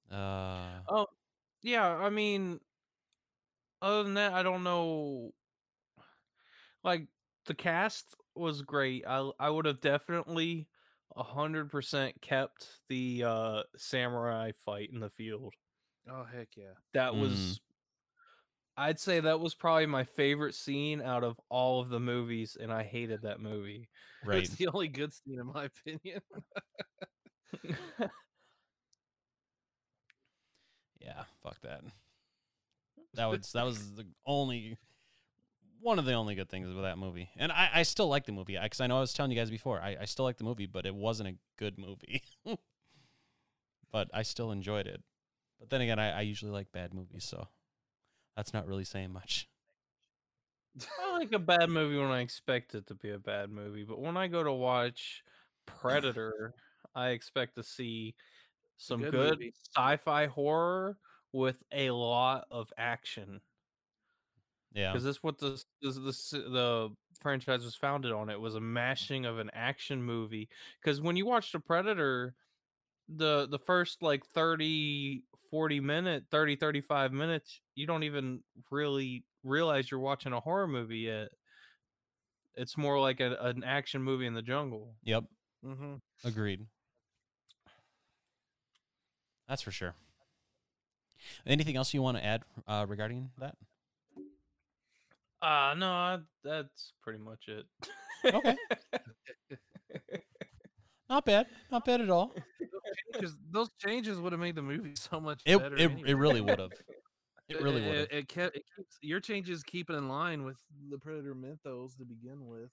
bad. 0.09 0.17
uh, 0.17 0.79
Oh, 0.89 1.07
yeah. 1.61 1.87
I 1.87 2.09
mean, 2.09 2.59
other 3.81 4.03
than 4.03 4.15
that, 4.15 4.33
I 4.33 4.43
don't 4.43 4.63
know. 4.63 5.33
Like 6.83 7.07
the 7.45 7.53
cast 7.53 8.13
was 8.35 8.61
great. 8.61 9.05
I 9.07 9.29
I 9.39 9.49
would 9.49 9.65
have 9.65 9.79
definitely 9.79 10.67
a 11.15 11.23
hundred 11.23 11.71
percent 11.71 12.21
kept 12.21 12.67
the 12.89 13.23
uh 13.25 13.63
samurai 13.77 14.51
fight 14.65 14.89
in 14.91 14.99
the 14.99 15.09
field. 15.09 15.53
Oh 16.09 16.25
heck 16.25 16.49
yeah! 16.57 16.73
That 16.93 17.13
Mm. 17.13 17.19
was. 17.21 17.61
I'd 18.75 18.99
say 18.99 19.19
that 19.19 19.39
was 19.39 19.53
probably 19.53 19.85
my 19.85 20.03
favorite 20.03 20.55
scene 20.55 21.01
out 21.01 21.23
of 21.23 21.39
all 21.49 21.81
of 21.81 21.89
the 21.89 21.99
movies, 21.99 22.57
and 22.59 22.71
I 22.71 22.83
hated 22.83 23.21
that 23.21 23.39
movie. 23.39 23.89
right. 24.25 24.43
It's 24.43 24.55
the 24.55 24.67
only 24.67 24.87
good 24.87 25.13
scene 25.13 25.39
in 25.39 25.47
my 25.47 25.65
opinion. 25.65 26.21
Yeah, 31.03 31.23
fuck 31.43 31.59
that. 31.61 31.81
That 33.15 33.25
was 33.25 33.51
that 33.51 33.65
was 33.65 33.93
the 33.95 34.05
only 34.25 34.77
one 35.81 35.99
of 35.99 36.05
the 36.05 36.13
only 36.13 36.33
good 36.33 36.49
things 36.49 36.71
about 36.71 36.83
that 36.83 36.97
movie, 36.97 37.29
and 37.37 37.51
I, 37.51 37.69
I 37.73 37.83
still 37.83 38.07
like 38.07 38.25
the 38.25 38.31
movie 38.31 38.57
because 38.61 38.79
I 38.79 38.87
know 38.87 38.97
I 38.97 39.01
was 39.01 39.13
telling 39.13 39.31
you 39.31 39.37
guys 39.37 39.51
before 39.51 39.81
I, 39.81 39.97
I 40.01 40.05
still 40.05 40.25
like 40.25 40.37
the 40.37 40.45
movie, 40.45 40.65
but 40.65 40.85
it 40.85 40.95
wasn't 40.95 41.29
a 41.29 41.35
good 41.57 41.77
movie. 41.77 42.21
but 43.91 44.09
I 44.13 44.23
still 44.23 44.51
enjoyed 44.51 44.87
it. 44.87 45.03
But 45.59 45.69
then 45.69 45.81
again, 45.81 45.99
I, 45.99 46.19
I 46.19 46.21
usually 46.21 46.51
like 46.51 46.71
bad 46.71 46.93
movies, 46.93 47.25
so 47.25 47.47
that's 48.35 48.53
not 48.53 48.67
really 48.67 48.83
saying 48.83 49.11
much. 49.11 49.47
I 50.99 51.17
like 51.17 51.31
a 51.33 51.39
bad 51.39 51.69
movie 51.69 51.97
when 51.97 52.11
I 52.11 52.21
expect 52.21 52.73
it 52.75 52.87
to 52.87 52.95
be 52.95 53.11
a 53.11 53.19
bad 53.19 53.51
movie, 53.51 53.83
but 53.83 53.99
when 53.99 54.17
I 54.17 54.27
go 54.27 54.43
to 54.43 54.51
watch 54.51 55.23
Predator, 55.65 56.53
I 56.95 57.09
expect 57.09 57.55
to 57.55 57.63
see 57.63 58.15
some 58.77 59.01
good 59.01 59.39
good, 59.39 59.51
sci-fi 59.75 60.27
horror 60.27 60.97
with 61.31 61.63
a 61.71 61.91
lot 61.91 62.45
of 62.51 62.71
action. 62.77 63.41
Yeah, 64.73 64.91
Because 64.91 65.03
this 65.03 65.21
what 65.21 65.37
the 65.37 65.61
this, 65.81 65.97
this 65.97 66.29
the 66.31 66.89
franchise 67.19 67.63
was 67.63 67.75
founded 67.75 68.11
on. 68.11 68.29
It 68.29 68.39
was 68.39 68.55
a 68.55 68.59
mm. 68.59 68.63
mashing 68.63 69.25
of 69.25 69.37
an 69.37 69.51
action 69.53 70.01
movie. 70.01 70.49
Because 70.81 70.99
when 71.01 71.15
you 71.15 71.25
watch 71.25 71.51
the 71.51 71.59
Predator, 71.59 72.33
the 73.07 73.47
the 73.49 73.59
first 73.59 74.01
like 74.01 74.25
30 74.25 75.23
40 75.53 75.81
minute 75.81 76.23
30 76.31 76.55
35 76.55 77.13
minutes 77.13 77.61
you 77.75 77.85
don't 77.85 78.01
even 78.01 78.39
really 78.71 79.23
realize 79.43 79.91
you're 79.91 79.99
watching 79.99 80.33
a 80.33 80.39
horror 80.39 80.67
movie 80.67 80.97
yet 80.97 81.29
it's 82.55 82.75
more 82.75 82.99
like 82.99 83.19
a, 83.19 83.35
an 83.39 83.63
action 83.63 84.01
movie 84.01 84.25
in 84.25 84.33
the 84.33 84.41
jungle 84.41 84.95
yep, 85.03 85.25
mm-hmm. 85.63 85.95
agreed. 86.23 86.65
That's 89.47 89.61
for 89.61 89.71
sure. 89.71 89.93
Anything 91.45 91.75
else 91.75 91.93
you 91.93 92.01
want 92.01 92.17
to 92.17 92.25
add 92.25 92.43
uh, 92.67 92.85
regarding 92.87 93.29
that? 93.37 93.55
uh 95.41 95.75
no 95.77 95.87
I, 95.87 96.19
that's 96.43 96.93
pretty 97.03 97.19
much 97.19 97.49
it 97.49 97.65
Okay. 98.33 98.55
Not 101.13 101.25
bad, 101.25 101.45
not 101.71 101.85
bad 101.85 102.01
at 102.01 102.09
all. 102.09 102.33
Because 103.11 103.37
those 103.51 103.69
changes 103.79 104.19
would 104.19 104.33
have 104.33 104.41
made 104.41 104.55
the 104.55 104.61
movie 104.63 104.93
so 104.95 105.19
much 105.19 105.41
It 105.45 105.57
better. 105.59 105.75
it, 105.75 105.91
anyway. 105.91 106.03
it 106.09 106.17
really 106.17 106.41
would 106.41 106.59
have. 106.59 106.71
It 107.47 107.61
really 107.61 107.81
would. 107.81 107.95
It, 107.95 108.11
it 108.11 108.27
kept, 108.27 108.55
it 108.55 108.63
keeps 108.75 108.97
your 109.01 109.19
changes 109.19 109.61
keep 109.61 109.89
it 109.91 109.93
in 109.93 110.09
line 110.09 110.43
with 110.43 110.57
the 110.89 110.97
Predator 110.97 111.35
mythos 111.35 111.95
to 111.95 112.05
begin 112.05 112.47
with. 112.47 112.71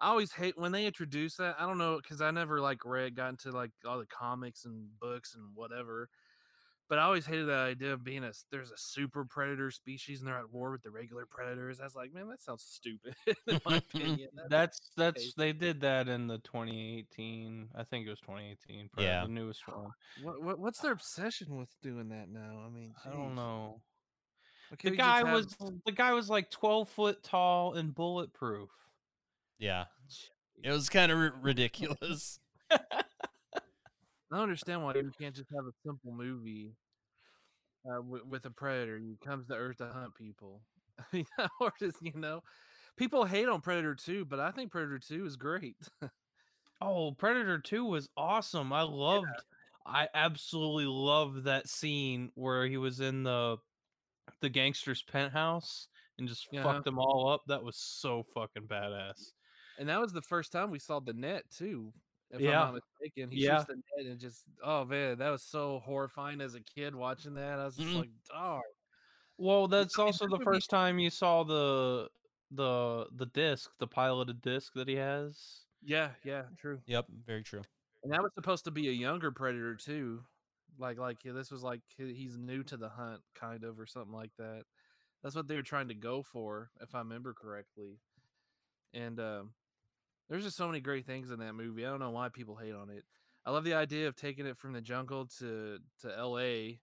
I 0.00 0.08
always 0.08 0.32
hate 0.32 0.58
when 0.58 0.72
they 0.72 0.84
introduce 0.84 1.36
that. 1.36 1.56
I 1.58 1.66
don't 1.66 1.78
know 1.78 1.96
because 1.96 2.20
I 2.20 2.30
never 2.30 2.60
like 2.60 2.84
read, 2.84 3.16
got 3.16 3.30
into 3.30 3.50
like 3.50 3.70
all 3.86 3.98
the 3.98 4.06
comics 4.06 4.66
and 4.66 4.88
books 5.00 5.34
and 5.34 5.44
whatever. 5.54 6.10
But 6.88 6.98
I 6.98 7.02
always 7.02 7.26
hated 7.26 7.48
that 7.48 7.58
idea 7.66 7.92
of 7.92 8.02
being 8.02 8.24
a 8.24 8.32
there's 8.50 8.70
a 8.70 8.76
super 8.78 9.24
predator 9.26 9.70
species 9.70 10.20
and 10.20 10.28
they're 10.28 10.38
at 10.38 10.50
war 10.52 10.70
with 10.72 10.82
the 10.82 10.90
regular 10.90 11.26
predators. 11.26 11.80
I 11.80 11.84
was 11.84 11.94
like, 11.94 12.14
man, 12.14 12.28
that 12.30 12.40
sounds 12.40 12.62
stupid 12.64 13.14
in 13.46 13.60
my 13.66 13.76
opinion. 13.94 14.30
That- 14.34 14.48
that's 14.50 14.80
that's 14.96 15.20
Okay. 15.22 15.32
they 15.36 15.52
did 15.52 15.82
that 15.82 16.08
in 16.08 16.26
the 16.28 16.38
2018 16.38 17.68
i 17.76 17.82
think 17.84 18.06
it 18.06 18.10
was 18.10 18.20
2018 18.20 18.88
Pred- 18.96 19.02
Yeah. 19.02 19.22
the 19.24 19.28
newest 19.28 19.66
one 19.68 19.90
what, 20.22 20.42
what 20.42 20.58
what's 20.58 20.80
their 20.80 20.92
obsession 20.92 21.56
with 21.58 21.68
doing 21.82 22.08
that 22.08 22.28
now? 22.30 22.62
I 22.66 22.70
mean, 22.70 22.94
i 23.04 23.10
don't 23.10 23.34
know 23.34 23.80
Why 24.70 24.76
the 24.82 24.96
guy 24.96 25.18
have- 25.18 25.30
was 25.32 25.56
the 25.86 25.92
guy 25.92 26.12
was 26.12 26.30
like 26.30 26.50
12 26.50 26.88
foot 26.88 27.22
tall 27.22 27.74
and 27.74 27.94
bulletproof 27.94 28.70
Yeah, 29.58 29.84
it 30.62 30.70
was 30.70 30.88
kind 30.88 31.10
of 31.12 31.18
r- 31.18 31.34
ridiculous. 31.42 32.38
I 34.30 34.36
don't 34.36 34.42
understand 34.42 34.82
why 34.82 34.94
you 34.94 35.10
can't 35.18 35.34
just 35.34 35.48
have 35.54 35.64
a 35.66 35.72
simple 35.84 36.12
movie 36.12 36.74
uh, 37.86 38.02
with, 38.02 38.24
with 38.24 38.44
a 38.44 38.50
predator 38.50 38.98
who 38.98 39.16
comes 39.24 39.46
to 39.48 39.54
Earth 39.54 39.78
to 39.78 39.88
hunt 39.88 40.14
people. 40.14 40.60
Or 41.60 41.72
just 41.78 41.96
you 42.02 42.12
know, 42.14 42.42
people 42.96 43.24
hate 43.24 43.48
on 43.48 43.60
Predator 43.60 43.94
Two, 43.94 44.24
but 44.24 44.40
I 44.40 44.50
think 44.50 44.72
Predator 44.72 44.98
Two 44.98 45.24
is 45.26 45.36
great. 45.36 45.76
oh 46.80 47.12
predator 47.12 47.58
2 47.58 47.84
was 47.84 48.08
awesome 48.16 48.72
i 48.72 48.82
loved 48.82 49.26
i 49.84 50.08
absolutely 50.14 50.84
loved 50.86 51.44
that 51.44 51.68
scene 51.68 52.30
where 52.36 52.66
he 52.66 52.76
was 52.76 53.00
in 53.00 53.24
the 53.24 53.56
the 54.40 54.48
gangster's 54.48 55.02
penthouse 55.02 55.88
and 56.18 56.28
just 56.28 56.46
Yeah. 56.52 56.62
fucked 56.62 56.84
them 56.84 56.98
all 56.98 57.30
up 57.30 57.42
that 57.48 57.64
was 57.64 57.76
so 57.76 58.22
fucking 58.34 58.68
badass 58.68 59.32
and 59.78 59.88
that 59.88 60.00
was 60.00 60.12
the 60.12 60.22
first 60.22 60.52
time 60.52 60.70
we 60.70 60.78
saw 60.80 61.00
the 61.00 61.12
net 61.12 61.44
too. 61.50 61.92
If 62.30 62.44
Yeah. 62.44 62.46
I'm 62.46 62.58
not 62.58 62.74
mistaken, 62.74 63.30
he 63.30 63.38
Yeah. 63.38 63.40
shoots 63.40 63.64
the 63.64 63.76
net 63.76 64.06
and 64.06 64.20
just 64.20 64.48
oh 64.62 64.84
man, 64.84 65.18
that 65.18 65.30
was 65.30 65.44
so 65.44 65.80
horrifying 65.80 66.40
as 66.40 66.54
a 66.54 66.60
kid 66.62 66.94
watching 66.94 67.34
that. 67.34 67.58
I 67.58 67.64
was 67.64 67.76
just 67.78 67.94
Mhm. 67.94 67.94
like, 67.94 68.10
oh, 68.34 68.60
well 69.38 69.68
that's 69.68 69.98
also 69.98 70.26
the 70.28 70.40
first 70.40 70.70
time 70.70 70.98
you 70.98 71.10
saw 71.10 71.44
the 71.44 72.10
the 72.50 73.08
the 73.12 73.26
disc 73.26 73.70
the 73.78 73.86
piloted 73.86 74.40
disc 74.40 74.72
that 74.74 74.88
he 74.88 74.94
has 74.96 75.66
yeah, 75.82 76.14
yeah, 76.24 76.48
true. 76.58 76.82
Yep, 76.86 77.06
very 77.10 77.42
true. 77.44 77.66
And 78.02 78.12
that 78.12 78.22
was 78.22 78.32
supposed 78.34 78.64
to 78.64 78.70
be 78.70 78.88
a 78.88 78.92
younger 78.92 79.32
predator 79.32 79.74
too. 79.76 80.24
Like 80.76 80.98
like 80.98 81.24
yeah, 81.24 81.32
this 81.32 81.50
was 81.50 81.62
like 81.62 81.82
he's 81.96 82.36
new 82.38 82.62
to 82.64 82.76
the 82.76 82.88
hunt 82.90 83.22
kind 83.34 83.64
of 83.64 83.78
or 83.80 83.86
something 83.86 84.12
like 84.12 84.32
that. 84.38 84.64
That's 85.22 85.34
what 85.36 85.48
they 85.48 85.56
were 85.56 85.62
trying 85.62 85.88
to 85.88 85.94
go 85.94 86.22
for 86.22 86.72
if 86.80 86.94
I 86.94 87.00
remember 87.00 87.34
correctly. 87.34 88.00
And 88.94 89.20
um 89.20 89.54
there's 90.28 90.44
just 90.44 90.56
so 90.56 90.66
many 90.66 90.80
great 90.80 91.06
things 91.06 91.30
in 91.30 91.38
that 91.40 91.54
movie. 91.54 91.86
I 91.86 91.90
don't 91.90 92.00
know 92.00 92.10
why 92.10 92.28
people 92.28 92.56
hate 92.56 92.74
on 92.74 92.90
it. 92.90 93.04
I 93.46 93.50
love 93.50 93.64
the 93.64 93.74
idea 93.74 94.08
of 94.08 94.16
taking 94.16 94.46
it 94.46 94.56
from 94.58 94.72
the 94.72 94.80
jungle 94.80 95.26
to 95.38 95.78
to 96.02 96.08
LA 96.08 96.76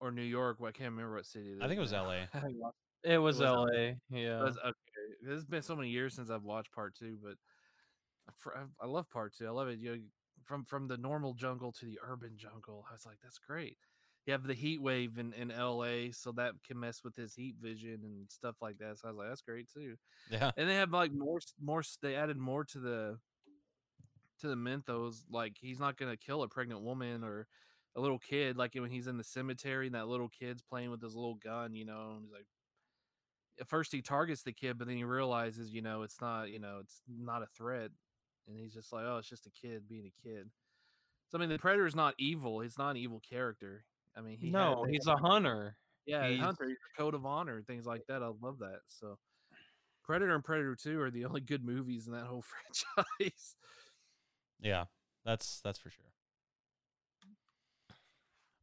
or 0.00 0.10
New 0.10 0.22
York. 0.22 0.56
Well, 0.58 0.68
I 0.68 0.72
can't 0.72 0.90
remember 0.90 1.16
what 1.16 1.26
city. 1.26 1.56
I 1.60 1.66
think 1.68 1.78
it 1.78 1.80
was 1.80 1.92
now. 1.92 2.06
LA. 2.06 2.10
I 2.12 2.26
haven't 2.32 2.56
it 3.04 3.18
was, 3.18 3.38
was 3.38 3.48
la 3.50 3.62
LA. 3.62 3.92
yeah 4.10 4.38
That's- 4.38 4.56
okay. 4.64 4.76
It's 5.28 5.44
been 5.44 5.62
so 5.62 5.76
many 5.76 5.88
years 5.90 6.14
since 6.14 6.30
I've 6.30 6.42
watched 6.44 6.72
part 6.72 6.94
two, 6.96 7.18
but 7.22 7.34
I 8.28 8.58
I- 8.60 8.84
I 8.84 8.86
love 8.86 9.08
part 9.10 9.34
two. 9.34 9.46
I 9.46 9.50
love 9.50 9.68
it. 9.68 9.78
You 9.78 9.96
know, 9.96 10.02
from 10.44 10.64
from 10.64 10.88
the 10.88 10.96
normal 10.96 11.34
jungle 11.34 11.72
to 11.72 11.86
the 11.86 11.98
urban 12.02 12.32
jungle. 12.36 12.84
I 12.90 12.92
was 12.94 13.06
like, 13.06 13.18
that's 13.22 13.38
great. 13.38 13.78
You 14.26 14.32
have 14.32 14.46
the 14.46 14.54
heat 14.54 14.80
wave 14.80 15.18
in, 15.18 15.32
in 15.32 15.48
LA, 15.48 16.12
so 16.12 16.32
that 16.32 16.52
can 16.66 16.78
mess 16.78 17.02
with 17.02 17.16
his 17.16 17.34
heat 17.34 17.56
vision 17.60 18.00
and 18.04 18.30
stuff 18.30 18.56
like 18.60 18.78
that. 18.78 18.98
So 18.98 19.08
I 19.08 19.10
was 19.10 19.18
like, 19.18 19.28
that's 19.28 19.42
great 19.42 19.68
too. 19.72 19.96
Yeah. 20.30 20.52
And 20.56 20.68
they 20.68 20.76
have 20.76 20.92
like 20.92 21.12
more 21.12 21.40
more 21.60 21.82
they 22.02 22.14
added 22.14 22.36
more 22.36 22.64
to 22.64 22.78
the 22.78 23.18
to 24.40 24.48
the 24.48 24.56
mythos. 24.56 25.24
Like 25.30 25.56
he's 25.60 25.80
not 25.80 25.96
gonna 25.96 26.16
kill 26.16 26.42
a 26.42 26.48
pregnant 26.48 26.82
woman 26.82 27.24
or 27.24 27.46
a 27.96 28.00
little 28.00 28.18
kid. 28.18 28.56
Like 28.56 28.74
when 28.74 28.90
he's 28.90 29.06
in 29.06 29.16
the 29.16 29.24
cemetery 29.24 29.86
and 29.86 29.94
that 29.94 30.08
little 30.08 30.28
kid's 30.28 30.62
playing 30.62 30.90
with 30.90 31.02
his 31.02 31.14
little 31.14 31.34
gun, 31.36 31.74
you 31.74 31.84
know, 31.84 32.12
and 32.14 32.22
he's 32.22 32.32
like 32.32 32.46
at 33.60 33.68
first 33.68 33.92
he 33.92 34.02
targets 34.02 34.42
the 34.42 34.52
kid, 34.52 34.78
but 34.78 34.86
then 34.86 34.96
he 34.96 35.04
realizes, 35.04 35.74
you 35.74 35.82
know, 35.82 36.02
it's 36.02 36.20
not, 36.20 36.50
you 36.50 36.58
know, 36.58 36.78
it's 36.80 37.02
not 37.08 37.42
a 37.42 37.46
threat. 37.46 37.90
And 38.48 38.56
he's 38.58 38.72
just 38.72 38.92
like, 38.92 39.04
oh, 39.06 39.18
it's 39.18 39.28
just 39.28 39.46
a 39.46 39.50
kid 39.50 39.88
being 39.88 40.06
a 40.06 40.28
kid. 40.28 40.50
So 41.28 41.38
I 41.38 41.40
mean, 41.40 41.48
the 41.48 41.58
predator's 41.58 41.96
not 41.96 42.14
evil. 42.18 42.60
He's 42.60 42.78
not 42.78 42.90
an 42.90 42.96
evil 42.98 43.20
character. 43.20 43.84
I 44.16 44.20
mean, 44.20 44.38
he 44.38 44.50
no, 44.50 44.84
they 44.86 44.92
he's 44.92 45.06
had- 45.06 45.14
a 45.14 45.16
hunter. 45.18 45.76
yeah, 46.06 46.28
he's- 46.28 46.40
Hunter, 46.44 46.66
he's 46.68 46.76
a 46.76 47.00
code 47.00 47.14
of 47.14 47.24
honor, 47.26 47.62
things 47.62 47.86
like 47.86 48.02
that. 48.08 48.22
I 48.22 48.30
love 48.40 48.58
that. 48.58 48.80
So, 48.88 49.18
Predator 50.04 50.34
and 50.34 50.44
Predator 50.44 50.76
Two 50.76 51.00
are 51.00 51.10
the 51.10 51.24
only 51.26 51.40
good 51.40 51.64
movies 51.64 52.06
in 52.06 52.12
that 52.12 52.26
whole 52.26 52.42
franchise. 52.96 53.54
Yeah. 54.60 54.84
That's 55.24 55.60
that's 55.62 55.78
for 55.78 55.90
sure. 55.90 56.04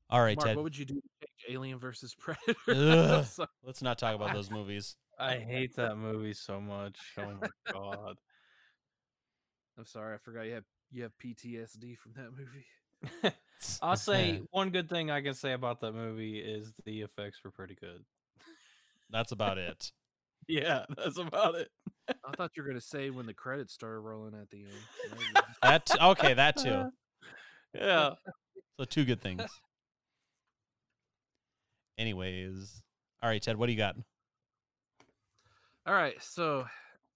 All 0.10 0.22
right, 0.22 0.36
Mark, 0.38 0.48
Ted. 0.48 0.56
what 0.58 0.64
would 0.64 0.78
you 0.78 0.86
do 0.86 0.96
to 0.96 1.02
change 1.22 1.56
Alien 1.56 1.78
versus 1.80 2.16
Predator? 2.20 2.56
Ugh. 2.68 3.26
So- 3.26 3.46
Let's 3.64 3.82
not 3.82 3.98
talk 4.00 4.16
about 4.16 4.34
those 4.34 4.50
movies. 4.50 4.96
I 5.20 5.38
hate 5.38 5.76
that 5.76 5.98
movie 5.98 6.34
so 6.34 6.60
much. 6.62 6.98
Oh 7.18 7.34
my 7.42 7.48
god. 7.72 8.16
I'm 9.78 9.86
sorry, 9.86 10.16
I 10.16 10.18
forgot 10.18 10.44
you 10.46 10.54
have 10.56 10.64
you 10.92 11.04
have 11.04 11.12
PTSD 11.24 11.98
from 11.98 12.14
that 12.16 12.32
movie. 12.32 12.66
I'll 13.82 13.98
say 13.98 14.42
one 14.52 14.70
good 14.70 14.90
thing 14.90 15.12
I 15.12 15.22
can 15.22 15.34
say 15.34 15.54
about 15.54 15.82
that 15.82 15.94
movie 15.94 16.40
is 16.40 16.74
the 16.86 17.02
effects 17.02 17.40
were 17.44 17.52
pretty 17.52 17.76
good. 17.76 18.04
that's 19.10 19.32
about 19.32 19.58
it. 19.58 19.92
Yeah, 20.48 20.86
that's 20.98 21.20
about 21.20 21.54
it. 21.54 21.70
I 22.10 22.36
thought 22.36 22.50
you 22.58 22.64
were 22.64 22.70
gonna 22.70 22.82
say 22.82 23.12
when 23.12 23.28
the 23.28 23.36
credits 23.36 23.72
started 23.72 24.00
rolling 24.00 24.34
at 24.34 24.50
the 24.50 24.64
end. 24.64 25.44
That 25.62 25.92
okay, 26.02 26.34
that 26.34 26.58
too. 26.58 26.90
Yeah. 27.76 28.14
So 28.80 28.86
two 28.86 29.06
good 29.06 29.22
things. 29.22 29.44
Anyways, 32.00 32.82
all 33.22 33.30
right, 33.30 33.40
Ted, 33.40 33.58
what 33.58 33.68
do 33.68 33.74
you 33.74 33.78
got? 33.78 33.96
All 35.86 35.94
right, 35.94 36.16
so 36.20 36.66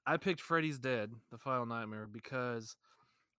I 0.05 0.17
picked 0.17 0.41
Freddy's 0.41 0.77
Dead, 0.77 1.09
The 1.31 1.37
Final 1.37 1.65
Nightmare, 1.65 2.07
because 2.11 2.75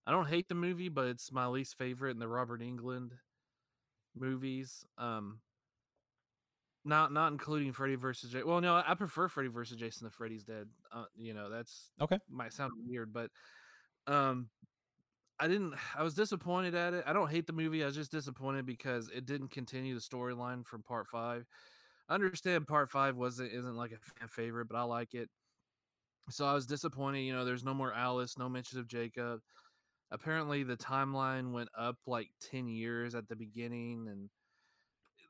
I 0.06 0.10
don't 0.12 0.28
hate 0.28 0.48
the 0.48 0.54
movie, 0.54 0.88
but 0.88 1.06
it's 1.06 1.32
my 1.32 1.46
least 1.46 1.78
favorite 1.78 2.10
in 2.12 2.18
the 2.18 2.28
Robert 2.28 2.60
Englund 2.60 3.10
movies. 4.14 4.84
Um, 4.98 5.40
not 6.84 7.12
not 7.12 7.32
including 7.32 7.72
Freddy 7.72 7.94
versus 7.94 8.30
Jason. 8.30 8.46
Well, 8.46 8.60
no, 8.60 8.82
I 8.86 8.94
prefer 8.94 9.28
Freddy 9.28 9.48
versus 9.48 9.76
Jason 9.76 10.06
to 10.08 10.14
Freddy's 10.14 10.44
Dead. 10.44 10.68
Uh, 10.92 11.04
you 11.16 11.32
know, 11.32 11.48
that's 11.48 11.92
Okay. 12.00 12.18
Might 12.30 12.52
sound 12.52 12.72
weird, 12.86 13.12
but 13.12 13.30
um, 14.06 14.48
I 15.40 15.48
didn't. 15.48 15.74
I 15.96 16.02
was 16.02 16.14
disappointed 16.14 16.74
at 16.74 16.94
it. 16.94 17.04
I 17.06 17.12
don't 17.12 17.30
hate 17.30 17.46
the 17.46 17.52
movie. 17.52 17.82
I 17.82 17.86
was 17.86 17.96
just 17.96 18.12
disappointed 18.12 18.66
because 18.66 19.10
it 19.10 19.26
didn't 19.26 19.48
continue 19.50 19.94
the 19.94 20.00
storyline 20.00 20.66
from 20.66 20.82
Part 20.82 21.08
Five. 21.08 21.46
I 22.08 22.14
understand 22.14 22.66
Part 22.68 22.90
Five 22.90 23.16
wasn't 23.16 23.52
isn't 23.52 23.76
like 23.76 23.92
a 23.92 23.98
fan 24.20 24.28
favorite, 24.28 24.68
but 24.68 24.76
I 24.78 24.82
like 24.82 25.14
it. 25.14 25.30
So 26.30 26.46
I 26.46 26.54
was 26.54 26.66
disappointed. 26.66 27.20
You 27.20 27.34
know, 27.34 27.44
there's 27.44 27.64
no 27.64 27.74
more 27.74 27.92
Alice, 27.92 28.38
no 28.38 28.48
mention 28.48 28.78
of 28.78 28.88
Jacob. 28.88 29.40
Apparently, 30.14 30.62
the 30.62 30.76
timeline 30.76 31.52
went 31.52 31.70
up 31.76 31.96
like 32.06 32.28
ten 32.40 32.68
years 32.68 33.16
at 33.16 33.28
the 33.28 33.34
beginning, 33.34 34.06
and 34.08 34.30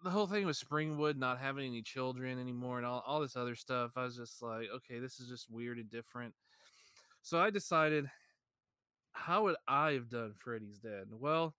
the 0.03 0.11
whole 0.11 0.27
thing 0.27 0.45
with 0.45 0.63
Springwood 0.63 1.17
not 1.17 1.41
having 1.41 1.67
any 1.67 1.81
children 1.81 2.39
anymore, 2.39 2.77
and 2.77 2.87
all 2.87 3.03
all 3.07 3.23
this 3.23 3.35
other 3.35 3.55
stuff. 3.55 3.93
I 3.97 4.05
was 4.05 4.15
just 4.15 4.43
like, 4.43 4.69
okay, 4.77 4.99
this 4.99 5.21
is 5.21 5.29
just 5.29 5.51
weird 5.51 5.79
and 5.79 5.91
different. 5.91 6.35
So 7.23 7.41
I 7.41 7.49
decided, 7.49 8.11
how 9.13 9.45
would 9.45 9.57
I 9.67 9.93
have 9.93 10.11
done 10.11 10.35
Freddy's 10.37 10.79
Dead? 10.79 11.07
Well, 11.11 11.55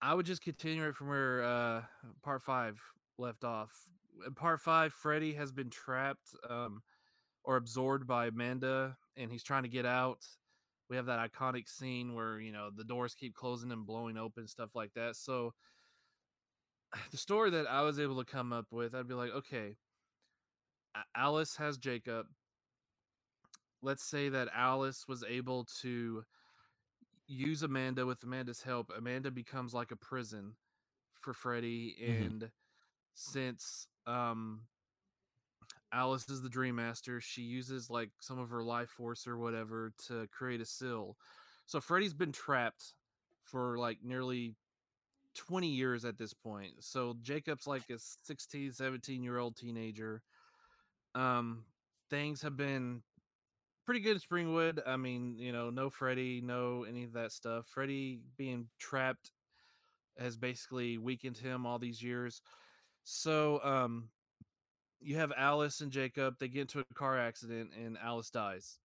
I 0.00 0.14
would 0.14 0.24
just 0.24 0.42
continue 0.42 0.88
it 0.88 0.94
from 0.94 1.08
where 1.08 1.44
uh, 1.44 1.82
Part 2.22 2.42
Five 2.42 2.80
left 3.18 3.44
off. 3.44 3.70
In 4.26 4.32
Part 4.32 4.62
Five, 4.62 4.94
Freddy 4.94 5.34
has 5.34 5.52
been 5.52 5.68
trapped 5.68 6.30
um, 6.48 6.80
or 7.44 7.56
absorbed 7.56 8.06
by 8.06 8.28
Amanda, 8.28 8.96
and 9.18 9.30
he's 9.30 9.44
trying 9.44 9.64
to 9.64 9.68
get 9.68 9.84
out. 9.84 10.24
We 10.94 10.98
have 10.98 11.06
that 11.06 11.32
iconic 11.32 11.68
scene 11.68 12.14
where 12.14 12.38
you 12.38 12.52
know 12.52 12.70
the 12.70 12.84
doors 12.84 13.16
keep 13.16 13.34
closing 13.34 13.72
and 13.72 13.84
blowing 13.84 14.16
open, 14.16 14.46
stuff 14.46 14.76
like 14.76 14.92
that. 14.94 15.16
So 15.16 15.52
the 17.10 17.16
story 17.16 17.50
that 17.50 17.66
I 17.68 17.82
was 17.82 17.98
able 17.98 18.22
to 18.22 18.30
come 18.30 18.52
up 18.52 18.66
with, 18.70 18.94
I'd 18.94 19.08
be 19.08 19.14
like, 19.14 19.32
okay, 19.32 19.74
Alice 21.16 21.56
has 21.56 21.78
Jacob. 21.78 22.26
Let's 23.82 24.04
say 24.04 24.28
that 24.28 24.50
Alice 24.54 25.08
was 25.08 25.24
able 25.24 25.64
to 25.82 26.24
use 27.26 27.64
Amanda 27.64 28.06
with 28.06 28.22
Amanda's 28.22 28.62
help. 28.62 28.92
Amanda 28.96 29.32
becomes 29.32 29.74
like 29.74 29.90
a 29.90 29.96
prison 29.96 30.54
for 31.18 31.34
Freddy, 31.34 31.96
Mhm. 32.00 32.20
and 32.20 32.52
since 33.14 33.88
um 34.06 34.68
Alice 35.94 36.28
is 36.28 36.42
the 36.42 36.48
Dream 36.48 36.76
Master, 36.76 37.20
she 37.20 37.42
uses 37.42 37.88
like 37.88 38.10
some 38.20 38.38
of 38.38 38.50
her 38.50 38.62
life 38.64 38.90
force 38.90 39.26
or 39.26 39.38
whatever 39.38 39.92
to 40.08 40.26
create 40.32 40.60
a 40.60 40.66
seal. 40.66 41.16
So 41.66 41.80
Freddy's 41.80 42.14
been 42.14 42.32
trapped 42.32 42.94
for 43.44 43.78
like 43.78 43.98
nearly 44.02 44.54
20 45.34 45.68
years 45.68 46.04
at 46.04 46.18
this 46.18 46.34
point. 46.34 46.72
So 46.80 47.16
Jacob's 47.22 47.66
like 47.66 47.88
a 47.90 47.98
16, 47.98 48.72
17 48.72 49.22
year 49.22 49.38
old 49.38 49.56
teenager. 49.56 50.22
Um, 51.14 51.64
things 52.10 52.42
have 52.42 52.56
been 52.56 53.02
pretty 53.86 54.00
good 54.00 54.16
in 54.16 54.20
Springwood. 54.20 54.80
I 54.86 54.96
mean, 54.96 55.36
you 55.38 55.52
know, 55.52 55.70
no 55.70 55.90
Freddy, 55.90 56.40
no 56.42 56.84
any 56.84 57.04
of 57.04 57.12
that 57.12 57.32
stuff. 57.32 57.66
Freddy 57.66 58.20
being 58.36 58.66
trapped 58.78 59.30
has 60.18 60.36
basically 60.36 60.98
weakened 60.98 61.36
him 61.36 61.66
all 61.66 61.78
these 61.78 62.02
years. 62.02 62.42
So, 63.04 63.60
um, 63.62 64.08
you 65.04 65.16
have 65.16 65.32
Alice 65.36 65.80
and 65.80 65.92
Jacob. 65.92 66.36
They 66.38 66.48
get 66.48 66.62
into 66.62 66.80
a 66.80 66.94
car 66.94 67.18
accident 67.18 67.70
and 67.78 67.98
Alice 68.02 68.30
dies. 68.30 68.78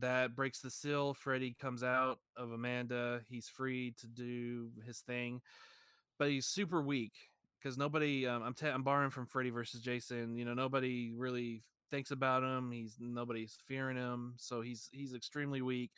That 0.00 0.34
breaks 0.34 0.60
the 0.60 0.70
seal. 0.70 1.14
Freddy 1.14 1.54
comes 1.60 1.84
out 1.84 2.18
of 2.36 2.50
Amanda. 2.50 3.20
He's 3.28 3.48
free 3.48 3.94
to 4.00 4.06
do 4.08 4.70
his 4.84 4.98
thing, 5.00 5.40
but 6.18 6.28
he's 6.28 6.46
super 6.46 6.82
weak 6.82 7.12
because 7.60 7.78
nobody. 7.78 8.26
Um, 8.26 8.42
I'm 8.42 8.54
I'm 8.66 8.82
borrowing 8.82 9.10
from 9.10 9.26
Freddy 9.26 9.50
versus 9.50 9.80
Jason. 9.80 10.36
You 10.36 10.44
know, 10.44 10.54
nobody 10.54 11.12
really 11.14 11.62
thinks 11.90 12.10
about 12.10 12.42
him. 12.42 12.72
He's 12.72 12.96
nobody's 12.98 13.56
fearing 13.68 13.96
him, 13.96 14.34
so 14.38 14.60
he's 14.60 14.88
he's 14.92 15.14
extremely 15.14 15.62
weak, 15.62 15.92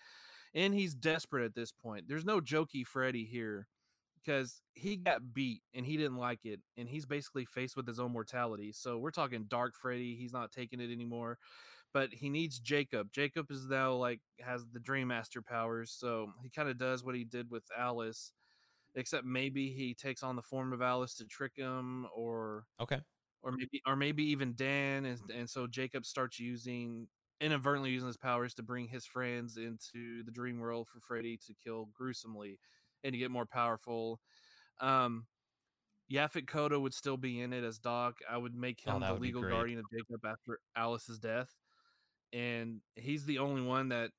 and 0.54 0.74
he's 0.74 0.94
desperate 0.94 1.46
at 1.46 1.54
this 1.54 1.72
point. 1.72 2.08
There's 2.08 2.26
no 2.26 2.40
jokey 2.40 2.86
Freddy 2.86 3.24
here 3.24 3.68
because 4.24 4.62
he 4.74 4.96
got 4.96 5.32
beat 5.34 5.62
and 5.74 5.86
he 5.86 5.96
didn't 5.96 6.16
like 6.16 6.44
it 6.44 6.60
and 6.76 6.88
he's 6.88 7.06
basically 7.06 7.44
faced 7.44 7.76
with 7.76 7.86
his 7.86 7.98
own 8.00 8.12
mortality 8.12 8.72
so 8.72 8.98
we're 8.98 9.10
talking 9.10 9.44
dark 9.48 9.74
freddy 9.74 10.16
he's 10.16 10.32
not 10.32 10.52
taking 10.52 10.80
it 10.80 10.90
anymore 10.92 11.38
but 11.92 12.10
he 12.12 12.28
needs 12.28 12.58
jacob 12.60 13.10
jacob 13.12 13.50
is 13.50 13.66
now 13.68 13.92
like 13.92 14.20
has 14.40 14.66
the 14.72 14.80
dream 14.80 15.08
master 15.08 15.42
powers 15.42 15.94
so 15.98 16.32
he 16.42 16.50
kind 16.50 16.68
of 16.68 16.78
does 16.78 17.04
what 17.04 17.14
he 17.14 17.24
did 17.24 17.50
with 17.50 17.64
alice 17.76 18.32
except 18.94 19.24
maybe 19.24 19.70
he 19.70 19.94
takes 19.94 20.22
on 20.22 20.36
the 20.36 20.42
form 20.42 20.72
of 20.72 20.82
alice 20.82 21.14
to 21.14 21.24
trick 21.26 21.52
him 21.56 22.06
or 22.14 22.64
Okay. 22.80 23.00
or 23.42 23.52
maybe 23.52 23.82
or 23.86 23.96
maybe 23.96 24.24
even 24.24 24.54
dan 24.54 25.04
and, 25.04 25.18
and 25.34 25.48
so 25.48 25.66
jacob 25.66 26.04
starts 26.04 26.38
using 26.38 27.06
inadvertently 27.40 27.90
using 27.90 28.06
his 28.06 28.16
powers 28.16 28.54
to 28.54 28.62
bring 28.62 28.88
his 28.88 29.06
friends 29.06 29.56
into 29.56 30.22
the 30.24 30.30
dream 30.32 30.58
world 30.58 30.88
for 30.88 31.00
freddy 31.00 31.36
to 31.36 31.54
kill 31.62 31.88
gruesomely 31.94 32.58
and 33.04 33.12
to 33.12 33.18
get 33.18 33.30
more 33.30 33.46
powerful. 33.46 34.20
Um, 34.80 35.26
Yaphet 36.12 36.46
Kotto 36.46 36.80
would 36.80 36.94
still 36.94 37.16
be 37.16 37.40
in 37.40 37.52
it 37.52 37.64
as 37.64 37.78
Doc. 37.78 38.16
I 38.30 38.36
would 38.36 38.54
make 38.54 38.80
Oh, 38.86 38.98
him 38.98 39.00
that 39.00 39.08
the 39.08 39.14
legal 39.14 39.42
guardian 39.44 39.78
of 39.78 39.86
Jacob 39.90 40.24
after 40.24 40.58
Alice's 40.76 41.18
death, 41.18 41.48
and 42.32 42.80
he's 42.96 43.24
the 43.24 43.38
only 43.38 43.62
one 43.62 43.88
that 43.88 44.10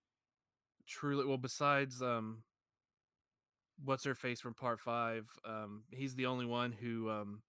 truly 0.88 1.26
well 1.26 1.38
besides 1.38 2.02
um 2.02 2.44
what's 3.84 4.04
her 4.04 4.16
face 4.16 4.42
from 4.42 4.54
part 4.54 4.80
five 4.80 5.28
um 5.46 5.84
he's 5.92 6.16
the 6.16 6.26
only 6.26 6.46
one 6.46 6.72
who 6.72 7.10
um 7.10 7.42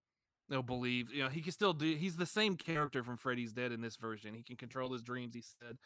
they'll 0.48 0.62
believe 0.62 1.12
you 1.12 1.22
know 1.22 1.28
he 1.28 1.40
can 1.40 1.52
still 1.52 1.72
do 1.72 1.94
he's 1.96 2.16
the 2.16 2.26
same 2.26 2.56
character 2.56 3.02
from 3.02 3.16
freddy's 3.16 3.52
dead 3.52 3.72
in 3.72 3.80
this 3.80 3.96
version 3.96 4.34
he 4.34 4.42
can 4.42 4.56
control 4.56 4.92
his 4.92 5.02
dreams 5.02 5.34
he 5.34 5.42
said 5.42 5.76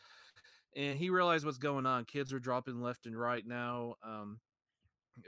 and 0.77 0.99
he 0.99 1.11
realized 1.11 1.45
what's 1.45 1.59
going 1.59 1.87
on 1.87 2.05
kids 2.05 2.33
are 2.33 2.39
dropping 2.41 2.81
left 2.83 3.07
and 3.07 3.19
right 3.19 3.47
now 3.47 3.95
um 4.05 4.39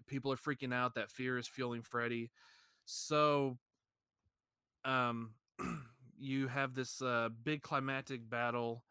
people 0.07 0.33
are 0.33 0.37
freaking 0.37 0.75
out 0.75 0.95
that 0.95 1.11
fear 1.11 1.39
is 1.39 1.47
fueling 1.47 1.83
freddy 1.83 2.31
so 2.85 3.57
um 4.85 5.31
you 6.19 6.49
have 6.49 6.75
this 6.75 7.03
uh 7.03 7.29
big 7.45 7.63
climactic 7.63 8.29
battle 8.29 8.85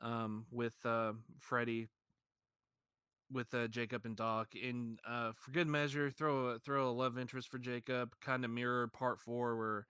um 0.00 0.46
with 0.50 0.74
uh 0.84 1.12
freddy 1.38 1.88
with 3.30 3.52
uh, 3.54 3.66
Jacob 3.68 4.04
and 4.04 4.16
Doc. 4.16 4.48
And 4.62 5.00
uh, 5.06 5.32
for 5.32 5.50
good 5.50 5.66
measure, 5.66 6.10
throw 6.10 6.48
a 6.48 6.58
throw 6.58 6.88
a 6.88 6.92
love 6.92 7.18
interest 7.18 7.48
for 7.50 7.58
Jacob, 7.58 8.14
kind 8.20 8.44
of 8.44 8.50
mirror 8.50 8.88
part 8.88 9.20
four 9.20 9.56
where 9.56 9.86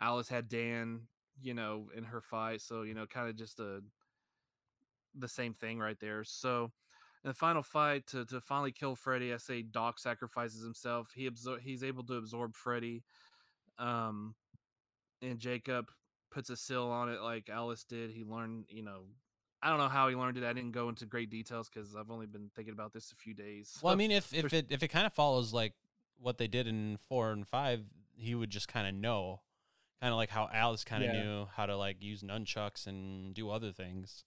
Alice 0.00 0.28
had 0.28 0.48
Dan, 0.48 1.02
you 1.40 1.54
know, 1.54 1.88
in 1.96 2.04
her 2.04 2.20
fight. 2.20 2.60
So 2.60 2.82
you 2.82 2.94
know, 2.94 3.06
kind 3.06 3.28
of 3.28 3.36
just 3.36 3.60
a 3.60 3.80
the 5.14 5.28
same 5.28 5.54
thing 5.54 5.78
right 5.78 5.98
there. 6.00 6.24
So 6.24 6.72
in 7.24 7.28
the 7.28 7.34
final 7.34 7.62
fight 7.62 8.06
to 8.08 8.24
to 8.26 8.40
finally 8.40 8.72
kill 8.72 8.96
Freddy, 8.96 9.32
I 9.32 9.36
say 9.36 9.62
Doc 9.62 9.98
sacrifices 9.98 10.62
himself. 10.62 11.12
He 11.14 11.28
absor- 11.30 11.60
he's 11.60 11.82
able 11.84 12.04
to 12.04 12.14
absorb 12.14 12.54
Freddy. 12.56 13.04
Um, 13.78 14.34
and 15.20 15.38
Jacob 15.38 15.90
puts 16.30 16.50
a 16.50 16.56
seal 16.56 16.84
on 16.86 17.08
it 17.08 17.20
like 17.20 17.48
Alice 17.48 17.84
did. 17.84 18.10
He 18.10 18.24
learned, 18.24 18.64
you 18.68 18.82
know, 18.82 19.02
I 19.62 19.68
don't 19.68 19.78
know 19.78 19.88
how 19.88 20.08
he 20.08 20.16
learned 20.16 20.36
it. 20.38 20.44
I 20.44 20.52
didn't 20.52 20.72
go 20.72 20.88
into 20.88 21.06
great 21.06 21.30
details 21.30 21.68
because 21.72 21.94
I've 21.94 22.10
only 22.10 22.26
been 22.26 22.50
thinking 22.56 22.72
about 22.74 22.92
this 22.92 23.12
a 23.12 23.14
few 23.16 23.34
days. 23.34 23.78
Well, 23.82 23.92
I 23.92 23.96
mean, 23.96 24.10
if 24.10 24.34
if 24.34 24.52
it 24.52 24.66
if 24.70 24.82
it 24.82 24.88
kind 24.88 25.06
of 25.06 25.12
follows 25.12 25.52
like 25.52 25.74
what 26.18 26.38
they 26.38 26.48
did 26.48 26.66
in 26.66 26.98
four 27.08 27.30
and 27.30 27.46
five, 27.46 27.82
he 28.16 28.34
would 28.34 28.50
just 28.50 28.66
kind 28.68 28.86
of 28.88 28.94
know, 28.94 29.40
kind 30.00 30.12
of 30.12 30.16
like 30.16 30.30
how 30.30 30.48
Alice 30.52 30.84
kind 30.84 31.04
of 31.04 31.14
Yeah. 31.14 31.22
knew 31.22 31.46
how 31.54 31.66
to 31.66 31.76
like 31.76 32.02
use 32.02 32.22
nunchucks 32.22 32.86
and 32.86 33.32
do 33.34 33.50
other 33.50 33.72
things. 33.72 34.24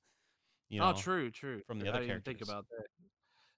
You 0.70 0.80
know, 0.80 0.89
oh, 0.89 0.93
true, 0.93 1.32
true. 1.32 1.61
from 1.68 1.80
the 1.80 1.89
other 1.89 1.97
I 1.97 2.01
didn't 2.01 2.11
even 2.11 2.22
think 2.24 2.41
about 2.41 2.66
that. 2.70 2.88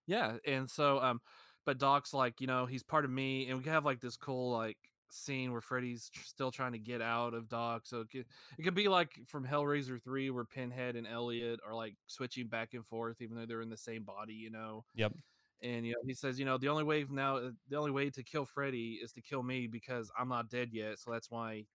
Yeah, 0.07 0.37
and 0.45 0.69
so 0.69 0.99
um, 0.99 1.19
but 1.65 1.77
Doc's 1.77 2.13
like, 2.13 2.39
you 2.39 2.47
know, 2.47 2.65
he's 2.65 2.83
part 2.83 3.05
of 3.05 3.11
me, 3.11 3.49
and 3.49 3.63
we 3.63 3.69
have 3.69 3.85
like 3.85 3.99
this 3.99 4.17
cool 4.17 4.51
like 4.51 4.77
scene 5.09 5.51
where 5.51 5.61
Freddy's 5.61 6.09
tr- 6.09 6.23
still 6.23 6.51
trying 6.51 6.73
to 6.73 6.79
get 6.79 7.01
out 7.01 7.33
of 7.33 7.49
Doc. 7.49 7.81
So 7.85 8.01
it 8.01 8.09
could, 8.09 8.25
it 8.57 8.63
could 8.63 8.75
be 8.75 8.87
like 8.87 9.11
from 9.25 9.45
Hellraiser 9.45 10.01
three, 10.01 10.29
where 10.29 10.45
Pinhead 10.45 10.95
and 10.95 11.07
Elliot 11.07 11.59
are 11.65 11.75
like 11.75 11.95
switching 12.07 12.47
back 12.47 12.73
and 12.73 12.85
forth, 12.85 13.21
even 13.21 13.37
though 13.37 13.45
they're 13.45 13.61
in 13.61 13.69
the 13.69 13.77
same 13.77 14.03
body, 14.03 14.33
you 14.33 14.51
know. 14.51 14.83
Yep. 14.95 15.13
And 15.61 15.85
you 15.85 15.93
know, 15.93 15.99
he 16.05 16.13
says, 16.13 16.39
you 16.39 16.45
know, 16.45 16.57
the 16.57 16.69
only 16.69 16.83
way 16.83 17.05
now, 17.09 17.37
uh, 17.37 17.49
the 17.69 17.77
only 17.77 17.91
way 17.91 18.09
to 18.11 18.23
kill 18.23 18.45
Freddy 18.45 18.99
is 19.03 19.11
to 19.13 19.21
kill 19.21 19.43
me 19.43 19.67
because 19.67 20.11
I'm 20.17 20.29
not 20.29 20.49
dead 20.49 20.69
yet. 20.71 20.99
So 20.99 21.11
that's 21.11 21.31
why 21.31 21.65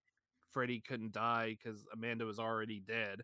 Freddy 0.52 0.80
couldn't 0.86 1.12
die 1.12 1.56
because 1.62 1.86
Amanda 1.92 2.24
was 2.24 2.38
already 2.38 2.80
dead. 2.86 3.22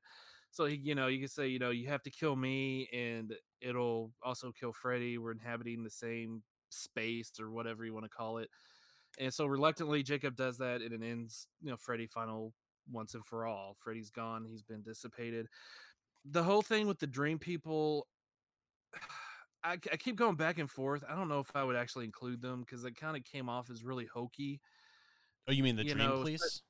So 0.50 0.64
he, 0.64 0.76
you 0.76 0.94
know, 0.94 1.06
you 1.06 1.18
can 1.18 1.28
say, 1.28 1.48
you 1.48 1.58
know, 1.58 1.70
you 1.70 1.88
have 1.88 2.02
to 2.04 2.10
kill 2.10 2.36
me, 2.36 2.88
and 2.92 3.34
it'll 3.60 4.12
also 4.22 4.52
kill 4.52 4.72
Freddy. 4.72 5.18
We're 5.18 5.32
inhabiting 5.32 5.82
the 5.82 5.90
same 5.90 6.42
space 6.70 7.32
or 7.40 7.50
whatever 7.50 7.84
you 7.84 7.94
want 7.94 8.04
to 8.04 8.10
call 8.10 8.38
it. 8.38 8.48
And 9.18 9.32
so 9.32 9.46
reluctantly, 9.46 10.02
Jacob 10.02 10.36
does 10.36 10.58
that, 10.58 10.80
and 10.80 10.92
it 10.92 11.02
ends, 11.02 11.48
you 11.62 11.70
know, 11.70 11.76
Freddy 11.76 12.06
final 12.06 12.52
once 12.90 13.14
and 13.14 13.24
for 13.24 13.46
all. 13.46 13.76
Freddy's 13.78 14.10
gone. 14.10 14.46
He's 14.48 14.62
been 14.62 14.82
dissipated. 14.82 15.46
The 16.24 16.42
whole 16.42 16.62
thing 16.62 16.86
with 16.86 16.98
the 16.98 17.06
dream 17.06 17.38
people, 17.38 18.06
I, 19.64 19.72
I 19.72 19.96
keep 19.96 20.16
going 20.16 20.36
back 20.36 20.58
and 20.58 20.70
forth. 20.70 21.02
I 21.08 21.16
don't 21.16 21.28
know 21.28 21.40
if 21.40 21.50
I 21.54 21.64
would 21.64 21.76
actually 21.76 22.04
include 22.04 22.40
them 22.40 22.60
because 22.60 22.84
it 22.84 22.96
kind 22.96 23.16
of 23.16 23.24
came 23.24 23.48
off 23.48 23.70
as 23.70 23.82
really 23.82 24.06
hokey. 24.06 24.60
Oh, 25.48 25.52
you 25.52 25.62
mean 25.62 25.76
the 25.76 25.84
you 25.84 25.94
Dream 25.94 26.06
know, 26.06 26.20
Police? 26.20 26.62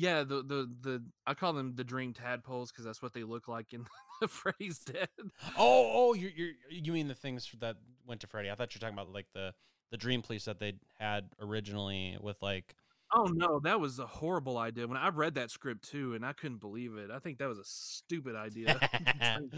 Yeah, 0.00 0.22
the 0.22 0.44
the 0.44 0.70
the 0.80 1.04
I 1.26 1.34
call 1.34 1.52
them 1.52 1.74
the 1.74 1.82
dream 1.82 2.12
tadpoles 2.12 2.70
because 2.70 2.84
that's 2.84 3.02
what 3.02 3.12
they 3.14 3.24
look 3.24 3.48
like 3.48 3.72
in 3.72 3.84
the 4.20 4.28
Freddy's 4.28 4.78
Dead. 4.78 5.08
Oh, 5.56 5.90
oh, 5.92 6.14
you're, 6.14 6.30
you're 6.30 6.52
you 6.70 6.92
mean 6.92 7.08
the 7.08 7.16
things 7.16 7.50
that 7.58 7.74
went 8.06 8.20
to 8.20 8.28
Freddy? 8.28 8.48
I 8.48 8.54
thought 8.54 8.72
you 8.72 8.78
were 8.78 8.88
talking 8.88 8.96
about 8.96 9.12
like 9.12 9.26
the 9.34 9.52
the 9.90 9.96
Dream 9.96 10.22
Police 10.22 10.44
that 10.44 10.60
they 10.60 10.74
had 11.00 11.30
originally 11.40 12.16
with 12.20 12.40
like. 12.40 12.76
Oh 13.12 13.24
no, 13.24 13.58
that 13.64 13.80
was 13.80 13.98
a 13.98 14.06
horrible 14.06 14.56
idea. 14.56 14.86
When 14.86 14.98
I 14.98 15.08
read 15.08 15.34
that 15.34 15.50
script 15.50 15.88
too, 15.88 16.14
and 16.14 16.24
I 16.24 16.32
couldn't 16.32 16.60
believe 16.60 16.94
it. 16.96 17.10
I 17.10 17.18
think 17.18 17.38
that 17.38 17.48
was 17.48 17.58
a 17.58 17.64
stupid 17.64 18.36
idea. 18.36 18.78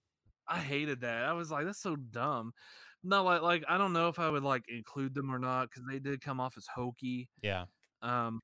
I 0.48 0.58
hated 0.60 1.00
that. 1.00 1.24
I 1.24 1.32
was 1.32 1.50
like, 1.50 1.64
that's 1.64 1.82
so 1.82 1.96
dumb. 1.96 2.52
No, 3.02 3.24
like 3.24 3.42
like 3.42 3.64
I 3.68 3.78
don't 3.78 3.92
know 3.92 4.06
if 4.08 4.20
I 4.20 4.30
would 4.30 4.44
like 4.44 4.62
include 4.68 5.14
them 5.14 5.34
or 5.34 5.40
not 5.40 5.70
because 5.70 5.82
they 5.90 5.98
did 5.98 6.20
come 6.20 6.38
off 6.38 6.54
as 6.56 6.66
hokey. 6.72 7.28
yeah, 7.42 7.64
Um, 8.02 8.40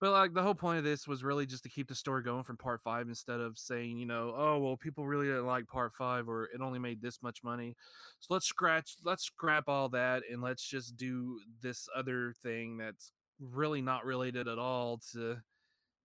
but 0.00 0.12
like 0.12 0.32
the 0.34 0.42
whole 0.42 0.54
point 0.54 0.78
of 0.78 0.84
this 0.84 1.08
was 1.08 1.24
really 1.24 1.46
just 1.46 1.62
to 1.64 1.68
keep 1.68 1.88
the 1.88 1.94
story 1.94 2.22
going 2.22 2.44
from 2.44 2.56
part 2.56 2.80
five 2.82 3.08
instead 3.08 3.40
of 3.40 3.58
saying, 3.58 3.98
you 3.98 4.06
know, 4.06 4.32
oh 4.36 4.58
well, 4.58 4.76
people 4.76 5.06
really 5.06 5.26
didn't 5.26 5.46
like 5.46 5.66
part 5.66 5.92
five 5.94 6.28
or 6.28 6.44
it 6.44 6.60
only 6.60 6.78
made 6.78 7.02
this 7.02 7.22
much 7.22 7.42
money. 7.42 7.74
So 8.20 8.34
let's 8.34 8.46
scratch, 8.46 8.96
let's 9.04 9.24
scrap 9.24 9.64
all 9.68 9.88
that 9.90 10.22
and 10.30 10.40
let's 10.40 10.62
just 10.62 10.96
do 10.96 11.40
this 11.62 11.88
other 11.96 12.32
thing 12.42 12.76
that's 12.76 13.12
really 13.40 13.82
not 13.82 14.04
related 14.04 14.46
at 14.48 14.58
all 14.58 15.00
to 15.12 15.38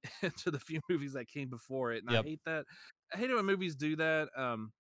to 0.38 0.52
the 0.52 0.60
few 0.60 0.82
movies 0.90 1.14
that 1.14 1.28
came 1.28 1.50
before 1.50 1.92
it. 1.94 2.04
And 2.04 2.12
Yep. 2.12 2.26
I 2.26 2.28
hate 2.28 2.42
that. 2.46 2.66
I 3.14 3.18
hate 3.18 3.30
it 3.30 3.36
when 3.36 3.46
movies 3.46 3.76
do 3.76 3.96
that. 3.98 4.30
Um, 4.36 4.72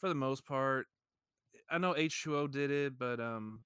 for 0.00 0.08
the 0.08 0.14
most 0.14 0.44
part, 0.44 0.86
I 1.70 1.78
know 1.78 1.94
H2O 1.94 2.50
did 2.50 2.70
it, 2.70 2.98
but 2.98 3.18
um, 3.20 3.60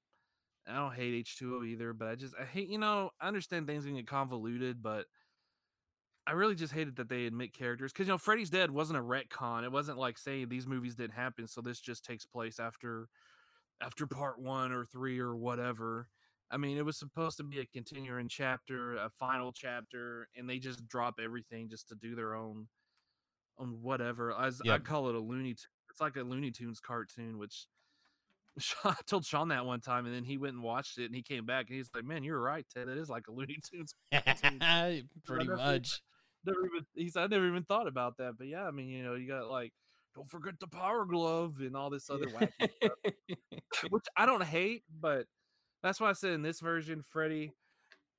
I 0.66 0.74
don't 0.74 0.94
hate 0.94 1.14
H2O 1.14 1.64
either, 1.64 1.92
but 1.92 2.08
I 2.08 2.14
just 2.16 2.34
I 2.38 2.44
hate 2.44 2.68
you 2.68 2.78
know 2.78 3.10
I 3.20 3.28
understand 3.28 3.66
things 3.66 3.84
can 3.84 3.94
get 3.96 4.06
convoluted, 4.06 4.82
but 4.82 5.06
I 6.26 6.32
really 6.32 6.56
just 6.56 6.72
hated 6.72 6.96
that 6.96 7.08
they 7.08 7.26
admit 7.26 7.54
characters 7.54 7.92
because 7.92 8.06
you 8.08 8.12
know 8.12 8.18
Freddy's 8.18 8.50
Dead 8.50 8.70
wasn't 8.70 8.98
a 8.98 9.02
retcon. 9.02 9.64
It 9.64 9.70
wasn't 9.72 9.98
like 9.98 10.18
saying 10.18 10.48
these 10.48 10.66
movies 10.66 10.96
didn't 10.96 11.14
happen, 11.14 11.46
so 11.46 11.60
this 11.60 11.80
just 11.80 12.04
takes 12.04 12.26
place 12.26 12.58
after 12.58 13.08
after 13.80 14.06
part 14.06 14.40
one 14.40 14.72
or 14.72 14.84
three 14.84 15.20
or 15.20 15.36
whatever. 15.36 16.08
I 16.50 16.58
mean, 16.58 16.78
it 16.78 16.84
was 16.84 16.98
supposed 16.98 17.38
to 17.38 17.44
be 17.44 17.60
a 17.60 17.66
continuing 17.66 18.28
chapter, 18.28 18.96
a 18.96 19.10
final 19.10 19.52
chapter, 19.52 20.28
and 20.36 20.48
they 20.48 20.58
just 20.58 20.86
drop 20.88 21.16
everything 21.22 21.68
just 21.68 21.88
to 21.88 21.96
do 21.96 22.14
their 22.16 22.34
own 22.34 22.68
on 23.58 23.82
whatever. 23.82 24.32
As 24.38 24.62
I 24.68 24.78
Yep. 24.78 24.80
call 24.80 25.08
it 25.08 25.14
a 25.14 25.20
Looney. 25.20 25.54
T- 25.54 25.64
it's 25.90 26.00
like 26.00 26.16
a 26.16 26.22
Looney 26.22 26.50
Tunes 26.50 26.80
cartoon, 26.80 27.38
which 27.38 27.68
I 28.84 28.94
told 29.06 29.24
Sean 29.24 29.48
that 29.48 29.66
one 29.66 29.80
time, 29.80 30.06
and 30.06 30.14
then 30.14 30.24
he 30.24 30.38
went 30.38 30.54
and 30.54 30.62
watched 30.62 30.98
it, 30.98 31.06
and 31.06 31.14
he 31.14 31.22
came 31.22 31.44
back, 31.46 31.66
and 31.68 31.76
he's 31.76 31.90
like, 31.94 32.04
"Man, 32.04 32.24
you're 32.24 32.40
right, 32.40 32.66
Ted. 32.74 32.88
It 32.88 32.98
is 32.98 33.08
like 33.08 33.28
a 33.28 33.32
Looney 33.32 33.58
Tunes." 33.62 33.94
pretty 35.24 35.48
much. 35.48 36.00
Never 36.44 36.66
even 36.66 36.86
he 36.94 37.08
said 37.08 37.24
I 37.24 37.26
never 37.26 37.46
even 37.48 37.64
thought 37.64 37.88
about 37.88 38.18
that, 38.18 38.34
but 38.38 38.46
yeah, 38.46 38.64
I 38.66 38.70
mean, 38.70 38.88
you 38.88 39.02
know, 39.02 39.14
you 39.14 39.26
got 39.26 39.50
like, 39.50 39.72
don't 40.14 40.30
forget 40.30 40.54
the 40.60 40.68
Power 40.68 41.04
Glove 41.04 41.56
and 41.60 41.76
all 41.76 41.90
this 41.90 42.08
other 42.10 42.26
wacky 42.26 42.50
stuff, 42.82 43.90
which 43.90 44.06
I 44.16 44.26
don't 44.26 44.44
hate, 44.44 44.84
but 45.00 45.26
that's 45.82 46.00
why 46.00 46.10
I 46.10 46.14
said 46.14 46.32
in 46.32 46.42
this 46.42 46.60
version, 46.60 47.02
Freddy 47.02 47.52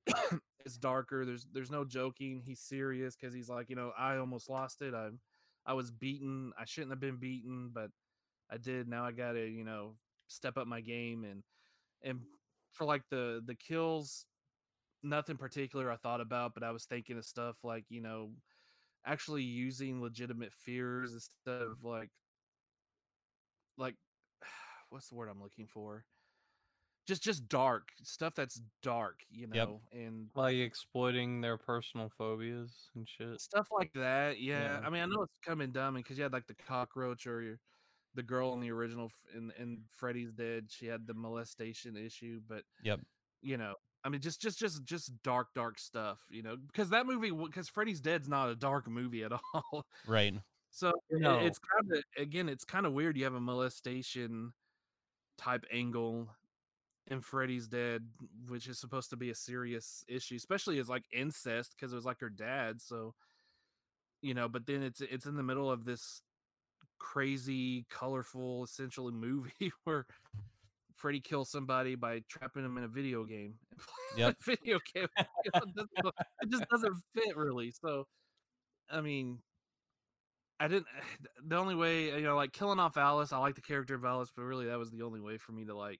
is 0.65 0.77
darker. 0.77 1.25
There's 1.25 1.47
there's 1.51 1.71
no 1.71 1.85
joking. 1.85 2.41
He's 2.45 2.59
serious 2.59 3.15
because 3.15 3.33
he's 3.33 3.49
like, 3.49 3.69
you 3.69 3.75
know, 3.75 3.91
I 3.97 4.17
almost 4.17 4.49
lost 4.49 4.81
it. 4.81 4.93
I 4.93 5.09
I 5.65 5.73
was 5.73 5.89
beaten. 5.89 6.51
I 6.59 6.65
shouldn't 6.65 6.91
have 6.91 6.99
been 6.99 7.17
beaten, 7.17 7.71
but 7.73 7.89
I 8.51 8.57
did. 8.57 8.88
Now 8.88 9.05
I 9.05 9.11
gotta, 9.11 9.47
you 9.47 9.63
know, 9.63 9.95
step 10.28 10.57
up 10.57 10.67
my 10.67 10.82
game 10.82 11.23
and 11.23 11.43
and 12.03 12.21
for 12.71 12.86
like 12.86 13.03
the 13.09 13.41
the 13.45 13.55
kills, 13.55 14.28
nothing 15.03 15.38
particular 15.38 15.91
I 15.91 15.97
thought 15.97 16.21
about, 16.21 16.53
but 16.53 16.63
I 16.63 16.71
was 16.71 16.86
thinking 16.86 17.17
of 17.17 17.25
stuff 17.25 17.63
like, 17.63 17.86
you 17.89 18.01
know, 18.01 18.36
actually 19.05 19.43
using 19.43 20.01
legitimate 20.01 20.53
fears 20.53 21.13
instead 21.13 21.61
of 21.63 21.84
like 21.84 22.11
like 23.78 23.95
what's 24.89 25.09
the 25.09 25.15
word 25.15 25.30
I'm 25.30 25.41
looking 25.41 25.67
for? 25.67 26.05
Just 27.07 27.23
just 27.23 27.47
dark 27.47 27.89
stuff 28.03 28.36
that's 28.36 28.61
dark, 28.82 29.21
you 29.30 29.47
know, 29.47 29.82
Yep. 29.91 29.91
and 29.93 30.30
like 30.36 30.55
exploiting 30.57 31.41
their 31.41 31.57
personal 31.57 32.09
phobias 32.09 32.89
and 32.95 33.07
shit. 33.07 33.39
stuff 33.39 33.67
like 33.71 33.93
that. 33.93 34.39
Yeah, 34.39 34.80
Yeah. 34.80 34.82
I 34.84 34.89
mean, 34.89 35.01
I 35.03 35.05
know 35.05 35.21
it's 35.23 35.39
coming 35.39 35.71
dumb 35.71 35.95
because 35.95 36.17
you 36.17 36.23
had 36.23 36.34
like 36.34 36.47
the 36.47 36.55
cockroach 36.55 37.28
or 37.28 37.41
your, 37.41 37.59
the 38.18 38.24
girl 38.24 38.53
in 38.53 38.59
the 38.59 38.72
original 38.72 39.11
in 39.34 39.53
in 39.57 39.78
mm. 39.78 39.82
Freddy's 39.91 40.32
Dead. 40.34 40.65
She 40.70 40.88
had 40.88 41.07
the 41.07 41.13
molestation 41.13 41.95
issue, 41.95 42.41
but 42.49 42.63
Yep. 42.84 42.99
you 43.41 43.57
know, 43.57 43.76
I 44.03 44.09
mean, 44.09 44.20
just 44.20 44.41
just 44.41 44.59
just 44.59 44.84
just 44.84 45.11
dark 45.24 45.53
dark 45.55 45.78
stuff, 45.80 46.20
you 46.30 46.41
know, 46.43 46.57
because 46.57 46.89
that 46.89 47.05
movie 47.05 47.32
because 47.32 47.70
Freddy's 47.70 48.01
Dead's 48.01 48.28
not 48.28 48.49
a 48.49 48.55
dark 48.55 48.89
movie 48.89 49.24
at 49.24 49.32
all. 49.53 49.86
Right. 50.05 50.34
So 50.72 50.91
No. 51.11 51.39
it's 51.39 51.59
kind 51.59 51.93
of 51.93 52.03
again, 52.18 52.49
it's 52.49 52.65
kind 52.65 52.86
of 52.88 52.93
weird. 52.93 53.15
You 53.15 53.24
have 53.24 53.36
a 53.36 53.39
molestation 53.39 54.51
type 55.38 55.63
angle 55.72 56.28
in 57.05 57.22
Freddy's 57.22 57.68
Dead, 57.68 58.09
which 58.49 58.68
is 58.68 58.80
supposed 58.80 59.11
to 59.11 59.15
be 59.15 59.30
a 59.30 59.36
serious 59.36 60.03
issue, 60.07 60.36
especially 60.36 60.80
as 60.80 60.89
like 60.89 61.03
incest 61.13 61.76
because 61.78 61.93
it 61.93 61.95
was 61.95 62.05
like 62.05 62.20
her 62.20 62.30
dad. 62.30 62.82
So 62.82 63.13
you 64.22 64.34
know, 64.34 64.49
but 64.49 64.65
then 64.65 64.82
it's 64.82 65.01
it's 65.01 65.28
in 65.28 65.36
the 65.36 65.43
middle 65.43 65.72
of 65.72 65.86
this 65.86 66.24
crazy, 66.99 67.85
colorful, 67.89 68.63
essentially 68.63 69.13
movie 69.13 69.71
where 69.83 70.05
Freddy 70.95 71.19
kills 71.19 71.49
somebody 71.51 71.95
by 71.95 72.21
trapping 72.29 72.65
him 72.65 72.77
in 72.77 72.83
a 72.83 72.87
video 72.87 73.23
game. 73.23 73.55
Yep. 74.17 74.37
video 74.45 74.79
game. 74.93 75.07
you 75.17 75.51
know, 75.53 75.61
it, 75.65 75.75
doesn't- 75.75 76.15
it 76.41 76.49
just 76.49 76.65
doesn't 76.69 76.95
fit 77.13 77.37
really. 77.37 77.71
So, 77.71 78.07
I 78.89 79.01
mean, 79.01 79.39
I 80.59 80.67
didn't. 80.67 80.87
The 81.47 81.55
only 81.55 81.75
way, 81.75 82.05
you 82.09 82.21
know, 82.21 82.35
like 82.35 82.51
killing 82.51 82.79
off 82.79 82.97
Alice, 82.97 83.31
I 83.31 83.37
like 83.37 83.55
the 83.55 83.61
character 83.61 83.95
of 83.95 84.03
Alice, 84.03 84.31
but 84.35 84.41
really 84.43 84.65
that 84.65 84.77
was 84.79 84.91
the 84.91 85.03
only 85.03 85.21
way 85.21 85.37
for 85.37 85.53
me 85.53 85.63
to 85.65 85.75
like 85.75 85.99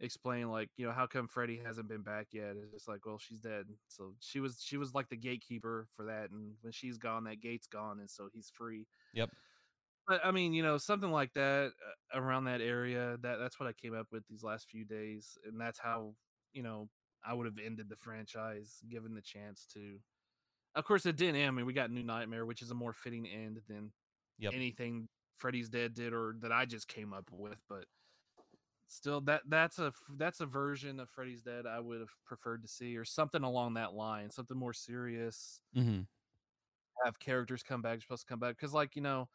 explain, 0.00 0.50
like, 0.50 0.70
you 0.76 0.86
know, 0.86 0.92
how 0.92 1.06
come 1.06 1.28
Freddy 1.28 1.60
hasn't 1.64 1.88
been 1.88 2.02
back 2.02 2.28
yet? 2.32 2.54
It's 2.62 2.72
just 2.72 2.88
like, 2.88 3.04
well, 3.04 3.18
she's 3.18 3.40
dead. 3.40 3.66
So 3.88 4.14
she 4.20 4.40
was, 4.40 4.62
she 4.62 4.76
was 4.78 4.94
like 4.94 5.08
the 5.10 5.16
gatekeeper 5.16 5.88
for 5.94 6.04
that, 6.06 6.30
and 6.30 6.54
when 6.62 6.72
she's 6.72 6.96
gone, 6.98 7.24
that 7.24 7.40
gate's 7.42 7.66
gone, 7.66 7.98
and 8.00 8.08
so 8.10 8.28
he's 8.32 8.50
free. 8.54 8.86
Yep. 9.14 9.30
But 10.06 10.24
I 10.24 10.30
mean, 10.30 10.52
you 10.54 10.62
know, 10.62 10.78
something 10.78 11.10
like 11.10 11.32
that 11.34 11.72
uh, 12.14 12.18
around 12.20 12.44
that 12.44 12.60
area. 12.60 13.16
That 13.18 13.36
that's 13.38 13.58
what 13.60 13.68
I 13.68 13.72
came 13.72 13.94
up 13.94 14.08
with 14.12 14.26
these 14.28 14.42
last 14.44 14.68
few 14.70 14.84
days, 14.84 15.36
and 15.44 15.60
that's 15.60 15.78
how 15.78 16.16
you 16.52 16.62
know 16.62 16.90
I 17.24 17.34
would 17.34 17.46
have 17.46 17.58
ended 17.58 17.88
the 17.88 17.96
franchise 17.96 18.82
given 18.88 19.14
the 19.14 19.22
chance 19.22 19.66
to. 19.74 20.00
Of 20.74 20.84
course, 20.84 21.06
it 21.06 21.16
didn't 21.16 21.36
end. 21.36 21.48
I 21.48 21.50
mean, 21.52 21.66
we 21.66 21.72
got 21.72 21.90
New 21.90 22.02
Nightmare, 22.02 22.44
which 22.46 22.62
is 22.62 22.70
a 22.70 22.74
more 22.74 22.92
fitting 22.92 23.26
end 23.26 23.62
than 23.68 23.92
Yep. 24.38 24.54
anything 24.54 25.08
Freddy's 25.36 25.68
Dead 25.70 25.94
did 25.94 26.12
or 26.12 26.34
that 26.40 26.52
I 26.52 26.66
just 26.66 26.88
came 26.88 27.12
up 27.14 27.30
with. 27.32 27.62
But 27.68 27.86
still, 28.88 29.20
that 29.22 29.42
that's 29.48 29.78
a 29.78 29.92
that's 30.16 30.40
a 30.40 30.46
version 30.46 31.00
of 31.00 31.10
Freddy's 31.10 31.42
Dead 31.42 31.66
I 31.66 31.80
would 31.80 32.00
have 32.00 32.10
preferred 32.24 32.62
to 32.62 32.68
see, 32.68 32.96
or 32.96 33.04
something 33.04 33.42
along 33.42 33.74
that 33.74 33.94
line, 33.94 34.30
something 34.30 34.56
more 34.56 34.72
serious. 34.72 35.60
hmm 35.74 36.02
Have 37.04 37.18
characters 37.18 37.62
come 37.62 37.82
back, 37.82 38.00
supposed 38.00 38.22
to 38.22 38.26
come 38.28 38.38
back, 38.40 38.56
because 38.56 38.72
like 38.72 38.96
you 38.96 39.02
know, 39.02 39.28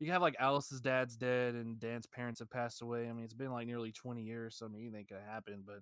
you 0.00 0.12
have 0.12 0.22
like 0.22 0.36
Alice's 0.38 0.80
dad's 0.80 1.16
dead 1.16 1.54
and 1.54 1.78
Dan's 1.78 2.06
parents 2.06 2.40
have 2.40 2.50
passed 2.50 2.82
away. 2.82 3.08
I 3.08 3.12
mean, 3.12 3.24
it's 3.24 3.34
been 3.34 3.52
like 3.52 3.66
nearly 3.66 3.92
twenty 3.92 4.22
years, 4.22 4.56
so 4.56 4.66
I 4.66 4.68
mean, 4.68 4.82
anything 4.82 5.06
could 5.06 5.18
happen, 5.26 5.62
but 5.66 5.80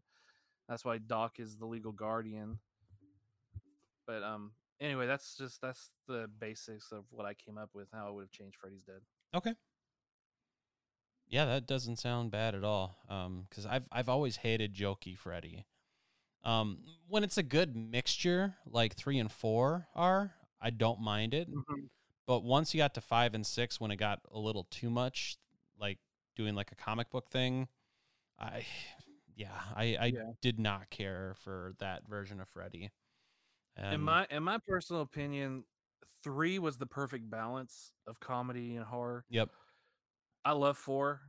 that's 0.69 0.85
why 0.85 0.99
Doc 0.99 1.39
is 1.39 1.57
the 1.57 1.67
legal 1.67 1.93
guardian. 1.93 2.59
But 4.07 4.23
um, 4.23 4.53
anyway, 4.81 5.07
that's 5.07 5.37
just 5.37 5.61
that's 5.61 5.91
the 6.09 6.29
basics 6.39 6.93
of 6.93 7.05
what 7.11 7.27
I 7.27 7.35
came 7.35 7.59
up 7.59 7.71
with. 7.75 7.89
How 7.93 8.09
I 8.09 8.11
would 8.11 8.23
have 8.23 8.31
changed 8.31 8.57
Freddy's 8.61 8.83
Dead. 8.83 9.01
Okay. 9.35 9.55
Yeah, 11.29 11.47
that 11.47 11.67
doesn't 11.67 11.97
sound 11.97 12.31
bad 12.31 12.55
at 12.55 12.65
all. 12.65 12.97
Um, 13.09 13.47
because 13.49 13.65
I've 13.65 13.87
I've 13.91 14.09
always 14.09 14.37
hated 14.37 14.75
jokey 14.75 15.17
Freddy. 15.17 15.65
Um, 16.45 16.79
when 17.09 17.23
it's 17.23 17.39
a 17.39 17.43
good 17.43 17.77
mixture, 17.77 18.57
like 18.67 18.95
three 18.95 19.19
and 19.19 19.31
four 19.31 19.87
are, 19.95 20.35
I 20.61 20.71
don't 20.71 21.01
mind 21.01 21.35
it. 21.35 21.49
But 22.27 22.45
once 22.45 22.73
you 22.75 22.79
got 22.79 22.95
to 22.95 23.01
five 23.01 23.35
and 23.35 23.47
six, 23.47 23.81
when 23.81 23.91
it 23.91 23.97
got 23.97 24.21
a 24.33 24.39
little 24.39 24.65
too 24.71 24.91
much, 24.91 25.37
like 25.79 25.99
doing 26.37 26.55
like 26.55 26.73
a 26.73 26.77
comic 26.77 27.11
book 27.11 27.31
thing, 27.31 27.69
I, 28.39 28.65
yeah, 29.35 29.61
I 29.75 29.85
I 30.01 30.13
Yeah. 30.15 30.33
did 30.41 30.59
not 30.59 30.91
care 30.91 31.35
for 31.43 31.75
that 31.79 32.09
version 32.09 32.41
of 32.41 32.49
Freddy. 32.49 32.91
in 33.91 33.95
um, 33.95 34.05
my 34.05 34.27
in 34.31 34.43
my 34.43 34.59
personal 34.67 35.03
opinion, 35.03 35.65
three 36.23 36.59
was 36.59 36.79
the 36.79 36.87
perfect 36.87 37.29
balance 37.31 37.93
of 38.07 38.21
comedy 38.21 38.77
and 38.77 38.85
horror. 38.85 39.25
yep, 39.29 39.51
I 40.45 40.53
love 40.53 40.77
four. 40.79 41.21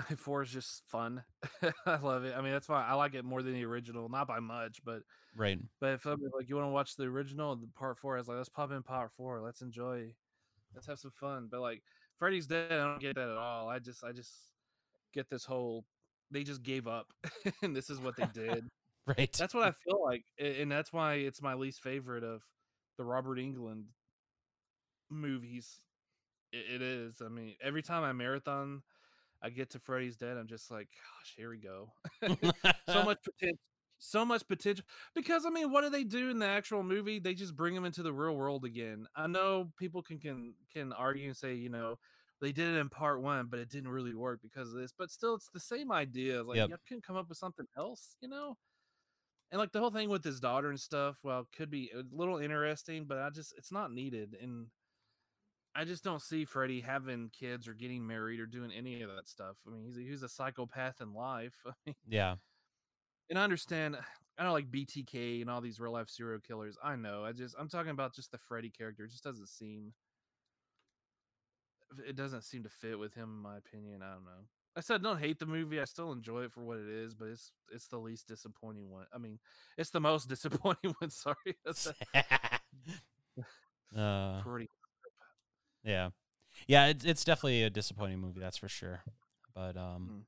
four 0.16 0.42
is 0.42 0.50
just 0.50 0.82
fun. 0.86 1.22
I 1.86 1.96
love 1.96 2.24
it. 2.24 2.34
I 2.36 2.40
mean, 2.40 2.52
that's 2.52 2.68
why 2.68 2.84
I 2.84 2.94
like 2.94 3.14
it 3.14 3.24
more 3.24 3.42
than 3.42 3.54
the 3.54 3.64
original, 3.64 4.08
not 4.08 4.28
by 4.28 4.40
much, 4.40 4.80
but 4.84 5.02
right, 5.36 5.58
but 5.80 5.94
if 5.94 6.06
um, 6.06 6.20
I'm 6.24 6.30
like 6.36 6.48
you 6.48 6.56
want 6.56 6.66
to 6.66 6.72
watch 6.72 6.96
the 6.96 7.04
original, 7.04 7.56
the 7.56 7.68
part 7.74 7.98
four, 7.98 8.16
I 8.16 8.18
was 8.18 8.28
like, 8.28 8.36
let's 8.36 8.48
pop 8.48 8.72
in 8.72 8.82
part 8.82 9.12
four. 9.16 9.40
Let's 9.40 9.62
enjoy. 9.62 10.14
Let's 10.74 10.86
have 10.86 10.98
some 10.98 11.10
fun. 11.10 11.48
But 11.50 11.60
like 11.60 11.82
Freddy's 12.18 12.46
Dead, 12.46 12.72
I 12.72 12.84
don't 12.84 13.00
get 13.00 13.16
that 13.16 13.28
at 13.28 13.36
all. 13.36 13.68
I 13.68 13.78
just 13.78 14.04
I 14.04 14.12
just 14.12 14.32
get 15.12 15.30
this 15.30 15.44
whole 15.44 15.84
they 16.30 16.44
just 16.44 16.62
gave 16.62 16.86
up 16.86 17.06
and 17.62 17.74
this 17.74 17.88
is 17.90 17.98
what 18.00 18.16
they 18.16 18.26
did. 18.34 18.68
right. 19.06 19.32
That's 19.32 19.54
what 19.54 19.66
I 19.66 19.72
feel 19.72 20.02
like, 20.02 20.24
and 20.38 20.70
that's 20.70 20.92
why 20.92 21.14
it's 21.14 21.40
my 21.40 21.54
least 21.54 21.82
favorite 21.82 22.24
of 22.24 22.42
the 22.96 23.04
Robert 23.04 23.38
Englund 23.38 23.84
movies. 25.10 25.80
It, 26.52 26.74
it 26.76 26.82
is. 26.82 27.22
I 27.24 27.28
mean, 27.28 27.54
every 27.62 27.82
time 27.82 28.04
I 28.04 28.12
marathon, 28.12 28.82
I 29.42 29.50
get 29.50 29.70
to 29.70 29.78
Freddy's 29.78 30.16
Dead. 30.16 30.36
I'm 30.36 30.48
just 30.48 30.70
like, 30.70 30.88
gosh, 30.90 31.34
here 31.36 31.50
we 31.50 31.58
go. 31.58 31.92
so 32.88 33.02
much 33.04 33.18
potential. 33.24 33.58
So 34.00 34.24
much 34.24 34.46
potential 34.46 34.84
because 35.14 35.44
I 35.44 35.50
mean, 35.50 35.72
what 35.72 35.82
do 35.82 35.90
they 35.90 36.04
do 36.04 36.30
in 36.30 36.38
the 36.38 36.46
actual 36.46 36.84
movie? 36.84 37.18
They 37.18 37.34
just 37.34 37.56
bring 37.56 37.74
them 37.74 37.84
into 37.84 38.02
the 38.02 38.12
real 38.12 38.36
world 38.36 38.64
again. 38.64 39.06
I 39.16 39.26
know 39.26 39.70
people 39.76 40.02
can 40.02 40.18
can 40.20 40.54
can 40.72 40.92
argue 40.92 41.26
and 41.26 41.36
say, 41.36 41.54
you 41.54 41.68
know, 41.68 41.96
they 42.40 42.52
did 42.52 42.74
it 42.74 42.78
in 42.78 42.88
part 42.90 43.20
one, 43.22 43.46
but 43.50 43.58
it 43.58 43.70
didn't 43.70 43.90
really 43.90 44.14
work 44.14 44.40
because 44.42 44.72
of 44.72 44.78
this. 44.80 44.92
But 44.96 45.10
still, 45.10 45.34
it's 45.34 45.50
the 45.52 45.58
same 45.60 45.90
idea. 45.90 46.42
Like 46.44 46.56
Yep. 46.58 46.68
you 46.68 46.76
couldn't 46.86 47.04
come 47.06 47.16
up 47.16 47.28
with 47.28 47.38
something 47.38 47.66
else, 47.76 48.16
you 48.20 48.28
know? 48.28 48.56
And 49.50 49.58
like 49.58 49.72
the 49.72 49.80
whole 49.80 49.90
thing 49.90 50.10
with 50.10 50.24
his 50.24 50.40
daughter 50.40 50.68
and 50.70 50.78
stuff, 50.80 51.16
well, 51.22 51.46
could 51.56 51.70
be 51.70 51.90
a 51.94 52.02
little 52.14 52.38
interesting, 52.38 53.04
but 53.06 53.18
I 53.18 53.30
just 53.30 53.54
it's 53.56 53.72
not 53.72 53.92
needed. 53.92 54.36
And 54.40 54.66
I 55.74 55.84
just 55.84 56.02
don't 56.02 56.22
see 56.22 56.44
Freddy 56.44 56.80
having 56.80 57.30
kids 57.38 57.68
or 57.68 57.74
getting 57.74 58.06
married 58.06 58.40
or 58.40 58.46
doing 58.46 58.72
any 58.76 59.02
of 59.02 59.10
that 59.14 59.28
stuff. 59.28 59.56
I 59.66 59.70
mean, 59.70 59.84
he's 59.84 59.96
a, 59.96 60.00
he's 60.00 60.22
a 60.22 60.28
psychopath 60.28 61.00
in 61.00 61.14
life. 61.14 61.54
I 61.66 61.72
mean, 61.86 61.94
yeah, 62.08 62.36
and 63.30 63.38
I 63.38 63.44
understand. 63.44 63.96
I 64.38 64.44
don't 64.44 64.52
like 64.52 64.70
BTK 64.70 65.40
and 65.40 65.50
all 65.50 65.60
these 65.60 65.80
real 65.80 65.92
life 65.92 66.08
serial 66.08 66.40
killers. 66.40 66.76
I 66.82 66.94
know. 66.96 67.24
I 67.24 67.32
just 67.32 67.56
I'm 67.58 67.68
talking 67.68 67.90
about 67.90 68.14
just 68.14 68.30
the 68.30 68.38
Freddy 68.38 68.70
character. 68.70 69.04
It 69.04 69.10
just 69.10 69.24
doesn't 69.24 69.48
seem. 69.48 69.92
It 72.06 72.16
doesn't 72.16 72.44
seem 72.44 72.62
to 72.64 72.68
fit 72.68 72.98
with 72.98 73.14
him, 73.14 73.30
in 73.30 73.42
my 73.42 73.56
opinion. 73.56 74.02
I 74.02 74.12
don't 74.12 74.24
know. 74.24 74.46
I 74.76 74.80
said 74.80 75.02
don't 75.02 75.18
hate 75.18 75.40
the 75.40 75.46
movie. 75.46 75.80
I 75.80 75.84
still 75.86 76.12
enjoy 76.12 76.42
it 76.44 76.52
for 76.52 76.62
what 76.62 76.78
it 76.78 76.88
is, 76.88 77.12
but 77.12 77.28
it's 77.28 77.50
it's 77.72 77.88
the 77.88 77.98
least 77.98 78.28
disappointing 78.28 78.88
one. 78.90 79.06
I 79.12 79.18
mean, 79.18 79.40
it's 79.76 79.90
the 79.90 80.00
most 80.00 80.28
disappointing 80.28 80.94
one. 81.00 81.10
Sorry, 81.10 81.36
that's 81.64 81.88
uh, 83.96 84.40
pretty. 84.42 84.68
Yeah, 85.88 86.10
yeah, 86.66 86.86
it's 86.86 87.04
it's 87.04 87.24
definitely 87.24 87.62
a 87.62 87.70
disappointing 87.70 88.18
movie, 88.18 88.40
that's 88.40 88.58
for 88.58 88.68
sure. 88.68 89.02
But 89.54 89.76
um, 89.76 90.10
Mm. 90.12 90.22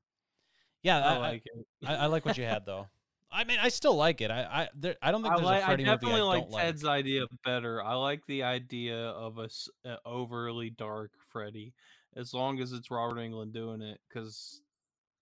yeah, 0.83 0.99
I, 0.99 1.13
I 1.13 1.13
I, 1.13 1.17
like 1.17 1.43
it. 1.45 1.67
I, 1.85 1.95
I 1.95 2.05
like 2.07 2.25
what 2.25 2.37
you 2.37 2.43
had 2.43 2.65
though. 2.65 2.87
I 3.31 3.43
mean, 3.45 3.59
I 3.61 3.69
still 3.69 3.95
like 3.95 4.21
it. 4.21 4.31
I 4.31 4.41
I 4.41 4.69
there, 4.75 4.95
I 5.01 5.11
don't 5.11 5.21
think 5.21 5.33
I, 5.33 5.37
there's 5.37 5.45
like, 5.45 5.61
a 5.61 5.63
I 5.63 5.67
Freddy 5.67 5.83
movie 5.83 5.93
I 5.93 5.95
definitely 5.95 6.21
like 6.21 6.41
don't 6.41 6.51
like. 6.51 6.63
Ted's 6.63 6.85
idea 6.85 7.25
better. 7.45 7.83
I 7.83 7.93
like 7.93 8.25
the 8.27 8.43
idea 8.43 8.97
of 8.97 9.37
a 9.37 9.43
s- 9.43 9.69
a 9.85 9.97
overly 10.05 10.71
dark 10.71 11.11
Freddy, 11.31 11.73
as 12.15 12.33
long 12.33 12.59
as 12.59 12.73
it's 12.73 12.91
Robert 12.91 13.17
Englund 13.19 13.53
doing 13.53 13.81
it, 13.81 13.99
because 14.09 14.61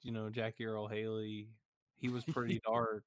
you 0.01 0.11
know 0.11 0.29
Jackie 0.29 0.65
Earle 0.65 0.87
Haley, 0.87 1.49
he 1.99 2.09
was 2.09 2.23
pretty 2.23 2.61
dark. 2.65 3.03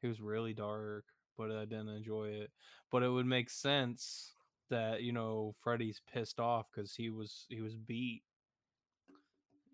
He 0.00 0.08
was 0.08 0.20
really 0.20 0.54
dark, 0.54 1.04
but 1.36 1.50
I 1.50 1.64
didn't 1.64 1.88
enjoy 1.88 2.28
it. 2.28 2.50
But 2.90 3.02
it 3.02 3.08
would 3.08 3.26
make 3.26 3.50
sense 3.50 4.32
that 4.70 5.02
you 5.02 5.12
know 5.12 5.54
Freddy's 5.62 6.00
pissed 6.12 6.40
off 6.40 6.66
because 6.72 6.94
he 6.94 7.10
was 7.10 7.46
he 7.48 7.60
was 7.60 7.76
beat. 7.76 8.22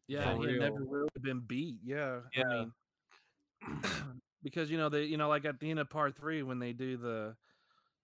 Yeah, 0.06 0.36
he 0.38 0.52
had 0.52 0.60
never 0.60 0.84
really 0.84 1.08
been 1.20 1.40
beat. 1.40 1.80
Yeah, 1.84 2.20
Yeah. 2.34 2.44
I 2.44 2.54
mean, 2.54 2.72
because 4.42 4.70
you 4.70 4.78
know 4.78 4.88
they, 4.88 5.04
you 5.04 5.16
know, 5.16 5.28
like 5.28 5.44
at 5.44 5.60
the 5.60 5.70
end 5.70 5.78
of 5.78 5.90
part 5.90 6.16
three 6.16 6.42
when 6.42 6.58
they 6.58 6.72
do 6.72 6.96
the, 6.96 7.36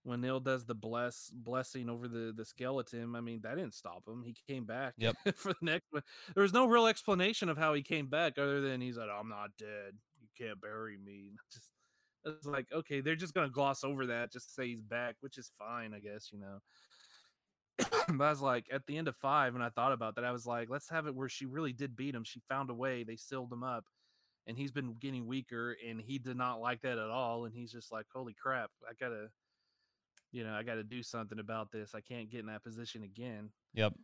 when 0.02 0.20
Neil 0.20 0.38
does 0.38 0.66
the 0.66 0.74
bless 0.74 1.30
blessing 1.32 1.88
over 1.88 2.06
the 2.06 2.32
the 2.36 2.44
skeleton. 2.44 3.16
I 3.16 3.20
mean, 3.20 3.40
that 3.42 3.56
didn't 3.56 3.74
stop 3.74 4.02
him. 4.06 4.22
He 4.22 4.36
came 4.46 4.64
back. 4.64 4.94
Yep. 4.98 5.16
for 5.36 5.52
the 5.52 5.58
next 5.62 5.86
one, 5.90 6.02
there 6.34 6.42
was 6.42 6.52
no 6.52 6.66
real 6.66 6.86
explanation 6.86 7.48
of 7.48 7.56
how 7.56 7.72
he 7.72 7.82
came 7.82 8.08
back 8.08 8.38
other 8.38 8.60
than 8.60 8.82
he's 8.82 8.98
like, 8.98 9.08
"I'm 9.08 9.28
not 9.30 9.50
dead. 9.58 9.94
You 10.20 10.28
can't 10.36 10.60
bury 10.60 10.98
me." 10.98 11.32
Just 11.52 11.68
it's 12.24 12.46
like 12.46 12.66
okay, 12.72 13.00
they're 13.00 13.16
just 13.16 13.34
gonna 13.34 13.50
gloss 13.50 13.84
over 13.84 14.06
that, 14.06 14.32
just 14.32 14.48
to 14.48 14.54
say 14.54 14.68
he's 14.68 14.82
back, 14.82 15.16
which 15.20 15.38
is 15.38 15.50
fine, 15.58 15.94
I 15.94 16.00
guess. 16.00 16.30
You 16.32 16.40
know. 16.40 16.58
but 18.08 18.24
I 18.24 18.30
was 18.30 18.40
like, 18.40 18.66
at 18.72 18.86
the 18.86 18.96
end 18.96 19.08
of 19.08 19.16
five, 19.16 19.54
and 19.54 19.64
I 19.64 19.68
thought 19.68 19.92
about 19.92 20.14
that, 20.16 20.24
I 20.24 20.32
was 20.32 20.46
like, 20.46 20.70
let's 20.70 20.88
have 20.90 21.06
it 21.06 21.14
where 21.14 21.28
she 21.28 21.46
really 21.46 21.72
did 21.72 21.96
beat 21.96 22.14
him. 22.14 22.24
She 22.24 22.40
found 22.48 22.70
a 22.70 22.74
way. 22.74 23.02
They 23.02 23.16
sealed 23.16 23.52
him 23.52 23.64
up, 23.64 23.84
and 24.46 24.56
he's 24.56 24.72
been 24.72 24.94
getting 25.00 25.26
weaker, 25.26 25.76
and 25.86 26.00
he 26.00 26.18
did 26.18 26.36
not 26.36 26.60
like 26.60 26.82
that 26.82 26.98
at 26.98 27.10
all. 27.10 27.44
And 27.44 27.54
he's 27.54 27.72
just 27.72 27.90
like, 27.90 28.06
holy 28.14 28.34
crap, 28.34 28.70
I 28.88 28.92
gotta, 28.98 29.28
you 30.30 30.44
know, 30.44 30.54
I 30.54 30.62
gotta 30.62 30.84
do 30.84 31.02
something 31.02 31.38
about 31.38 31.72
this. 31.72 31.94
I 31.94 32.00
can't 32.00 32.30
get 32.30 32.40
in 32.40 32.46
that 32.46 32.62
position 32.62 33.02
again. 33.02 33.50
Yep. 33.74 33.94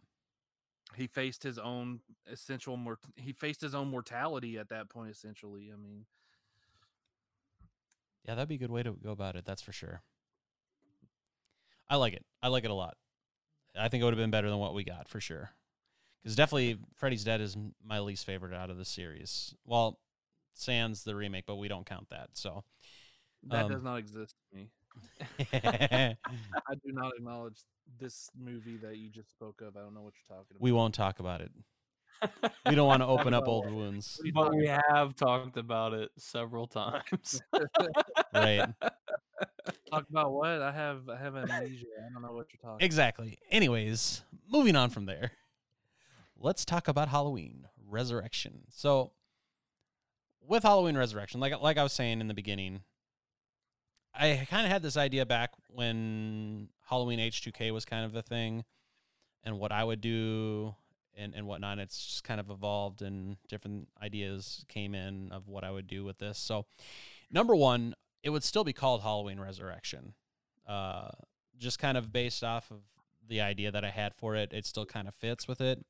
He 0.97 1.07
faced 1.07 1.45
his 1.45 1.59
own 1.59 2.01
essential 2.31 2.77
mort. 2.77 2.99
He 3.15 3.33
faced 3.33 3.61
his 3.61 3.77
own 3.77 3.89
mortality 3.89 4.59
at 4.59 4.71
that 4.71 4.89
point. 4.89 5.11
Essentially, 5.11 5.71
I 5.73 5.77
mean, 5.81 6.07
Yeah, 8.25 8.35
that'd 8.35 8.49
be 8.49 8.55
a 8.55 8.59
good 8.59 8.71
way 8.71 8.83
to 8.83 8.93
go 8.93 9.11
about 9.11 9.37
it. 9.37 9.45
That's 9.45 9.63
for 9.63 9.73
sure. 9.73 10.03
I 11.89 11.97
like 11.97 12.15
it. 12.15 12.25
I 12.43 12.49
like 12.49 12.65
it 12.65 12.71
a 12.71 12.75
lot. 12.75 12.97
I 13.79 13.89
think 13.89 14.03
it 14.03 14.05
would 14.05 14.15
have 14.15 14.19
been 14.23 14.31
better 14.31 14.51
than 14.51 14.59
what 14.59 14.75
we 14.75 14.85
got 14.85 15.09
for 15.09 15.21
sure. 15.21 15.51
Because 16.23 16.37
definitely, 16.37 16.79
Freddy's 16.97 17.25
Dead 17.25 17.41
is 17.41 17.57
my 17.85 18.01
least 18.01 18.27
favorite 18.27 18.55
out 18.55 18.71
of 18.71 18.79
the 18.79 18.85
series. 18.85 19.55
Well, 19.65 19.99
Sans 20.55 21.05
the 21.05 21.17
remake, 21.17 21.47
but 21.47 21.57
we 21.57 21.69
don't 21.69 21.87
count 21.87 22.09
that. 22.11 22.31
So 22.35 22.65
that 23.49 23.67
Um, 23.67 23.73
does 23.73 23.83
not 23.83 23.97
exist 23.99 24.35
to 24.51 24.57
me. 24.57 24.71
I 26.69 26.75
do 26.75 26.93
not 26.93 27.13
acknowledge 27.17 27.59
this 27.99 28.31
movie 28.39 28.77
that 28.79 28.97
you 28.97 29.09
just 29.11 29.31
spoke 29.31 29.61
of. 29.61 29.77
I 29.77 29.81
don't 29.81 29.95
know 29.95 30.03
what 30.03 30.15
you're 30.15 30.37
talking 30.37 30.57
about. 30.57 30.63
we 30.63 30.73
won't 30.73 30.95
talk 30.95 31.19
about 31.21 31.41
it. 31.41 31.51
We 32.69 32.75
don't 32.75 32.87
want 32.87 33.03
to 33.03 33.07
open 33.07 33.35
up 33.35 33.47
old 33.49 33.71
wounds. 33.73 34.21
but 34.35 34.55
we 34.55 34.67
have 34.67 35.15
talked 35.15 35.57
about 35.57 35.95
it 35.95 36.11
several 36.17 36.67
times. 36.67 37.43
Right. 38.35 38.67
Talk 39.91 40.07
about 40.11 40.33
what? 40.33 40.61
I 40.63 40.71
have 40.73 41.09
I 41.09 41.17
have 41.17 41.37
amnesia. 41.37 41.87
I 41.99 42.13
don't 42.13 42.23
know 42.23 42.33
what 42.33 42.47
you're 42.53 42.61
talking. 42.63 42.85
Exactly. 42.85 43.39
Anyways, 43.51 44.23
moving 44.49 44.77
on 44.77 44.91
from 44.91 45.07
there. 45.07 45.33
Let's 46.39 46.65
talk 46.65 46.89
about 46.89 47.09
Halloween 47.09 47.67
Resurrection. 47.89 48.63
So, 48.71 49.13
with 50.47 50.63
Halloween 50.63 50.97
Resurrection, 50.97 51.41
like 51.41 51.61
like 51.61 51.79
I 51.79 51.83
was 51.83 51.93
saying 51.93 52.21
in 52.21 52.29
the 52.29 52.35
beginning, 52.35 52.81
I 54.15 54.47
kind 54.51 54.67
of 54.67 54.73
had 54.73 54.83
this 54.83 54.97
idea 54.97 55.27
back 55.27 55.51
when 55.69 56.69
Halloween 56.89 57.19
H2K 57.19 57.73
was 57.73 57.85
kind 57.85 58.05
of 58.05 58.15
a 58.15 58.23
thing, 58.23 58.65
and 59.45 59.59
what 59.59 59.73
I 59.73 59.85
would 59.85 60.01
do 60.01 60.75
and, 61.17 61.35
and 61.35 61.47
whatnot. 61.47 61.79
It's 61.79 62.05
just 62.05 62.25
kind 62.25 62.41
of 62.41 62.51
evolved 62.51 63.03
and 63.03 63.37
different 63.49 63.89
ideas 64.03 64.65
came 64.69 64.95
in 64.95 65.33
of 65.33 65.49
what 65.49 65.65
I 65.65 65.71
would 65.71 65.87
do 65.87 66.05
with 66.05 66.19
this. 66.19 66.39
So, 66.39 66.67
number 67.31 67.55
one, 67.55 67.95
it 68.23 68.31
would 68.31 68.45
still 68.45 68.65
be 68.65 68.73
called 68.73 69.03
Halloween 69.03 69.41
Resurrection. 69.41 70.15
Uh, 70.67 71.09
just 71.59 71.79
kind 71.79 71.97
of 71.97 72.13
based 72.13 72.43
off 72.45 72.71
of 72.71 72.79
the 73.29 73.41
idea 73.41 73.71
that 73.71 73.85
I 73.85 73.91
had 73.91 74.15
for 74.15 74.35
it, 74.35 74.53
it 74.53 74.67
still 74.67 74.87
kind 74.87 75.09
of 75.09 75.15
fits 75.15 75.47
with 75.47 75.61
it. 75.61 75.85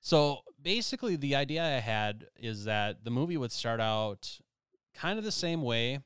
So 0.00 0.40
basically, 0.60 1.16
the 1.16 1.34
idea 1.34 1.62
I 1.62 1.80
had 1.80 2.26
is 2.38 2.64
that 2.64 3.04
the 3.04 3.10
movie 3.10 3.36
would 3.36 3.52
start 3.52 3.80
out 3.80 4.38
kind 4.94 5.18
of 5.18 5.24
the 5.24 5.32
same 5.32 5.62
way 5.62 6.00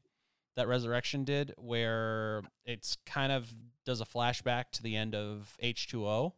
that 0.56 0.68
Resurrection 0.68 1.24
did, 1.24 1.52
where 1.56 2.42
it's 2.64 2.96
kind 3.06 3.32
of 3.32 3.52
does 3.84 4.00
a 4.00 4.04
flashback 4.04 4.64
to 4.72 4.82
the 4.82 4.96
end 4.96 5.14
of 5.14 5.56
H2O. 5.62 6.32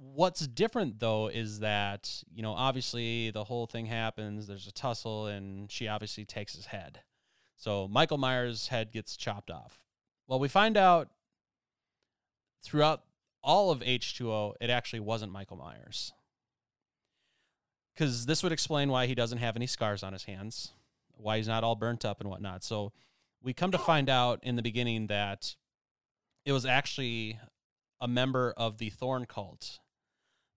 What's 0.00 0.46
different 0.46 1.00
though 1.00 1.26
is 1.26 1.58
that, 1.60 2.22
you 2.32 2.42
know, 2.42 2.52
obviously 2.52 3.30
the 3.30 3.44
whole 3.44 3.66
thing 3.66 3.86
happens, 3.86 4.46
there's 4.46 4.68
a 4.68 4.72
tussle, 4.72 5.26
and 5.26 5.70
she 5.70 5.88
obviously 5.88 6.24
takes 6.24 6.54
his 6.54 6.66
head. 6.66 7.00
So 7.56 7.88
Michael 7.88 8.18
Myers' 8.18 8.68
head 8.68 8.92
gets 8.92 9.16
chopped 9.16 9.50
off. 9.50 9.80
Well, 10.28 10.38
we 10.38 10.46
find 10.48 10.76
out 10.76 11.08
throughout 12.62 13.02
all 13.42 13.72
of 13.72 13.80
H2O, 13.80 14.54
it 14.60 14.70
actually 14.70 15.00
wasn't 15.00 15.32
Michael 15.32 15.56
Myers. 15.56 16.12
Because 17.94 18.26
this 18.26 18.44
would 18.44 18.52
explain 18.52 18.90
why 18.90 19.06
he 19.06 19.16
doesn't 19.16 19.38
have 19.38 19.56
any 19.56 19.66
scars 19.66 20.04
on 20.04 20.12
his 20.12 20.24
hands, 20.24 20.70
why 21.16 21.38
he's 21.38 21.48
not 21.48 21.64
all 21.64 21.74
burnt 21.74 22.04
up 22.04 22.20
and 22.20 22.30
whatnot. 22.30 22.62
So 22.62 22.92
we 23.42 23.52
come 23.52 23.72
to 23.72 23.78
find 23.78 24.08
out 24.08 24.38
in 24.44 24.54
the 24.54 24.62
beginning 24.62 25.08
that 25.08 25.56
it 26.44 26.52
was 26.52 26.64
actually 26.64 27.40
a 28.00 28.06
member 28.06 28.54
of 28.56 28.78
the 28.78 28.90
Thorn 28.90 29.26
cult 29.26 29.80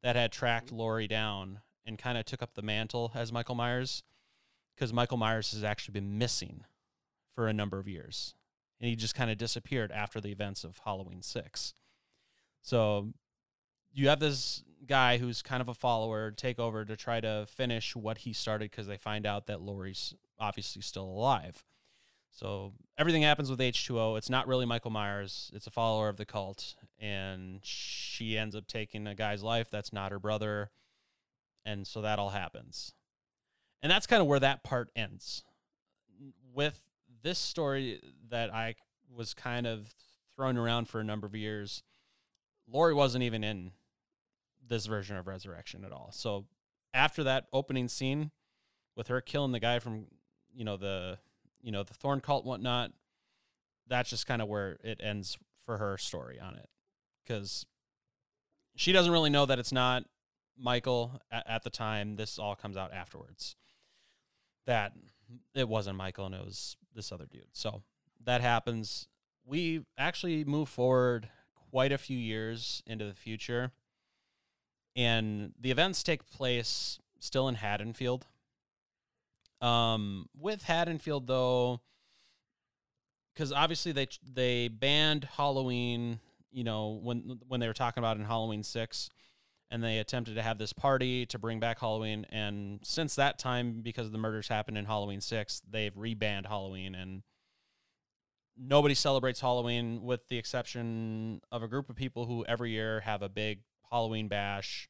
that 0.03 0.15
had 0.15 0.31
tracked 0.31 0.67
mm-hmm. 0.67 0.77
Laurie 0.77 1.07
down 1.07 1.59
and 1.85 1.97
kind 1.97 2.17
of 2.17 2.25
took 2.25 2.41
up 2.41 2.53
the 2.53 2.61
mantle 2.61 3.11
as 3.15 3.31
Michael 3.31 3.55
Myers 3.55 4.03
because 4.75 4.93
Michael 4.93 5.17
Myers 5.17 5.51
has 5.51 5.63
actually 5.63 5.93
been 5.93 6.17
missing 6.17 6.65
for 7.33 7.47
a 7.47 7.53
number 7.53 7.79
of 7.79 7.87
years. 7.87 8.35
And 8.79 8.89
he 8.89 8.95
just 8.95 9.15
kind 9.15 9.29
of 9.29 9.37
disappeared 9.37 9.91
after 9.91 10.19
the 10.19 10.31
events 10.31 10.63
of 10.63 10.79
Halloween 10.83 11.21
6. 11.21 11.73
So 12.61 13.13
you 13.93 14.09
have 14.09 14.19
this 14.19 14.63
guy 14.87 15.17
who's 15.17 15.41
kind 15.41 15.61
of 15.61 15.69
a 15.69 15.73
follower 15.73 16.31
take 16.31 16.59
over 16.59 16.83
to 16.85 16.95
try 16.95 17.21
to 17.21 17.45
finish 17.47 17.95
what 17.95 18.19
he 18.19 18.33
started 18.33 18.71
because 18.71 18.87
they 18.87 18.97
find 18.97 19.25
out 19.25 19.47
that 19.47 19.61
Laurie's 19.61 20.15
obviously 20.39 20.81
still 20.81 21.05
alive. 21.05 21.63
So 22.31 22.73
everything 22.97 23.21
happens 23.21 23.49
with 23.49 23.59
H2O. 23.59 24.17
It's 24.17 24.29
not 24.29 24.47
really 24.47 24.65
Michael 24.65 24.91
Myers, 24.91 25.51
it's 25.53 25.67
a 25.67 25.71
follower 25.71 26.09
of 26.09 26.17
the 26.17 26.25
cult. 26.25 26.75
And 27.01 27.59
she 27.63 28.37
ends 28.37 28.55
up 28.55 28.67
taking 28.67 29.07
a 29.07 29.15
guy's 29.15 29.43
life 29.43 29.69
that's 29.69 29.91
not 29.91 30.11
her 30.11 30.19
brother. 30.19 30.69
And 31.65 31.85
so 31.85 32.01
that 32.01 32.19
all 32.19 32.29
happens. 32.29 32.93
And 33.81 33.91
that's 33.91 34.07
kind 34.07 34.21
of 34.21 34.27
where 34.27 34.39
that 34.39 34.63
part 34.63 34.89
ends. 34.95 35.43
With 36.53 36.79
this 37.23 37.39
story 37.39 37.99
that 38.29 38.53
I 38.53 38.75
was 39.13 39.33
kind 39.33 39.65
of 39.65 39.93
thrown 40.35 40.57
around 40.57 40.87
for 40.87 40.99
a 40.99 41.03
number 41.03 41.27
of 41.27 41.35
years, 41.35 41.83
Laurie 42.71 42.93
wasn't 42.93 43.23
even 43.23 43.43
in 43.43 43.71
this 44.65 44.85
version 44.85 45.17
of 45.17 45.27
Resurrection 45.27 45.83
at 45.83 45.91
all. 45.91 46.11
So 46.13 46.45
after 46.93 47.23
that 47.23 47.47
opening 47.51 47.87
scene 47.87 48.31
with 48.95 49.07
her 49.07 49.21
killing 49.21 49.51
the 49.51 49.59
guy 49.59 49.79
from, 49.79 50.05
you 50.53 50.63
know, 50.63 50.77
the 50.77 51.17
you 51.61 51.71
know, 51.71 51.83
the 51.83 51.93
Thorn 51.93 52.21
cult 52.21 52.45
whatnot, 52.45 52.91
that's 53.87 54.09
just 54.09 54.25
kind 54.25 54.41
of 54.41 54.47
where 54.47 54.77
it 54.83 54.99
ends 55.03 55.37
for 55.63 55.77
her 55.77 55.97
story 55.97 56.39
on 56.39 56.55
it. 56.55 56.69
Because 57.31 57.65
she 58.75 58.91
doesn't 58.91 59.11
really 59.11 59.29
know 59.29 59.45
that 59.45 59.57
it's 59.57 59.71
not 59.71 60.03
Michael 60.57 61.21
at, 61.31 61.49
at 61.49 61.63
the 61.63 61.69
time. 61.69 62.17
This 62.17 62.37
all 62.37 62.55
comes 62.55 62.75
out 62.75 62.93
afterwards. 62.93 63.55
That 64.65 64.91
it 65.55 65.69
wasn't 65.69 65.95
Michael 65.95 66.25
and 66.25 66.35
it 66.35 66.43
was 66.43 66.75
this 66.93 67.09
other 67.09 67.25
dude. 67.25 67.47
So 67.53 67.83
that 68.25 68.41
happens. 68.41 69.07
We 69.45 69.85
actually 69.97 70.43
move 70.43 70.67
forward 70.67 71.29
quite 71.71 71.93
a 71.93 71.97
few 71.97 72.17
years 72.17 72.83
into 72.85 73.05
the 73.05 73.13
future. 73.13 73.71
And 74.93 75.53
the 75.57 75.71
events 75.71 76.03
take 76.03 76.29
place 76.29 76.99
still 77.19 77.47
in 77.47 77.55
Haddonfield. 77.55 78.27
Um, 79.61 80.27
with 80.37 80.63
Haddonfield 80.63 81.27
though, 81.27 81.79
because 83.33 83.53
obviously 83.53 83.93
they 83.93 84.07
they 84.21 84.67
banned 84.67 85.29
Halloween. 85.37 86.19
You 86.51 86.63
know 86.63 86.99
when 87.01 87.39
when 87.47 87.59
they 87.59 87.67
were 87.67 87.73
talking 87.73 88.01
about 88.01 88.17
in 88.17 88.25
Halloween 88.25 88.63
six, 88.63 89.09
and 89.71 89.81
they 89.81 89.99
attempted 89.99 90.35
to 90.35 90.41
have 90.41 90.57
this 90.57 90.73
party 90.73 91.25
to 91.27 91.39
bring 91.39 91.59
back 91.59 91.79
Halloween. 91.79 92.25
And 92.29 92.81
since 92.83 93.15
that 93.15 93.39
time, 93.39 93.81
because 93.81 94.11
the 94.11 94.17
murders 94.17 94.49
happened 94.49 94.77
in 94.77 94.85
Halloween 94.85 95.21
six, 95.21 95.61
they've 95.69 95.93
rebanned 95.93 96.45
Halloween 96.45 96.93
and 96.93 97.23
nobody 98.57 98.93
celebrates 98.93 99.39
Halloween 99.39 100.03
with 100.03 100.27
the 100.27 100.37
exception 100.37 101.41
of 101.51 101.63
a 101.63 101.67
group 101.69 101.89
of 101.89 101.95
people 101.95 102.25
who 102.25 102.45
every 102.45 102.71
year 102.71 102.99
have 102.99 103.21
a 103.21 103.29
big 103.29 103.59
Halloween 103.89 104.27
bash, 104.27 104.89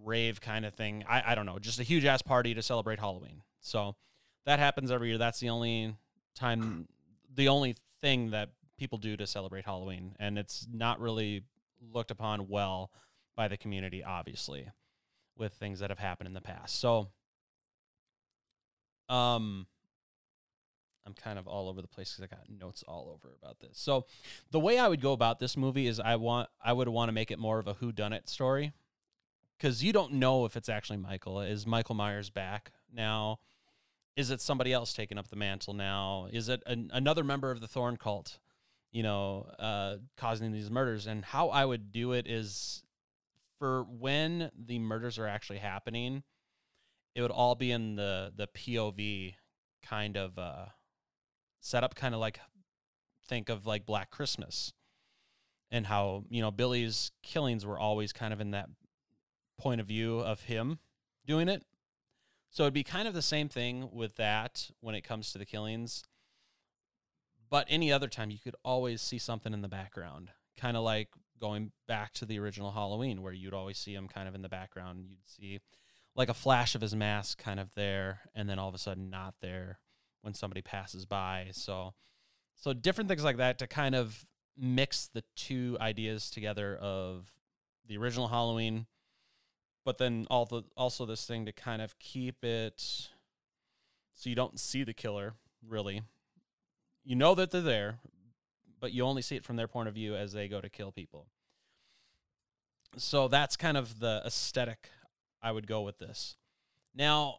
rave 0.00 0.40
kind 0.40 0.64
of 0.64 0.74
thing. 0.74 1.04
I, 1.08 1.32
I 1.32 1.34
don't 1.34 1.46
know, 1.46 1.58
just 1.58 1.80
a 1.80 1.82
huge 1.84 2.04
ass 2.04 2.22
party 2.22 2.54
to 2.54 2.62
celebrate 2.62 3.00
Halloween. 3.00 3.42
So 3.60 3.96
that 4.46 4.60
happens 4.60 4.92
every 4.92 5.08
year. 5.08 5.18
That's 5.18 5.40
the 5.40 5.50
only 5.50 5.96
time, 6.36 6.86
the 7.32 7.48
only 7.48 7.76
thing 8.00 8.30
that 8.30 8.50
people 8.78 8.98
do 8.98 9.16
to 9.16 9.26
celebrate 9.26 9.64
Halloween. 9.64 10.14
And 10.18 10.38
it's 10.38 10.66
not 10.72 11.00
really 11.00 11.42
looked 11.92 12.10
upon 12.10 12.48
well 12.48 12.90
by 13.36 13.48
the 13.48 13.56
community, 13.56 14.02
obviously, 14.02 14.68
with 15.36 15.52
things 15.54 15.80
that 15.80 15.90
have 15.90 15.98
happened 15.98 16.28
in 16.28 16.34
the 16.34 16.40
past. 16.40 16.78
So, 16.80 17.08
um, 19.08 19.66
I'm 21.06 21.12
kind 21.12 21.38
of 21.38 21.46
all 21.46 21.68
over 21.68 21.82
the 21.82 21.88
place 21.88 22.14
because 22.14 22.30
I 22.32 22.34
got 22.34 22.48
notes 22.48 22.82
all 22.86 23.10
over 23.12 23.34
about 23.42 23.60
this. 23.60 23.78
So, 23.78 24.06
the 24.50 24.60
way 24.60 24.78
I 24.78 24.88
would 24.88 25.00
go 25.00 25.12
about 25.12 25.38
this 25.38 25.56
movie 25.56 25.86
is 25.86 26.00
I 26.00 26.16
want 26.16 26.48
I 26.64 26.72
would 26.72 26.88
want 26.88 27.08
to 27.08 27.12
make 27.12 27.30
it 27.30 27.38
more 27.38 27.58
of 27.58 27.66
a 27.66 27.74
who 27.74 27.92
done 27.92 28.12
it 28.12 28.28
story 28.28 28.72
because 29.58 29.84
you 29.84 29.92
don't 29.92 30.14
know 30.14 30.44
if 30.44 30.56
it's 30.56 30.68
actually 30.68 30.98
Michael. 30.98 31.40
Is 31.40 31.66
Michael 31.66 31.94
Myers 31.94 32.30
back 32.30 32.72
now? 32.92 33.38
Is 34.16 34.30
it 34.30 34.40
somebody 34.40 34.72
else 34.72 34.92
taking 34.92 35.18
up 35.18 35.28
the 35.28 35.36
mantle 35.36 35.74
now? 35.74 36.28
Is 36.32 36.48
it 36.48 36.62
an, 36.66 36.90
another 36.92 37.24
member 37.24 37.50
of 37.50 37.60
the 37.60 37.66
Thorn 37.66 37.96
cult, 37.96 38.38
you 38.94 39.02
know, 39.02 39.46
uh, 39.58 39.96
causing 40.16 40.52
these 40.52 40.70
murders? 40.70 41.06
And 41.06 41.22
how 41.22 41.50
I 41.50 41.66
would 41.66 41.92
do 41.92 42.12
it 42.12 42.26
is 42.26 42.82
for 43.58 43.82
when 43.82 44.50
the 44.56 44.78
murders 44.78 45.18
are 45.18 45.26
actually 45.26 45.58
happening, 45.58 46.22
it 47.14 47.20
would 47.20 47.30
all 47.30 47.54
be 47.54 47.70
in 47.70 47.96
the 47.96 48.32
the 48.34 48.46
POV 48.46 49.34
kind 49.82 50.16
of 50.16 50.38
uh, 50.38 50.66
setup, 51.60 51.94
kind 51.94 52.14
of 52.14 52.20
like 52.20 52.40
think 53.26 53.48
of 53.48 53.66
like 53.66 53.84
Black 53.84 54.10
Christmas, 54.10 54.72
and 55.70 55.86
how 55.86 56.24
you 56.30 56.40
know 56.40 56.50
Billy's 56.50 57.10
killings 57.22 57.66
were 57.66 57.78
always 57.78 58.12
kind 58.12 58.32
of 58.32 58.40
in 58.40 58.52
that 58.52 58.68
point 59.58 59.80
of 59.80 59.86
view 59.86 60.20
of 60.20 60.42
him 60.42 60.78
doing 61.26 61.48
it. 61.48 61.62
So 62.50 62.62
it'd 62.62 62.74
be 62.74 62.84
kind 62.84 63.08
of 63.08 63.14
the 63.14 63.22
same 63.22 63.48
thing 63.48 63.88
with 63.92 64.14
that 64.16 64.70
when 64.80 64.94
it 64.94 65.02
comes 65.02 65.32
to 65.32 65.38
the 65.38 65.46
killings. 65.46 66.04
But 67.50 67.66
any 67.68 67.92
other 67.92 68.08
time, 68.08 68.30
you 68.30 68.38
could 68.38 68.56
always 68.64 69.00
see 69.00 69.18
something 69.18 69.52
in 69.52 69.62
the 69.62 69.68
background, 69.68 70.30
kind 70.56 70.76
of 70.76 70.82
like 70.82 71.08
going 71.40 71.72
back 71.86 72.12
to 72.14 72.24
the 72.24 72.38
original 72.38 72.72
Halloween, 72.72 73.22
where 73.22 73.32
you'd 73.32 73.54
always 73.54 73.78
see 73.78 73.94
him 73.94 74.08
kind 74.08 74.28
of 74.28 74.34
in 74.34 74.42
the 74.42 74.48
background. 74.48 75.04
You'd 75.08 75.26
see 75.26 75.60
like 76.16 76.28
a 76.28 76.34
flash 76.34 76.74
of 76.74 76.80
his 76.80 76.94
mask 76.94 77.38
kind 77.38 77.60
of 77.60 77.74
there, 77.74 78.20
and 78.34 78.48
then 78.48 78.58
all 78.58 78.68
of 78.68 78.74
a 78.74 78.78
sudden 78.78 79.10
not 79.10 79.34
there 79.40 79.78
when 80.22 80.34
somebody 80.34 80.62
passes 80.62 81.04
by. 81.04 81.48
So, 81.52 81.94
so 82.56 82.72
different 82.72 83.08
things 83.08 83.24
like 83.24 83.36
that 83.36 83.58
to 83.58 83.66
kind 83.66 83.94
of 83.94 84.26
mix 84.56 85.08
the 85.08 85.24
two 85.36 85.76
ideas 85.80 86.30
together 86.30 86.76
of 86.76 87.30
the 87.86 87.96
original 87.96 88.28
Halloween, 88.28 88.86
but 89.84 89.98
then 89.98 90.26
all 90.30 90.46
the 90.46 90.62
also 90.76 91.04
this 91.04 91.26
thing 91.26 91.44
to 91.46 91.52
kind 91.52 91.82
of 91.82 91.98
keep 91.98 92.44
it 92.44 92.80
so 94.14 94.30
you 94.30 94.36
don't 94.36 94.58
see 94.58 94.84
the 94.84 94.94
killer 94.94 95.34
really. 95.66 96.02
You 97.04 97.16
know 97.16 97.34
that 97.34 97.50
they're 97.50 97.60
there, 97.60 97.98
but 98.80 98.92
you 98.92 99.04
only 99.04 99.22
see 99.22 99.36
it 99.36 99.44
from 99.44 99.56
their 99.56 99.68
point 99.68 99.88
of 99.88 99.94
view 99.94 100.16
as 100.16 100.32
they 100.32 100.48
go 100.48 100.60
to 100.60 100.68
kill 100.68 100.90
people. 100.90 101.26
So 102.96 103.28
that's 103.28 103.56
kind 103.56 103.76
of 103.76 104.00
the 104.00 104.22
aesthetic 104.24 104.88
I 105.42 105.52
would 105.52 105.66
go 105.66 105.82
with 105.82 105.98
this. 105.98 106.36
Now, 106.94 107.36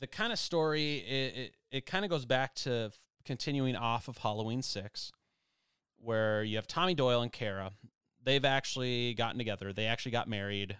the 0.00 0.06
kind 0.06 0.32
of 0.32 0.38
story 0.38 0.98
it 0.98 1.36
it, 1.36 1.54
it 1.70 1.86
kind 1.86 2.04
of 2.04 2.10
goes 2.10 2.24
back 2.24 2.54
to 2.54 2.92
continuing 3.24 3.76
off 3.76 4.08
of 4.08 4.18
Halloween 4.18 4.62
6 4.62 5.12
where 6.00 6.42
you 6.42 6.56
have 6.56 6.66
Tommy 6.66 6.94
Doyle 6.94 7.22
and 7.22 7.32
Kara. 7.32 7.72
They've 8.22 8.44
actually 8.44 9.14
gotten 9.14 9.38
together. 9.38 9.72
They 9.72 9.86
actually 9.86 10.12
got 10.12 10.28
married. 10.28 10.76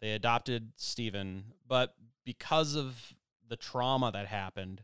They 0.00 0.12
adopted 0.12 0.72
Steven, 0.76 1.44
but 1.66 1.94
because 2.24 2.74
of 2.74 3.14
the 3.48 3.56
trauma 3.56 4.10
that 4.12 4.26
happened, 4.26 4.82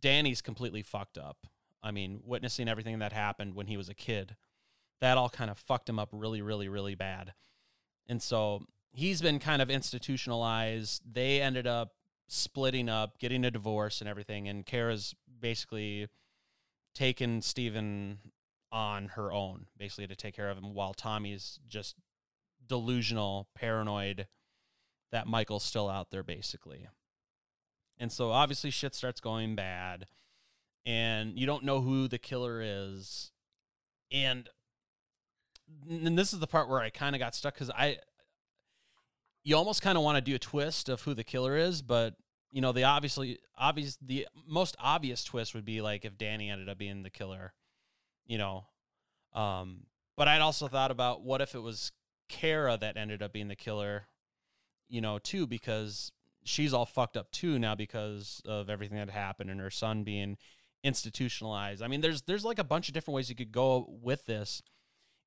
Danny's 0.00 0.42
completely 0.42 0.82
fucked 0.82 1.18
up. 1.18 1.46
I 1.82 1.90
mean, 1.90 2.20
witnessing 2.24 2.68
everything 2.68 2.98
that 2.98 3.12
happened 3.12 3.54
when 3.54 3.66
he 3.66 3.76
was 3.76 3.88
a 3.88 3.94
kid, 3.94 4.36
that 5.00 5.16
all 5.16 5.30
kind 5.30 5.50
of 5.50 5.58
fucked 5.58 5.88
him 5.88 5.98
up 5.98 6.10
really, 6.12 6.42
really, 6.42 6.68
really 6.68 6.94
bad. 6.94 7.32
And 8.06 8.20
so 8.22 8.66
he's 8.92 9.22
been 9.22 9.38
kind 9.38 9.62
of 9.62 9.70
institutionalized. 9.70 11.02
They 11.10 11.40
ended 11.40 11.66
up 11.66 11.92
splitting 12.28 12.88
up, 12.88 13.18
getting 13.18 13.44
a 13.44 13.50
divorce 13.50 14.00
and 14.00 14.08
everything. 14.08 14.48
And 14.48 14.66
Kara's 14.66 15.14
basically 15.40 16.08
taken 16.94 17.40
Steven 17.40 18.18
on 18.70 19.08
her 19.08 19.32
own, 19.32 19.66
basically 19.76 20.06
to 20.06 20.16
take 20.16 20.34
care 20.34 20.50
of 20.50 20.58
him, 20.58 20.74
while 20.74 20.94
Tommy's 20.94 21.58
just 21.66 21.96
delusional, 22.66 23.48
paranoid 23.54 24.26
that 25.10 25.26
Michael's 25.26 25.64
still 25.64 25.88
out 25.88 26.10
there, 26.10 26.22
basically. 26.22 26.86
And 28.00 28.10
so 28.10 28.30
obviously 28.30 28.70
shit 28.70 28.94
starts 28.94 29.20
going 29.20 29.54
bad, 29.54 30.06
and 30.86 31.38
you 31.38 31.46
don't 31.46 31.64
know 31.64 31.82
who 31.82 32.08
the 32.08 32.18
killer 32.18 32.62
is. 32.64 33.30
And 34.10 34.48
and 35.88 36.18
this 36.18 36.32
is 36.32 36.40
the 36.40 36.46
part 36.46 36.68
where 36.68 36.80
I 36.80 36.88
kind 36.88 37.14
of 37.14 37.20
got 37.20 37.34
stuck 37.34 37.54
because 37.54 37.70
I, 37.70 37.98
you 39.44 39.54
almost 39.54 39.82
kind 39.82 39.96
of 39.98 40.02
want 40.02 40.16
to 40.16 40.22
do 40.22 40.34
a 40.34 40.38
twist 40.38 40.88
of 40.88 41.02
who 41.02 41.12
the 41.12 41.22
killer 41.22 41.56
is, 41.56 41.82
but 41.82 42.14
you 42.50 42.62
know 42.62 42.72
the 42.72 42.84
obviously 42.84 43.38
obvious 43.56 43.98
the 44.00 44.26
most 44.48 44.76
obvious 44.80 45.22
twist 45.22 45.54
would 45.54 45.66
be 45.66 45.82
like 45.82 46.06
if 46.06 46.16
Danny 46.16 46.48
ended 46.48 46.70
up 46.70 46.78
being 46.78 47.02
the 47.02 47.10
killer, 47.10 47.52
you 48.26 48.38
know. 48.38 48.64
Um, 49.34 49.84
but 50.16 50.26
I'd 50.26 50.40
also 50.40 50.68
thought 50.68 50.90
about 50.90 51.22
what 51.22 51.42
if 51.42 51.54
it 51.54 51.60
was 51.60 51.92
Kara 52.30 52.78
that 52.78 52.96
ended 52.96 53.22
up 53.22 53.34
being 53.34 53.48
the 53.48 53.56
killer, 53.56 54.06
you 54.88 55.02
know, 55.02 55.18
too, 55.18 55.46
because 55.46 56.12
she's 56.44 56.72
all 56.72 56.86
fucked 56.86 57.16
up 57.16 57.30
too 57.30 57.58
now 57.58 57.74
because 57.74 58.42
of 58.44 58.70
everything 58.70 58.98
that 58.98 59.10
happened 59.10 59.50
and 59.50 59.60
her 59.60 59.70
son 59.70 60.04
being 60.04 60.36
institutionalized. 60.82 61.82
I 61.82 61.88
mean, 61.88 62.00
there's 62.00 62.22
there's 62.22 62.44
like 62.44 62.58
a 62.58 62.64
bunch 62.64 62.88
of 62.88 62.94
different 62.94 63.16
ways 63.16 63.28
you 63.28 63.36
could 63.36 63.52
go 63.52 63.86
with 64.02 64.26
this. 64.26 64.62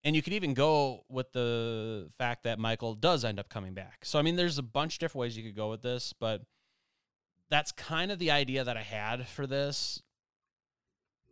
And 0.06 0.18
you 0.18 0.22
could 0.22 0.34
even 0.34 0.54
go 0.54 1.06
with 1.08 1.32
the 1.32 2.10
fact 2.18 2.44
that 2.44 2.60
Michael 2.60 2.94
does 2.94 3.24
end 3.24 3.40
up 3.40 3.48
coming 3.48 3.74
back. 3.74 4.04
So 4.04 4.20
I 4.20 4.22
mean, 4.22 4.36
there's 4.36 4.58
a 4.58 4.64
bunch 4.64 4.96
of 4.96 5.00
different 5.00 5.22
ways 5.22 5.38
you 5.38 5.44
could 5.44 5.56
go 5.56 5.70
with 5.70 5.82
this, 5.82 6.14
but 6.14 6.42
that's 7.50 7.72
kind 7.72 8.12
of 8.12 8.20
the 8.20 8.32
idea 8.32 8.66
that 8.66 8.76
I 8.76 8.82
had 8.82 9.28
for 9.28 9.48
this. 9.48 10.02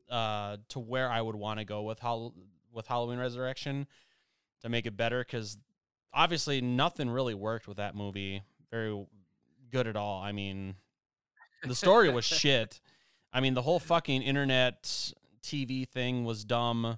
Uh, 0.09 0.57
to 0.67 0.77
where 0.77 1.09
I 1.09 1.21
would 1.21 1.37
want 1.37 1.59
to 1.59 1.65
go 1.65 1.83
with 1.83 1.99
Hall- 1.99 2.35
with 2.73 2.85
Halloween 2.85 3.17
Resurrection 3.17 3.87
to 4.61 4.67
make 4.67 4.85
it 4.85 4.97
better, 4.97 5.23
because 5.23 5.57
obviously 6.13 6.59
nothing 6.59 7.09
really 7.09 7.33
worked 7.33 7.65
with 7.65 7.77
that 7.77 7.95
movie 7.95 8.43
very 8.71 9.05
good 9.71 9.87
at 9.87 9.95
all. 9.95 10.21
I 10.21 10.31
mean, 10.31 10.75
the 11.63 11.75
story 11.75 12.09
was 12.09 12.25
shit. 12.25 12.79
I 13.33 13.39
mean, 13.39 13.53
the 13.53 13.61
whole 13.61 13.79
fucking 13.79 14.21
internet 14.21 15.13
TV 15.43 15.87
thing 15.87 16.25
was 16.25 16.43
dumb. 16.43 16.97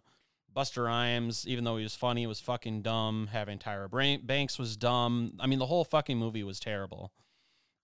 Busta 0.55 0.85
Rhymes, 0.85 1.47
even 1.47 1.63
though 1.63 1.77
he 1.77 1.83
was 1.83 1.95
funny, 1.95 2.27
was 2.27 2.39
fucking 2.39 2.81
dumb. 2.81 3.29
Having 3.31 3.59
Tyra 3.59 4.25
Banks 4.25 4.59
was 4.59 4.77
dumb. 4.77 5.33
I 5.39 5.47
mean, 5.47 5.59
the 5.59 5.65
whole 5.65 5.83
fucking 5.83 6.17
movie 6.17 6.43
was 6.43 6.59
terrible. 6.59 7.11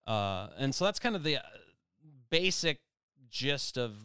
Uh, 0.05 0.49
and 0.57 0.73
so 0.73 0.85
that's 0.85 0.99
kind 0.99 1.15
of 1.15 1.23
the 1.23 1.37
uh, 1.37 1.41
basic 2.29 2.79
gist 3.29 3.77
of 3.77 3.95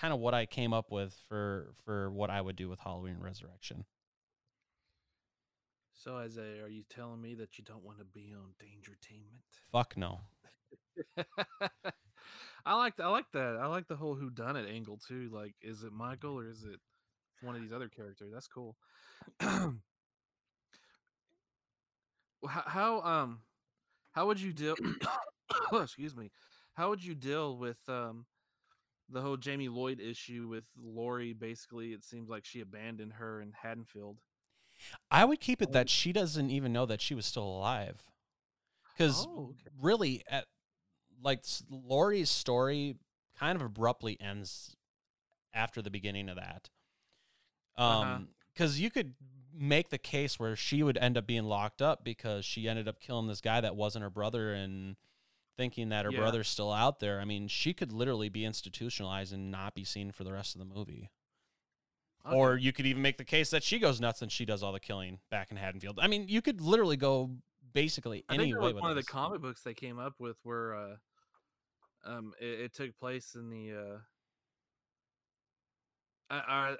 kind 0.00 0.12
of 0.12 0.20
what 0.20 0.34
I 0.34 0.46
came 0.46 0.72
up 0.72 0.90
with 0.90 1.14
for 1.28 1.74
for 1.84 2.10
what 2.10 2.30
I 2.30 2.40
would 2.40 2.56
do 2.56 2.68
with 2.68 2.80
Halloween 2.80 3.16
Resurrection. 3.20 3.84
So 6.02 6.16
Isaiah, 6.16 6.64
are 6.64 6.68
you 6.68 6.82
telling 6.90 7.22
me 7.22 7.36
that 7.36 7.58
you 7.58 7.64
don't 7.64 7.84
want 7.84 7.98
to 7.98 8.04
be 8.04 8.34
on 8.34 8.54
Dangertainment? 8.58 9.44
Fuck 9.70 9.96
no. 9.96 10.18
I 12.66 12.74
like 12.74 12.98
I 12.98 13.06
like 13.06 13.30
that. 13.34 13.56
I 13.60 13.66
like 13.66 13.86
the 13.86 13.94
whole 13.94 14.16
who 14.16 14.28
done 14.28 14.56
it 14.56 14.68
angle 14.68 14.96
too. 14.98 15.30
Like, 15.32 15.54
is 15.62 15.84
it 15.84 15.92
Michael 15.92 16.36
or 16.36 16.48
is 16.48 16.64
it 16.64 16.80
one 17.40 17.54
of 17.54 17.62
these 17.62 17.72
other 17.72 17.88
characters? 17.88 18.32
That's 18.34 18.48
cool. 18.48 18.76
how, 19.40 19.78
how 22.42 23.00
um 23.02 23.42
how 24.10 24.26
would 24.26 24.40
you 24.40 24.52
deal? 24.52 24.74
excuse 25.72 26.16
me. 26.16 26.32
How 26.74 26.88
would 26.88 27.04
you 27.04 27.14
deal 27.14 27.56
with 27.56 27.78
um 27.88 28.26
the 29.08 29.20
whole 29.20 29.36
Jamie 29.36 29.68
Lloyd 29.68 30.00
issue 30.00 30.48
with 30.48 30.64
Laurie? 30.76 31.32
Basically, 31.32 31.92
it 31.92 32.02
seems 32.02 32.28
like 32.28 32.44
she 32.44 32.60
abandoned 32.60 33.12
her 33.12 33.40
in 33.40 33.52
Haddonfield. 33.52 34.18
I 35.10 35.24
would 35.24 35.40
keep 35.40 35.60
it 35.62 35.72
that 35.72 35.88
she 35.88 36.12
doesn't 36.12 36.50
even 36.50 36.72
know 36.72 36.86
that 36.86 37.00
she 37.00 37.14
was 37.14 37.26
still 37.26 37.44
alive. 37.46 38.02
Because 38.92 39.26
Oh, 39.28 39.50
okay. 39.50 39.70
really, 39.80 40.22
at 40.28 40.46
like 41.22 41.40
s- 41.40 41.62
Laurie's 41.70 42.30
story 42.30 42.96
kind 43.38 43.56
of 43.56 43.62
abruptly 43.62 44.20
ends 44.20 44.76
after 45.54 45.80
the 45.82 45.90
beginning 45.90 46.28
of 46.28 46.36
that. 46.36 46.68
Uh-huh. 47.76 48.00
Um, 48.00 48.28
because 48.52 48.78
you 48.80 48.90
could 48.90 49.14
make 49.54 49.88
the 49.90 49.98
case 49.98 50.38
where 50.38 50.56
she 50.56 50.82
would 50.82 50.96
end 50.98 51.16
up 51.16 51.26
being 51.26 51.44
locked 51.44 51.80
up 51.82 52.04
because 52.04 52.44
she 52.44 52.68
ended 52.68 52.86
up 52.88 53.00
killing 53.00 53.26
this 53.28 53.40
guy 53.40 53.60
that 53.60 53.76
wasn't 53.76 54.02
her 54.02 54.10
brother 54.10 54.52
and 54.52 54.96
thinking 55.56 55.88
that 55.90 56.04
her 56.04 56.10
Yeah. 56.10 56.18
brother's 56.20 56.48
still 56.48 56.72
out 56.72 57.00
there. 57.00 57.20
I 57.20 57.24
mean, 57.24 57.48
she 57.48 57.72
could 57.74 57.92
literally 57.92 58.28
be 58.30 58.44
institutionalized 58.44 59.32
and 59.32 59.50
not 59.50 59.74
be 59.74 59.84
seen 59.84 60.10
for 60.12 60.24
the 60.24 60.32
rest 60.32 60.54
of 60.54 60.58
the 60.58 60.64
movie. 60.74 61.10
Or 62.30 62.56
you 62.56 62.72
could 62.72 62.86
even 62.86 63.02
make 63.02 63.18
the 63.18 63.24
case 63.24 63.50
that 63.50 63.62
she 63.62 63.78
goes 63.78 64.00
nuts 64.00 64.22
and 64.22 64.30
she 64.30 64.44
does 64.44 64.62
all 64.62 64.72
the 64.72 64.80
killing 64.80 65.18
back 65.30 65.50
in 65.50 65.56
Haddonfield. 65.56 65.98
I 66.00 66.06
mean, 66.06 66.26
you 66.28 66.40
could 66.40 66.60
literally 66.60 66.96
go 66.96 67.30
basically 67.72 68.24
I 68.28 68.34
any 68.34 68.54
way 68.54 68.72
with 68.72 68.82
one 68.82 68.90
of 68.90 68.96
the 68.96 69.02
comic 69.02 69.40
books 69.40 69.62
they 69.62 69.74
came 69.74 69.98
up 69.98 70.14
with 70.18 70.36
where 70.42 70.74
uh 70.74 70.96
um 72.04 72.34
it, 72.40 72.60
it 72.60 72.74
took 72.74 72.96
place 72.98 73.34
in 73.34 73.48
the 73.48 73.72
uh 73.72 73.98
I, 76.30 76.36
I 76.36 76.76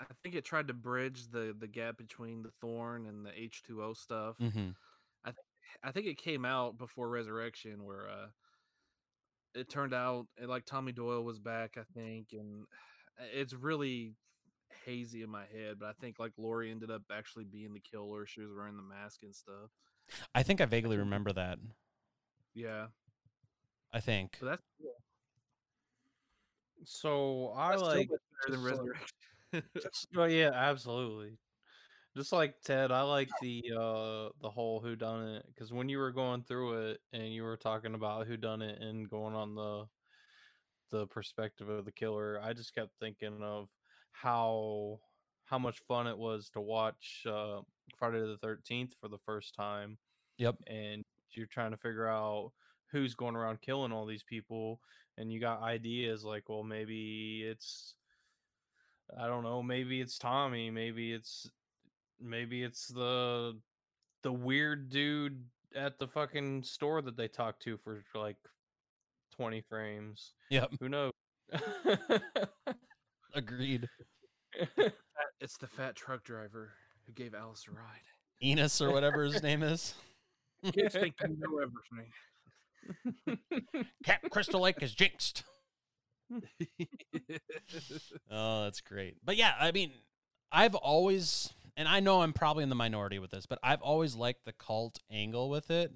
I 0.00 0.04
think 0.22 0.34
it 0.34 0.44
tried 0.44 0.68
to 0.68 0.74
bridge 0.74 1.28
the 1.28 1.54
the 1.58 1.66
gap 1.66 1.96
between 1.96 2.42
the 2.42 2.50
Thorn 2.60 3.06
and 3.06 3.26
the 3.26 3.30
H2O 3.30 3.96
stuff. 3.96 4.36
hmm 4.38 4.70
I 5.82 5.90
think 5.90 6.06
it 6.06 6.18
came 6.18 6.44
out 6.44 6.76
before 6.76 7.08
Resurrection 7.08 7.84
where 7.84 8.08
uh 8.08 8.26
it 9.54 9.68
turned 9.68 9.94
out 9.94 10.26
eh, 10.40 10.46
like 10.46 10.64
Tommy 10.64 10.92
Doyle 10.92 11.22
was 11.24 11.38
back, 11.38 11.76
I 11.76 11.82
think, 11.94 12.28
and 12.32 12.64
it's 13.34 13.52
really 13.52 14.14
hazy 14.84 15.22
in 15.22 15.30
my 15.30 15.44
head, 15.52 15.76
but 15.80 15.86
I 15.86 15.92
think 16.00 16.18
like 16.18 16.32
Laurie 16.36 16.70
ended 16.70 16.90
up 16.90 17.02
actually 17.12 17.44
being 17.44 17.72
the 17.72 17.80
killer. 17.80 18.26
She 18.26 18.40
was 18.40 18.50
wearing 18.56 18.76
the 18.76 18.82
mask 18.82 19.22
and 19.22 19.34
stuff. 19.34 19.70
I 20.34 20.42
think 20.42 20.60
I 20.60 20.66
vaguely 20.66 20.96
remember 20.98 21.32
that. 21.32 21.58
Yeah. 22.54 22.86
I 23.92 24.00
think. 24.00 24.36
So 24.40 24.46
that's 24.46 24.62
cool. 24.80 24.92
So 26.84 27.52
I 27.56 27.70
That's 27.70 27.80
so 27.82 27.86
like 27.88 28.10
much 28.10 28.20
better 28.46 28.56
than 28.56 28.62
like- 28.64 28.72
Resurrection. 28.72 29.62
Just- 29.82 30.08
oh 30.16 30.24
yeah, 30.24 30.50
absolutely. 30.54 31.38
Just 32.16 32.32
like 32.32 32.60
Ted, 32.62 32.90
I 32.90 33.02
like 33.02 33.28
the 33.42 33.62
uh 33.78 34.28
the 34.42 34.50
whole 34.50 34.80
who 34.80 34.96
done 34.96 35.28
it 35.28 35.46
because 35.48 35.72
when 35.72 35.88
you 35.88 35.98
were 35.98 36.12
going 36.12 36.42
through 36.42 36.88
it 36.90 37.00
and 37.12 37.32
you 37.32 37.42
were 37.42 37.56
talking 37.56 37.94
about 37.94 38.26
who 38.26 38.36
done 38.36 38.62
it 38.62 38.80
and 38.82 39.08
going 39.08 39.34
on 39.34 39.54
the 39.54 39.84
the 40.90 41.06
perspective 41.06 41.68
of 41.68 41.84
the 41.84 41.92
killer, 41.92 42.40
I 42.42 42.52
just 42.52 42.74
kept 42.74 42.90
thinking 43.00 43.38
of 43.42 43.68
how 44.12 45.00
how 45.46 45.58
much 45.58 45.80
fun 45.88 46.06
it 46.06 46.16
was 46.16 46.48
to 46.50 46.60
watch 46.60 47.22
uh 47.26 47.60
Friday 47.98 48.20
the 48.20 48.38
13th 48.46 48.92
for 49.00 49.08
the 49.08 49.18
first 49.26 49.54
time 49.54 49.98
Yep. 50.38 50.56
and 50.66 51.02
you're 51.32 51.46
trying 51.46 51.70
to 51.72 51.76
figure 51.76 52.08
out 52.08 52.52
who's 52.90 53.14
going 53.14 53.36
around 53.36 53.60
killing 53.62 53.92
all 53.92 54.06
these 54.06 54.22
people 54.24 54.80
and 55.18 55.32
you 55.32 55.40
got 55.40 55.62
ideas 55.62 56.24
like 56.24 56.48
well 56.48 56.62
maybe 56.62 57.42
it's 57.46 57.94
i 59.18 59.26
don't 59.26 59.42
know 59.42 59.62
maybe 59.62 60.00
it's 60.00 60.18
tommy 60.18 60.70
maybe 60.70 61.12
it's 61.12 61.50
maybe 62.20 62.62
it's 62.62 62.88
the 62.88 63.58
the 64.22 64.32
weird 64.32 64.88
dude 64.88 65.44
at 65.74 65.98
the 65.98 66.06
fucking 66.06 66.62
store 66.62 67.02
that 67.02 67.16
they 67.16 67.28
talked 67.28 67.62
to 67.62 67.76
for 67.78 68.02
like 68.14 68.36
20 69.36 69.62
frames 69.62 70.32
Yep. 70.50 70.70
who 70.80 70.88
knows 70.88 71.12
Agreed. 73.34 73.88
It's 75.40 75.56
the 75.58 75.66
fat 75.66 75.96
truck 75.96 76.22
driver 76.22 76.70
who 77.04 77.12
gave 77.12 77.34
Alice 77.34 77.64
a 77.68 77.72
ride. 77.72 78.06
Enos 78.40 78.80
or 78.80 78.92
whatever 78.92 79.24
his 79.24 79.42
name 79.42 79.64
is. 79.64 79.94
Can't 80.72 80.92
speak 80.92 81.16
to 81.16 81.26
me, 81.26 81.36
no 81.40 81.58
everything. 81.58 83.40
Camp 84.04 84.30
Crystal 84.30 84.60
Lake 84.60 84.80
is 84.80 84.94
jinxed. 84.94 85.42
Oh, 88.30 88.62
that's 88.62 88.80
great. 88.80 89.16
But 89.24 89.36
yeah, 89.36 89.54
I 89.58 89.72
mean, 89.72 89.90
I've 90.52 90.76
always, 90.76 91.52
and 91.76 91.88
I 91.88 91.98
know 91.98 92.22
I'm 92.22 92.32
probably 92.32 92.62
in 92.62 92.68
the 92.68 92.76
minority 92.76 93.18
with 93.18 93.32
this, 93.32 93.44
but 93.44 93.58
I've 93.64 93.82
always 93.82 94.14
liked 94.14 94.44
the 94.44 94.52
cult 94.52 95.00
angle 95.10 95.50
with 95.50 95.72
it, 95.72 95.92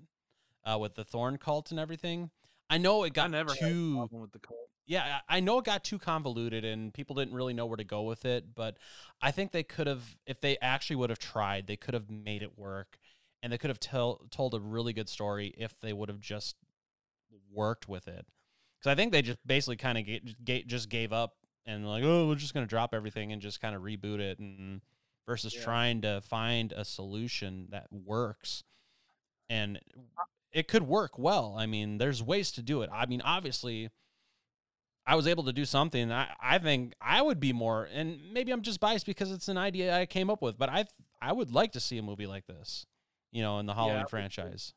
uh, 0.65 0.77
with 0.81 0.97
the 0.97 1.05
Thorn 1.05 1.39
cult 1.39 1.71
and 1.71 1.79
everything. 1.79 2.31
I 2.69 2.79
know 2.79 3.05
it 3.05 3.07
I 3.07 3.11
got 3.11 3.31
never 3.31 3.55
had 3.55 3.63
a 3.63 3.71
too 3.71 3.95
problem 3.95 4.23
with 4.23 4.33
the 4.33 4.41
cult. 4.41 4.59
Yeah, 4.87 5.21
I 5.29 5.41
know 5.41 5.59
it 5.59 5.65
got 5.65 5.85
too 5.85 5.99
convoluted 5.99 6.65
and 6.65 6.95
people 6.95 7.17
didn't 7.17 7.35
really 7.35 7.55
know 7.55 7.67
where 7.67 7.77
to 7.77 7.85
go 7.85 8.03
with 8.03 8.25
it, 8.25 8.55
but 8.55 8.77
I 9.21 9.31
think 9.31 9.51
they 9.53 9.63
could 9.63 9.87
have, 9.87 10.17
if 10.27 10.41
they 10.41 10.57
actually 10.63 10.97
would 10.97 11.11
have 11.11 11.19
tried, 11.19 11.67
they 11.67 11.77
could 11.77 11.95
have 11.95 12.09
made 12.09 12.43
it 12.43 12.57
work 12.57 12.99
and 13.43 13.53
they 13.53 13.59
could 13.59 13.71
have 13.71 13.81
tell, 13.81 14.23
told 14.31 14.55
a 14.55 14.61
really 14.61 14.93
good 14.93 15.09
story 15.09 15.53
if 15.59 15.79
they 15.81 15.93
would 15.93 16.09
have 16.09 16.21
just 16.21 16.57
worked 17.53 17.89
with 17.89 18.07
it. 18.09 18.27
Because 18.79 18.93
I 18.93 18.95
think 18.95 19.13
they 19.13 19.23
just 19.23 19.45
basically 19.47 19.77
kind 19.77 19.99
of 19.99 20.45
ga- 20.45 20.65
just 20.65 20.89
gave 20.89 21.13
up 21.13 21.35
and 21.65 21.89
like, 21.89 22.05
oh, 22.05 22.29
we're 22.29 22.37
just 22.37 22.55
going 22.55 22.65
to 22.65 22.71
drop 22.71 22.95
everything 22.95 23.33
and 23.33 23.43
just 23.43 23.61
kind 23.61 23.75
of 23.75 23.83
reboot 23.83 24.21
it 24.21 24.39
and 24.39 24.81
versus 25.27 25.55
Yeah. 25.55 25.65
trying 25.65 26.01
to 26.03 26.21
find 26.21 26.73
a 26.73 26.85
solution 26.85 27.69
that 27.71 27.89
works. 27.91 28.63
And 29.51 29.81
it 30.53 30.69
could 30.69 30.85
work 30.85 31.19
well. 31.19 31.57
I 31.59 31.67
mean, 31.67 31.99
there's 31.99 32.23
ways 32.23 32.53
to 32.53 32.63
do 32.63 32.83
it. 32.83 32.91
I 32.93 33.07
mean, 33.07 33.21
obviously, 33.21 33.91
I 35.07 35.15
was 35.15 35.27
able 35.27 35.45
to 35.45 35.53
do 35.53 35.65
something. 35.65 36.11
I, 36.11 36.29
I 36.41 36.59
think 36.59 36.95
I 37.01 37.23
would 37.23 37.39
be 37.39 37.53
more, 37.53 37.89
and 37.93 38.19
maybe 38.33 38.53
I'm 38.53 38.63
just 38.63 38.81
biased 38.81 39.07
because 39.07 39.31
it's 39.31 39.49
an 39.49 39.57
idea 39.57 39.97
I 39.97 40.07
came 40.07 40.31
up 40.31 40.43
with, 40.43 40.59
but 40.59 40.69
I 40.69 40.87
I 41.23 41.33
would 41.33 41.53
like 41.53 41.73
to 41.73 41.81
see 41.81 41.99
a 41.99 42.03
movie 42.03 42.27
like 42.27 42.47
this, 42.47 42.87
you 43.31 43.43
know, 43.43 43.59
in 43.59 43.67
the 43.67 43.75
Halloween 43.75 44.03
too. 44.03 44.11
franchise. 44.11 44.75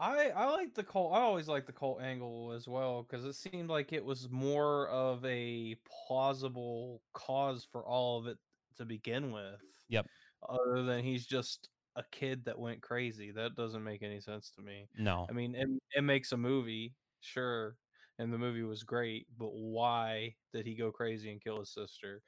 I 0.00 0.30
I 0.30 0.46
like 0.50 0.74
the 0.74 0.82
cult. 0.82 1.14
I 1.14 1.20
always 1.20 1.46
like 1.46 1.66
the 1.66 1.72
cult 1.72 2.02
angle 2.02 2.52
as 2.56 2.66
well 2.66 3.04
because 3.04 3.24
it 3.24 3.34
seemed 3.34 3.70
like 3.70 3.92
it 3.92 4.04
was 4.04 4.28
more 4.30 4.88
of 4.88 5.24
a 5.24 5.76
plausible 6.08 7.02
cause 7.12 7.66
for 7.70 7.86
all 7.86 8.18
of 8.18 8.26
it 8.26 8.38
to 8.78 8.84
begin 8.84 9.30
with. 9.30 9.60
Yep. 9.88 10.06
Other 10.48 10.82
than 10.82 11.04
he's 11.04 11.24
just 11.24 11.68
a 11.94 12.02
kid 12.10 12.44
that 12.46 12.58
went 12.58 12.80
crazy. 12.80 13.30
That 13.30 13.54
doesn't 13.54 13.84
make 13.84 14.02
any 14.02 14.20
sense 14.20 14.50
to 14.56 14.62
me. 14.62 14.88
No, 14.98 15.26
I 15.28 15.32
mean, 15.32 15.54
it, 15.54 15.68
it 15.96 16.02
makes 16.02 16.32
a 16.32 16.36
movie, 16.36 16.94
sure, 17.20 17.76
and 18.22 18.32
the 18.32 18.38
movie 18.38 18.62
was 18.62 18.84
great, 18.84 19.26
but 19.36 19.52
why 19.52 20.36
did 20.52 20.64
he 20.64 20.76
go 20.76 20.92
crazy 20.92 21.32
and 21.32 21.42
kill 21.42 21.58
his 21.58 21.70
sister? 21.70 22.22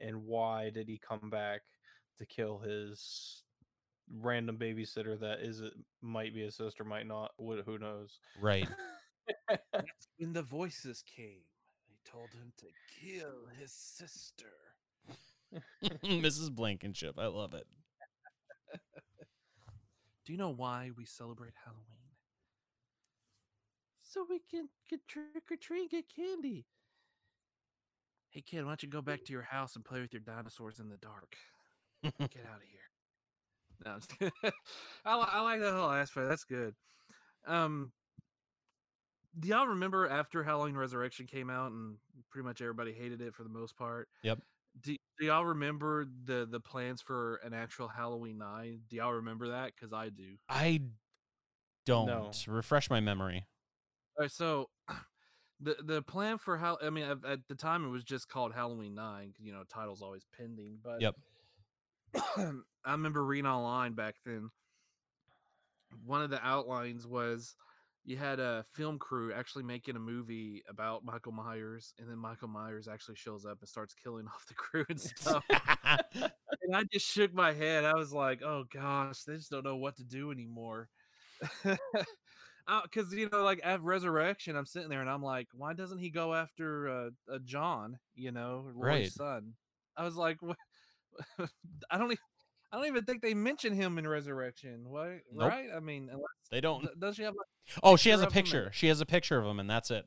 And 0.00 0.24
why 0.24 0.70
did 0.70 0.88
he 0.88 0.98
come 0.98 1.28
back 1.28 1.62
to 2.18 2.24
kill 2.24 2.60
his 2.60 3.42
random 4.20 4.56
babysitter 4.58 5.18
that 5.18 5.40
is 5.40 5.60
it 5.60 5.72
might 6.02 6.32
be 6.32 6.42
his 6.42 6.54
sister, 6.54 6.84
might 6.84 7.06
not, 7.08 7.32
wh- 7.36 7.64
who 7.66 7.78
knows? 7.78 8.20
right. 8.40 8.68
That's 9.48 10.08
when 10.18 10.32
the 10.32 10.42
voices 10.42 11.02
came. 11.02 11.42
They 11.88 11.96
told 12.08 12.32
him 12.32 12.52
to 12.58 12.66
kill 13.00 13.48
his 13.58 13.72
sister. 13.72 14.46
Mrs. 16.04 16.54
Blankenship. 16.54 17.18
I 17.18 17.26
love 17.26 17.54
it. 17.54 17.66
Do 20.24 20.32
you 20.32 20.38
know 20.38 20.50
why 20.50 20.92
we 20.96 21.04
celebrate 21.04 21.54
Halloween? 21.64 21.89
So 24.10 24.26
we 24.28 24.40
can 24.50 24.68
get 24.88 25.06
trick 25.06 25.44
or 25.52 25.56
treat, 25.56 25.82
and 25.82 25.90
get 25.90 26.04
candy. 26.14 26.66
Hey 28.30 28.42
kid, 28.42 28.64
why 28.64 28.70
don't 28.70 28.82
you 28.82 28.88
go 28.88 29.02
back 29.02 29.24
to 29.24 29.32
your 29.32 29.42
house 29.42 29.76
and 29.76 29.84
play 29.84 30.00
with 30.00 30.12
your 30.12 30.20
dinosaurs 30.20 30.80
in 30.80 30.88
the 30.88 30.96
dark? 30.96 31.36
Get 32.02 32.12
out 32.20 32.56
of 32.56 32.68
here. 32.68 32.80
No, 33.84 33.92
I'm 33.92 34.00
just 34.00 34.18
kidding. 34.18 34.32
I, 35.04 35.14
I 35.14 35.40
like 35.42 35.60
that 35.60 35.74
whole 35.74 35.92
aspect. 35.92 36.28
That's 36.28 36.42
good. 36.42 36.74
Um, 37.46 37.92
do 39.38 39.46
y'all 39.46 39.68
remember 39.68 40.08
after 40.08 40.42
Halloween 40.42 40.76
Resurrection 40.76 41.26
came 41.26 41.48
out 41.48 41.70
and 41.70 41.96
pretty 42.30 42.46
much 42.46 42.60
everybody 42.60 42.92
hated 42.92 43.20
it 43.20 43.32
for 43.32 43.44
the 43.44 43.48
most 43.48 43.76
part? 43.76 44.08
Yep. 44.24 44.40
Do, 44.82 44.96
do 45.20 45.26
y'all 45.26 45.44
remember 45.44 46.06
the 46.24 46.48
the 46.50 46.60
plans 46.60 47.00
for 47.00 47.36
an 47.44 47.54
actual 47.54 47.86
Halloween 47.86 48.38
Nine? 48.38 48.80
Do 48.88 48.96
y'all 48.96 49.12
remember 49.12 49.50
that? 49.50 49.72
Because 49.76 49.92
I 49.92 50.08
do. 50.08 50.34
I 50.48 50.80
don't. 51.86 52.44
Refresh 52.48 52.90
my 52.90 52.98
memory. 52.98 53.46
Right, 54.20 54.30
so 54.30 54.68
the 55.62 55.76
the 55.82 56.02
plan 56.02 56.36
for 56.36 56.58
how 56.58 56.76
I 56.82 56.90
mean 56.90 57.04
at, 57.04 57.24
at 57.26 57.38
the 57.48 57.54
time 57.54 57.86
it 57.86 57.88
was 57.88 58.04
just 58.04 58.28
called 58.28 58.52
Halloween 58.52 58.94
Nine. 58.94 59.32
You 59.38 59.52
know, 59.52 59.62
title's 59.72 60.02
always 60.02 60.26
pending. 60.36 60.78
But 60.84 61.00
Yep. 61.00 61.14
I 62.84 62.92
remember 62.92 63.24
reading 63.24 63.46
online 63.46 63.94
back 63.94 64.16
then. 64.26 64.50
One 66.04 66.20
of 66.20 66.28
the 66.28 66.44
outlines 66.46 67.06
was 67.06 67.56
you 68.04 68.18
had 68.18 68.40
a 68.40 68.62
film 68.74 68.98
crew 68.98 69.32
actually 69.32 69.64
making 69.64 69.96
a 69.96 70.00
movie 70.00 70.62
about 70.68 71.02
Michael 71.02 71.32
Myers, 71.32 71.94
and 71.98 72.10
then 72.10 72.18
Michael 72.18 72.48
Myers 72.48 72.88
actually 72.88 73.16
shows 73.16 73.46
up 73.46 73.58
and 73.60 73.68
starts 73.68 73.94
killing 73.94 74.26
off 74.34 74.44
the 74.48 74.54
crew 74.54 74.84
and 74.90 75.00
stuff. 75.00 75.42
and 75.48 76.76
I 76.76 76.82
just 76.92 77.06
shook 77.06 77.32
my 77.32 77.54
head. 77.54 77.86
I 77.86 77.94
was 77.94 78.12
like, 78.12 78.42
"Oh 78.42 78.64
gosh, 78.70 79.22
they 79.22 79.36
just 79.36 79.50
don't 79.50 79.64
know 79.64 79.76
what 79.76 79.96
to 79.96 80.04
do 80.04 80.30
anymore." 80.30 80.90
Because 82.82 83.12
you 83.12 83.28
know, 83.32 83.42
like 83.42 83.60
at 83.64 83.82
Resurrection, 83.82 84.56
I'm 84.56 84.66
sitting 84.66 84.88
there 84.88 85.00
and 85.00 85.10
I'm 85.10 85.22
like, 85.22 85.48
"Why 85.54 85.72
doesn't 85.74 85.98
he 85.98 86.10
go 86.10 86.34
after 86.34 86.88
uh, 86.88 87.10
uh, 87.34 87.38
John? 87.44 87.98
You 88.14 88.32
know, 88.32 88.66
Laurie's 88.74 89.02
Right. 89.02 89.12
son?" 89.12 89.54
I 89.96 90.04
was 90.04 90.16
like, 90.16 90.40
"What?" 90.40 90.56
I 91.90 91.98
don't. 91.98 92.12
e- 92.12 92.16
I 92.72 92.76
don't 92.76 92.86
even 92.86 93.04
think 93.04 93.20
they 93.20 93.34
mention 93.34 93.74
him 93.74 93.98
in 93.98 94.06
Resurrection. 94.06 94.84
What? 94.88 95.08
Nope. 95.32 95.48
Right? 95.50 95.66
I 95.76 95.80
mean, 95.80 96.08
unless, 96.08 96.24
they 96.52 96.60
don't. 96.60 96.82
th- 96.82 96.92
does 97.00 97.16
she 97.16 97.22
have? 97.24 97.34
Like, 97.34 97.78
Oh, 97.82 97.96
she 97.96 98.10
has 98.10 98.20
a 98.20 98.24
of 98.24 98.26
and- 98.28 98.34
picture. 98.34 98.70
She 98.72 98.86
has 98.86 99.00
a 99.00 99.06
picture 99.06 99.38
of 99.38 99.44
him, 99.44 99.58
and 99.58 99.68
that's 99.68 99.90
it. 99.90 100.04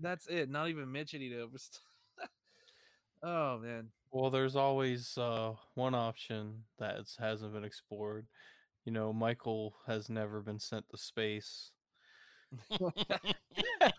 that's 0.00 0.26
it. 0.26 0.50
Not 0.50 0.68
even 0.68 0.90
mentioning 0.90 1.30
it. 1.32 1.52
was- 1.52 1.70
oh 3.22 3.58
man. 3.58 3.88
Well, 4.12 4.30
there's 4.30 4.56
always 4.56 5.16
uh, 5.16 5.52
one 5.74 5.94
option 5.94 6.64
that 6.80 6.96
hasn't 7.20 7.52
been 7.52 7.62
explored. 7.64 8.26
You 8.90 8.94
know, 8.94 9.12
Michael 9.12 9.76
has 9.86 10.10
never 10.10 10.40
been 10.40 10.58
sent 10.58 10.88
to 10.88 10.96
space. 10.98 11.70
that 12.70 13.94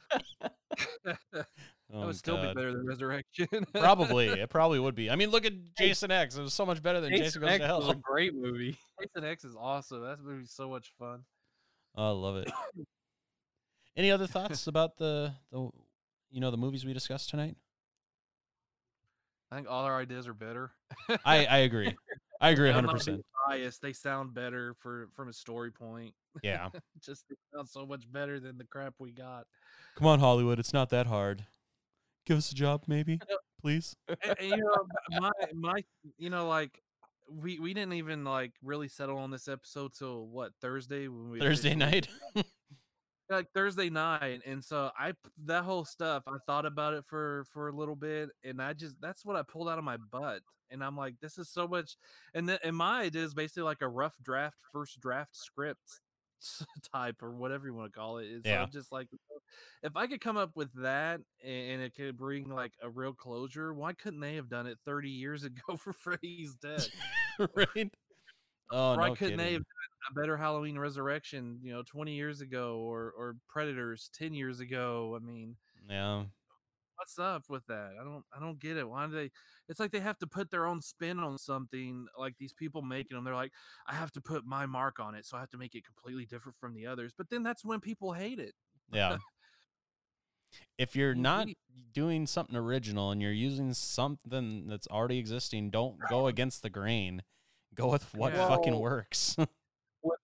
Oh, 1.93 2.07
would 2.07 2.17
still 2.17 2.35
be 2.41 2.53
better 2.53 2.73
than 2.73 2.85
Resurrection. 2.85 3.47
Probably. 3.73 4.27
It 4.41 4.49
probably 4.49 4.79
would 4.79 4.93
be. 4.95 5.09
I 5.09 5.15
mean, 5.15 5.29
look 5.29 5.45
at 5.45 5.53
Jason 5.77 6.11
X. 6.11 6.35
It 6.35 6.41
was 6.41 6.53
so 6.53 6.65
much 6.65 6.83
better 6.83 6.99
than 6.99 7.11
Jason, 7.11 7.23
Jason 7.23 7.41
Goes 7.41 7.49
X 7.51 7.59
to 7.61 7.67
Hell. 7.67 7.77
It 7.77 7.85
was 7.87 7.95
a 7.95 7.99
great 7.99 8.35
movie. 8.35 8.77
Jason 9.01 9.23
X 9.29 9.45
is 9.45 9.55
awesome. 9.57 10.01
That 10.01 10.19
movie's 10.21 10.51
so 10.51 10.67
much 10.67 10.91
fun. 10.99 11.23
Oh, 11.95 12.07
I 12.09 12.11
love 12.11 12.35
it. 12.35 12.51
Any 13.95 14.11
other 14.11 14.27
thoughts 14.27 14.67
about 14.67 14.97
the 14.97 15.33
the 15.53 15.69
you 16.31 16.41
know 16.41 16.51
the 16.51 16.57
movies 16.57 16.83
we 16.83 16.91
discussed 16.91 17.29
tonight? 17.29 17.55
I 19.53 19.55
think 19.55 19.69
all 19.69 19.85
our 19.85 19.97
ideas 19.97 20.27
are 20.27 20.33
better. 20.33 20.71
I 21.23 21.45
I 21.45 21.57
agree. 21.59 21.95
I 22.41 22.49
agree 22.49 22.69
I'm 22.69 22.75
100. 22.83 22.87
not 22.87 22.93
percent 22.97 23.15
being 23.17 23.23
biased. 23.51 23.81
They 23.81 23.93
sound 23.93 24.33
better 24.33 24.73
for 24.79 25.07
from 25.13 25.29
a 25.29 25.33
story 25.33 25.71
point. 25.71 26.13
Yeah. 26.43 26.69
Just 27.01 27.25
sound 27.53 27.67
so 27.67 27.85
much 27.85 28.11
better 28.11 28.39
than 28.39 28.57
the 28.57 28.65
crap 28.65 28.95
we 28.99 29.11
got. 29.11 29.45
Come 29.95 30.07
on, 30.07 30.19
Hollywood. 30.19 30.59
It's 30.59 30.73
not 30.73 30.89
that 30.89 31.07
hard. 31.07 31.45
Give 32.25 32.37
us 32.37 32.51
a 32.51 32.55
job, 32.55 32.83
maybe, 32.87 33.19
please. 33.61 33.95
and, 34.07 34.35
and, 34.39 34.49
you 34.49 34.57
know, 34.57 35.19
my 35.19 35.31
my 35.53 35.83
you 36.17 36.29
know 36.29 36.47
like 36.47 36.81
we 37.29 37.59
we 37.59 37.73
didn't 37.73 37.93
even 37.93 38.23
like 38.23 38.53
really 38.63 38.87
settle 38.87 39.17
on 39.17 39.31
this 39.31 39.47
episode 39.47 39.93
till 39.93 40.27
what 40.27 40.51
Thursday 40.61 41.07
when 41.07 41.29
we 41.29 41.39
Thursday 41.39 41.75
night. 41.75 42.07
like 43.31 43.51
Thursday 43.53 43.89
night, 43.89 44.41
and 44.45 44.63
so 44.63 44.91
I 44.97 45.13
that 45.45 45.63
whole 45.63 45.85
stuff 45.85 46.23
I 46.27 46.37
thought 46.45 46.65
about 46.65 46.93
it 46.93 47.05
for 47.05 47.45
for 47.51 47.69
a 47.69 47.75
little 47.75 47.95
bit, 47.95 48.29
and 48.43 48.61
I 48.61 48.73
just 48.73 48.99
that's 49.01 49.25
what 49.25 49.35
I 49.35 49.43
pulled 49.43 49.69
out 49.69 49.77
of 49.77 49.83
my 49.83 49.97
butt, 49.97 50.41
and 50.69 50.83
I'm 50.83 50.97
like, 50.97 51.15
this 51.21 51.37
is 51.37 51.49
so 51.49 51.67
much, 51.67 51.97
and 52.33 52.47
then 52.47 52.59
and 52.63 52.75
my 52.75 53.01
idea 53.01 53.23
is 53.23 53.33
basically 53.33 53.63
like 53.63 53.81
a 53.81 53.87
rough 53.87 54.15
draft, 54.23 54.57
first 54.71 54.99
draft 54.99 55.35
script 55.35 56.01
type 56.93 57.21
or 57.21 57.31
whatever 57.31 57.67
you 57.67 57.73
want 57.73 57.91
to 57.91 57.97
call 57.97 58.17
it. 58.17 58.25
It's 58.25 58.45
Yeah. 58.45 58.63
I'm 58.63 58.71
just 58.71 58.91
like 58.91 59.07
if 59.83 59.95
I 59.95 60.07
could 60.07 60.21
come 60.21 60.37
up 60.37 60.51
with 60.55 60.69
that 60.81 61.21
and 61.43 61.81
it 61.81 61.95
could 61.95 62.17
bring 62.17 62.49
like 62.49 62.73
a 62.81 62.89
real 62.89 63.13
closure, 63.13 63.73
why 63.73 63.93
couldn't 63.93 64.19
they 64.19 64.35
have 64.35 64.49
done 64.49 64.67
it 64.67 64.77
30 64.85 65.09
years 65.09 65.43
ago 65.43 65.77
for 65.77 65.93
Freddy's 65.93 66.55
Dead? 66.55 66.87
right. 67.55 67.91
Oh 68.71 68.97
Why 68.97 69.09
no 69.09 69.15
couldn't 69.15 69.37
they 69.37 69.53
have 69.53 69.63
kidding. 69.63 69.65
A 70.09 70.13
better 70.13 70.37
Halloween 70.37 70.77
Resurrection, 70.79 71.59
you 71.61 71.71
know, 71.73 71.83
20 71.83 72.13
years 72.13 72.41
ago 72.41 72.77
or 72.79 73.11
or 73.17 73.35
Predators 73.47 74.09
10 74.13 74.33
years 74.33 74.59
ago? 74.59 75.15
I 75.15 75.23
mean, 75.23 75.55
Yeah. 75.89 76.25
what's 76.95 77.17
up 77.19 77.43
with 77.49 77.65
that? 77.67 77.91
I 77.99 78.03
don't 78.03 78.25
I 78.35 78.39
don't 78.39 78.59
get 78.59 78.77
it. 78.77 78.87
Why 78.89 79.05
do 79.07 79.13
they 79.13 79.31
it's 79.69 79.79
like 79.79 79.91
they 79.91 79.99
have 80.01 80.17
to 80.19 80.27
put 80.27 80.49
their 80.51 80.65
own 80.65 80.81
spin 80.81 81.19
on 81.19 81.37
something 81.37 82.05
like 82.17 82.35
these 82.37 82.53
people 82.53 82.81
making 82.81 83.15
them. 83.15 83.23
They're 83.23 83.35
like, 83.35 83.53
I 83.87 83.93
have 83.93 84.11
to 84.13 84.21
put 84.21 84.45
my 84.45 84.65
mark 84.65 84.99
on 84.99 85.15
it, 85.15 85.25
so 85.25 85.37
I 85.37 85.39
have 85.39 85.49
to 85.51 85.57
make 85.57 85.75
it 85.75 85.85
completely 85.85 86.25
different 86.25 86.57
from 86.57 86.73
the 86.73 86.87
others. 86.87 87.13
But 87.17 87.29
then 87.29 87.43
that's 87.43 87.63
when 87.63 87.79
people 87.79 88.11
hate 88.13 88.39
it. 88.39 88.53
Yeah. 88.91 89.17
If 90.77 90.95
you're 90.97 91.15
not 91.15 91.47
doing 91.93 92.27
something 92.27 92.55
original 92.57 93.11
and 93.11 93.21
you're 93.21 93.31
using 93.31 93.73
something 93.73 94.67
that's 94.67 94.87
already 94.87 95.17
existing, 95.17 95.69
don't 95.69 95.97
go 96.09 96.27
against 96.27 96.61
the 96.61 96.69
grain. 96.69 97.23
Go 97.73 97.89
with 97.89 98.13
what 98.13 98.33
Yeah. 98.33 98.47
fucking 98.49 98.77
works. 98.77 99.37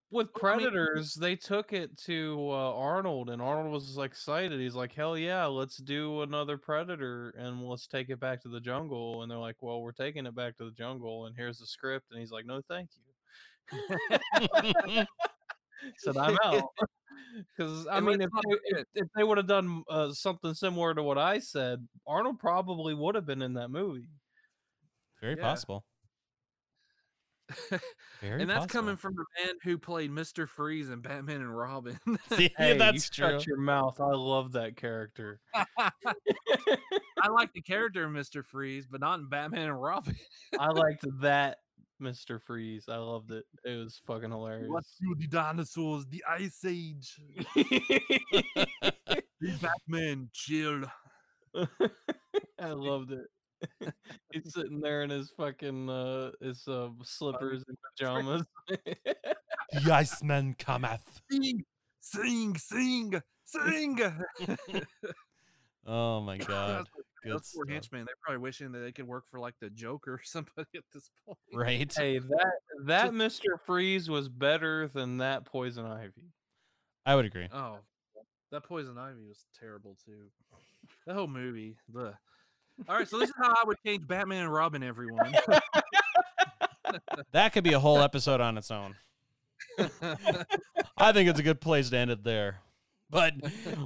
With, 0.10 0.28
with 0.34 0.42
Well, 0.42 0.54
I 0.54 0.58
mean- 0.58 0.66
Predators, 0.70 1.14
they 1.16 1.36
took 1.36 1.74
it 1.74 1.98
to 2.06 2.48
uh, 2.50 2.74
Arnold, 2.76 3.30
and 3.30 3.42
Arnold 3.42 3.72
was 3.74 3.98
excited. 3.98 4.60
He's 4.60 4.76
like, 4.76 4.94
"Hell 4.94 5.18
yeah, 5.18 5.46
let's 5.46 5.78
do 5.78 6.22
another 6.22 6.58
Predator, 6.58 7.32
and 7.38 7.62
let's 7.64 7.88
take 7.88 8.10
it 8.10 8.20
back 8.20 8.42
to 8.44 8.50
the 8.50 8.60
jungle." 8.62 9.22
And 9.22 9.30
they're 9.32 9.38
like, 9.38 9.58
"Well, 9.62 9.82
we're 9.82 9.92
taking 9.92 10.26
it 10.26 10.36
back 10.36 10.58
to 10.58 10.66
the 10.66 10.72
jungle, 10.72 11.26
and 11.26 11.36
here's 11.36 11.60
the 11.60 11.68
script." 11.68 12.08
And 12.12 12.20
he's 12.20 12.32
like, 12.32 12.46
"No, 12.46 12.62
thank 12.70 12.90
you." 12.96 13.04
Said 15.98 16.18
I'm 16.18 16.38
out. 16.44 16.64
Because 17.56 17.86
I 17.92 18.00
mean, 18.00 18.22
if 18.22 18.30
they, 18.32 18.84
if 18.96 19.08
they 19.16 19.24
would 19.24 19.38
have 19.38 19.48
done 19.48 19.84
uh, 19.90 20.12
something 20.12 20.54
similar 20.56 20.96
to 20.96 21.04
what 21.04 21.18
I 21.20 21.38
said, 21.40 21.88
Arnold 22.08 22.40
probably 22.40 22.94
would 22.96 23.14
have 23.16 23.26
been 23.28 23.42
in 23.44 23.54
that 23.56 23.70
movie. 23.70 24.10
Very 25.22 25.36
Yeah. 25.36 25.44
possible. 25.44 25.84
Very 28.22 28.42
and 28.42 28.50
that's 28.50 28.66
possible. 28.66 28.68
coming 28.82 28.96
from 28.98 29.16
the 29.16 29.26
man 29.44 29.56
who 29.64 29.78
played 29.78 30.12
Mister 30.12 30.48
Freeze 30.48 30.90
in 30.90 31.00
Batman 31.02 31.38
and 31.42 31.56
Robin. 31.58 31.98
See, 32.36 32.54
Hey, 32.58 32.78
that's 32.78 33.06
you 33.18 33.24
true. 33.26 33.34
shut 33.38 33.48
your 33.48 33.58
mouth. 33.58 34.00
I 34.02 34.12
love 34.12 34.52
that 34.54 34.76
character. 34.76 35.40
I 35.78 37.30
like 37.30 37.54
the 37.54 37.62
character 37.62 38.04
of 38.06 38.12
Mister 38.12 38.44
Freeze, 38.44 38.86
but 38.90 39.00
not 39.02 39.20
in 39.20 39.30
Batman 39.30 39.70
and 39.70 39.82
Robin. 39.82 40.16
I 40.60 40.68
liked 40.70 41.06
that 41.22 41.60
Mr. 42.02 42.42
Freeze. 42.42 42.86
I 42.90 42.98
loved 42.98 43.32
it. 43.32 43.46
It 43.66 43.76
was 43.76 44.00
fucking 44.06 44.30
hilarious. 44.30 44.70
you, 45.00 45.16
the 45.18 45.28
dinosaurs? 45.28 46.06
The 46.06 46.24
Ice 46.30 46.64
Age. 46.66 47.20
Batman, 49.62 50.30
chill. 50.34 50.84
I 52.60 52.68
loved 52.72 53.12
it. 53.12 53.26
He's 54.32 54.54
sitting 54.54 54.80
there 54.80 55.04
in 55.04 55.10
his 55.10 55.32
fucking 55.38 55.90
uh 55.90 56.32
his 56.42 56.68
uh 56.68 56.90
slippers 57.04 57.64
and 57.68 57.78
pajamas. 57.98 58.44
the 58.68 59.92
Iceman 59.92 60.56
cometh. 60.58 61.22
Sing, 61.32 61.64
sing, 62.02 62.56
sing, 62.58 63.22
sing. 63.46 64.00
Oh 65.88 66.20
my 66.22 66.38
god. 66.38 66.80
That's 66.80 66.90
Good 67.24 67.34
Those 67.34 67.52
poor 67.56 67.66
henchmen, 67.68 68.06
they're 68.06 68.16
probably 68.24 68.42
wishing 68.42 68.72
that 68.74 68.80
they 68.80 68.92
could 68.92 69.08
work 69.08 69.26
for 69.28 69.40
like 69.40 69.56
the 69.60 69.70
Joker 69.72 70.16
or 70.16 70.22
somebody 70.24 70.68
at 70.76 70.84
this 70.94 71.10
point. 71.26 71.38
Right? 71.54 71.92
hey, 71.98 72.20
that 72.20 72.52
that 72.86 73.12
Mr. 73.12 73.60
Freeze 73.66 74.10
was 74.10 74.30
better 74.30 74.88
than 74.88 75.18
that 75.18 75.46
Poison 75.46 75.86
Ivy. 75.86 76.32
I 77.06 77.16
would 77.16 77.26
agree. 77.26 77.48
Oh, 77.52 77.80
that 78.52 78.64
Poison 78.64 78.98
Ivy 78.98 79.26
was 79.28 79.46
terrible 79.60 79.98
too. 80.06 80.30
That 81.08 81.16
whole 81.16 81.28
movie. 81.28 81.78
The 81.92 82.14
all 82.88 82.96
right, 82.96 83.08
so 83.08 83.20
this 83.20 83.30
is 83.30 83.36
how 83.38 83.50
I 83.50 83.64
would 83.66 83.78
change 83.86 84.08
Batman 84.08 84.44
and 84.44 84.54
Robin. 84.54 84.84
Everyone. 84.84 85.34
That 87.32 87.54
could 87.54 87.64
be 87.64 87.74
a 87.74 87.80
whole 87.80 88.00
episode 88.00 88.42
on 88.42 88.58
its 88.58 88.72
own. 88.72 88.96
I 90.98 91.12
think 91.12 91.30
it's 91.30 91.40
a 91.40 91.44
good 91.44 91.62
place 91.62 91.90
to 91.90 91.98
end 91.98 92.12
it 92.12 92.24
there. 92.24 92.62
But 93.10 93.36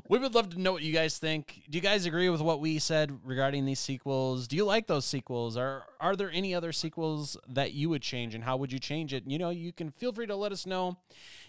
we 0.10 0.18
would 0.18 0.34
love 0.34 0.50
to 0.50 0.60
know 0.60 0.72
what 0.72 0.82
you 0.82 0.92
guys 0.94 1.20
think. 1.20 1.62
Do 1.70 1.78
you 1.78 1.82
guys 1.82 2.08
agree 2.08 2.30
with 2.30 2.42
what 2.42 2.60
we 2.60 2.80
said 2.80 3.20
regarding 3.24 3.66
these 3.66 3.80
sequels? 3.80 4.48
Do 4.48 4.56
you 4.56 4.66
like 4.66 4.88
those 4.88 5.06
sequels? 5.06 5.58
Are 5.58 5.86
are 6.00 6.16
there 6.16 6.32
any 6.32 6.56
other 6.56 6.72
sequels 6.72 7.38
that 7.48 7.74
you 7.74 7.88
would 7.90 8.02
change 8.02 8.34
and 8.34 8.44
how 8.44 8.58
would 8.58 8.72
you 8.72 8.80
change 8.80 9.14
it? 9.14 9.24
You 9.28 9.38
know, 9.38 9.52
you 9.52 9.74
can 9.74 9.92
feel 9.92 10.12
free 10.12 10.26
to 10.26 10.36
let 10.36 10.52
us 10.52 10.66
know. 10.66 10.98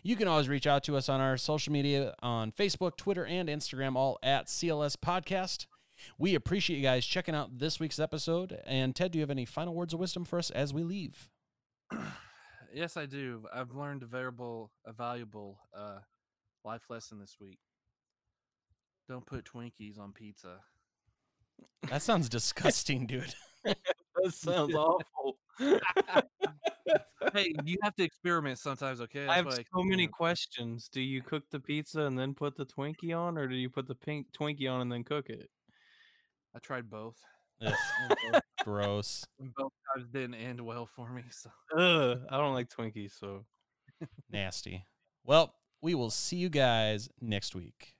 You 0.02 0.16
can 0.16 0.28
always 0.28 0.50
reach 0.50 0.66
out 0.66 0.84
to 0.84 0.96
us 0.96 1.08
on 1.08 1.22
our 1.22 1.38
social 1.38 1.72
media 1.72 2.14
on 2.22 2.52
Facebook, 2.52 2.96
Twitter, 2.96 3.24
and 3.24 3.48
Instagram, 3.48 3.96
all 3.96 4.18
at 4.22 4.48
CLS 4.48 4.96
Podcast. 4.96 5.64
We 6.18 6.34
appreciate 6.34 6.76
you 6.76 6.82
guys 6.82 7.06
checking 7.06 7.34
out 7.34 7.58
this 7.58 7.80
week's 7.80 7.98
episode. 7.98 8.58
And 8.64 8.94
Ted, 8.94 9.12
do 9.12 9.18
you 9.18 9.22
have 9.22 9.30
any 9.30 9.44
final 9.44 9.74
words 9.74 9.94
of 9.94 10.00
wisdom 10.00 10.24
for 10.24 10.38
us 10.38 10.50
as 10.50 10.72
we 10.72 10.82
leave? 10.82 11.28
yes, 12.74 12.96
I 12.96 13.06
do. 13.06 13.44
I've 13.52 13.74
learned 13.74 14.02
a 14.02 14.06
valuable, 14.06 14.70
a 14.86 14.92
valuable 14.92 15.58
uh, 15.76 15.98
life 16.64 16.82
lesson 16.88 17.18
this 17.18 17.36
week. 17.40 17.58
Don't 19.08 19.26
put 19.26 19.44
Twinkies 19.44 19.98
on 19.98 20.12
pizza. 20.12 20.60
That 21.90 22.02
sounds 22.02 22.28
disgusting, 22.28 23.06
dude. 23.06 23.34
That 24.22 24.34
sounds 24.34 24.74
awful. 24.74 25.38
hey, 27.32 27.54
you 27.64 27.78
have 27.82 27.94
to 27.96 28.04
experiment 28.04 28.58
sometimes, 28.58 29.00
okay? 29.00 29.22
I 29.24 29.26
That's 29.26 29.36
have 29.36 29.46
what 29.46 29.66
so 29.74 29.82
many 29.82 30.02
you 30.02 30.08
questions. 30.08 30.88
Do 30.92 31.00
you 31.00 31.22
cook 31.22 31.44
the 31.50 31.60
pizza 31.60 32.02
and 32.02 32.18
then 32.18 32.34
put 32.34 32.56
the 32.56 32.66
Twinkie 32.66 33.16
on, 33.16 33.38
or 33.38 33.48
do 33.48 33.54
you 33.54 33.70
put 33.70 33.88
the 33.88 33.94
pink 33.94 34.26
Twinkie 34.38 34.70
on 34.70 34.80
and 34.80 34.92
then 34.92 35.02
cook 35.02 35.28
it? 35.28 35.48
I 36.54 36.58
tried 36.58 36.90
both. 36.90 37.16
Ugh, 37.64 37.72
and 38.10 38.16
both- 38.32 38.42
gross. 38.64 39.24
both 39.56 39.72
times 39.94 40.08
didn't 40.12 40.34
end 40.34 40.60
well 40.60 40.86
for 40.86 41.08
me. 41.10 41.22
So 41.30 41.50
Ugh, 41.76 42.20
I 42.30 42.36
don't 42.36 42.54
like 42.54 42.68
Twinkies, 42.68 43.18
so 43.18 43.44
Nasty. 44.30 44.84
Well, 45.24 45.54
we 45.80 45.94
will 45.94 46.10
see 46.10 46.36
you 46.36 46.48
guys 46.48 47.08
next 47.20 47.54
week. 47.54 47.94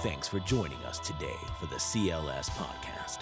Thanks 0.00 0.28
for 0.28 0.38
joining 0.40 0.78
us 0.84 0.98
today 1.00 1.34
for 1.58 1.66
the 1.66 1.74
CLS 1.76 2.48
podcast. 2.50 3.18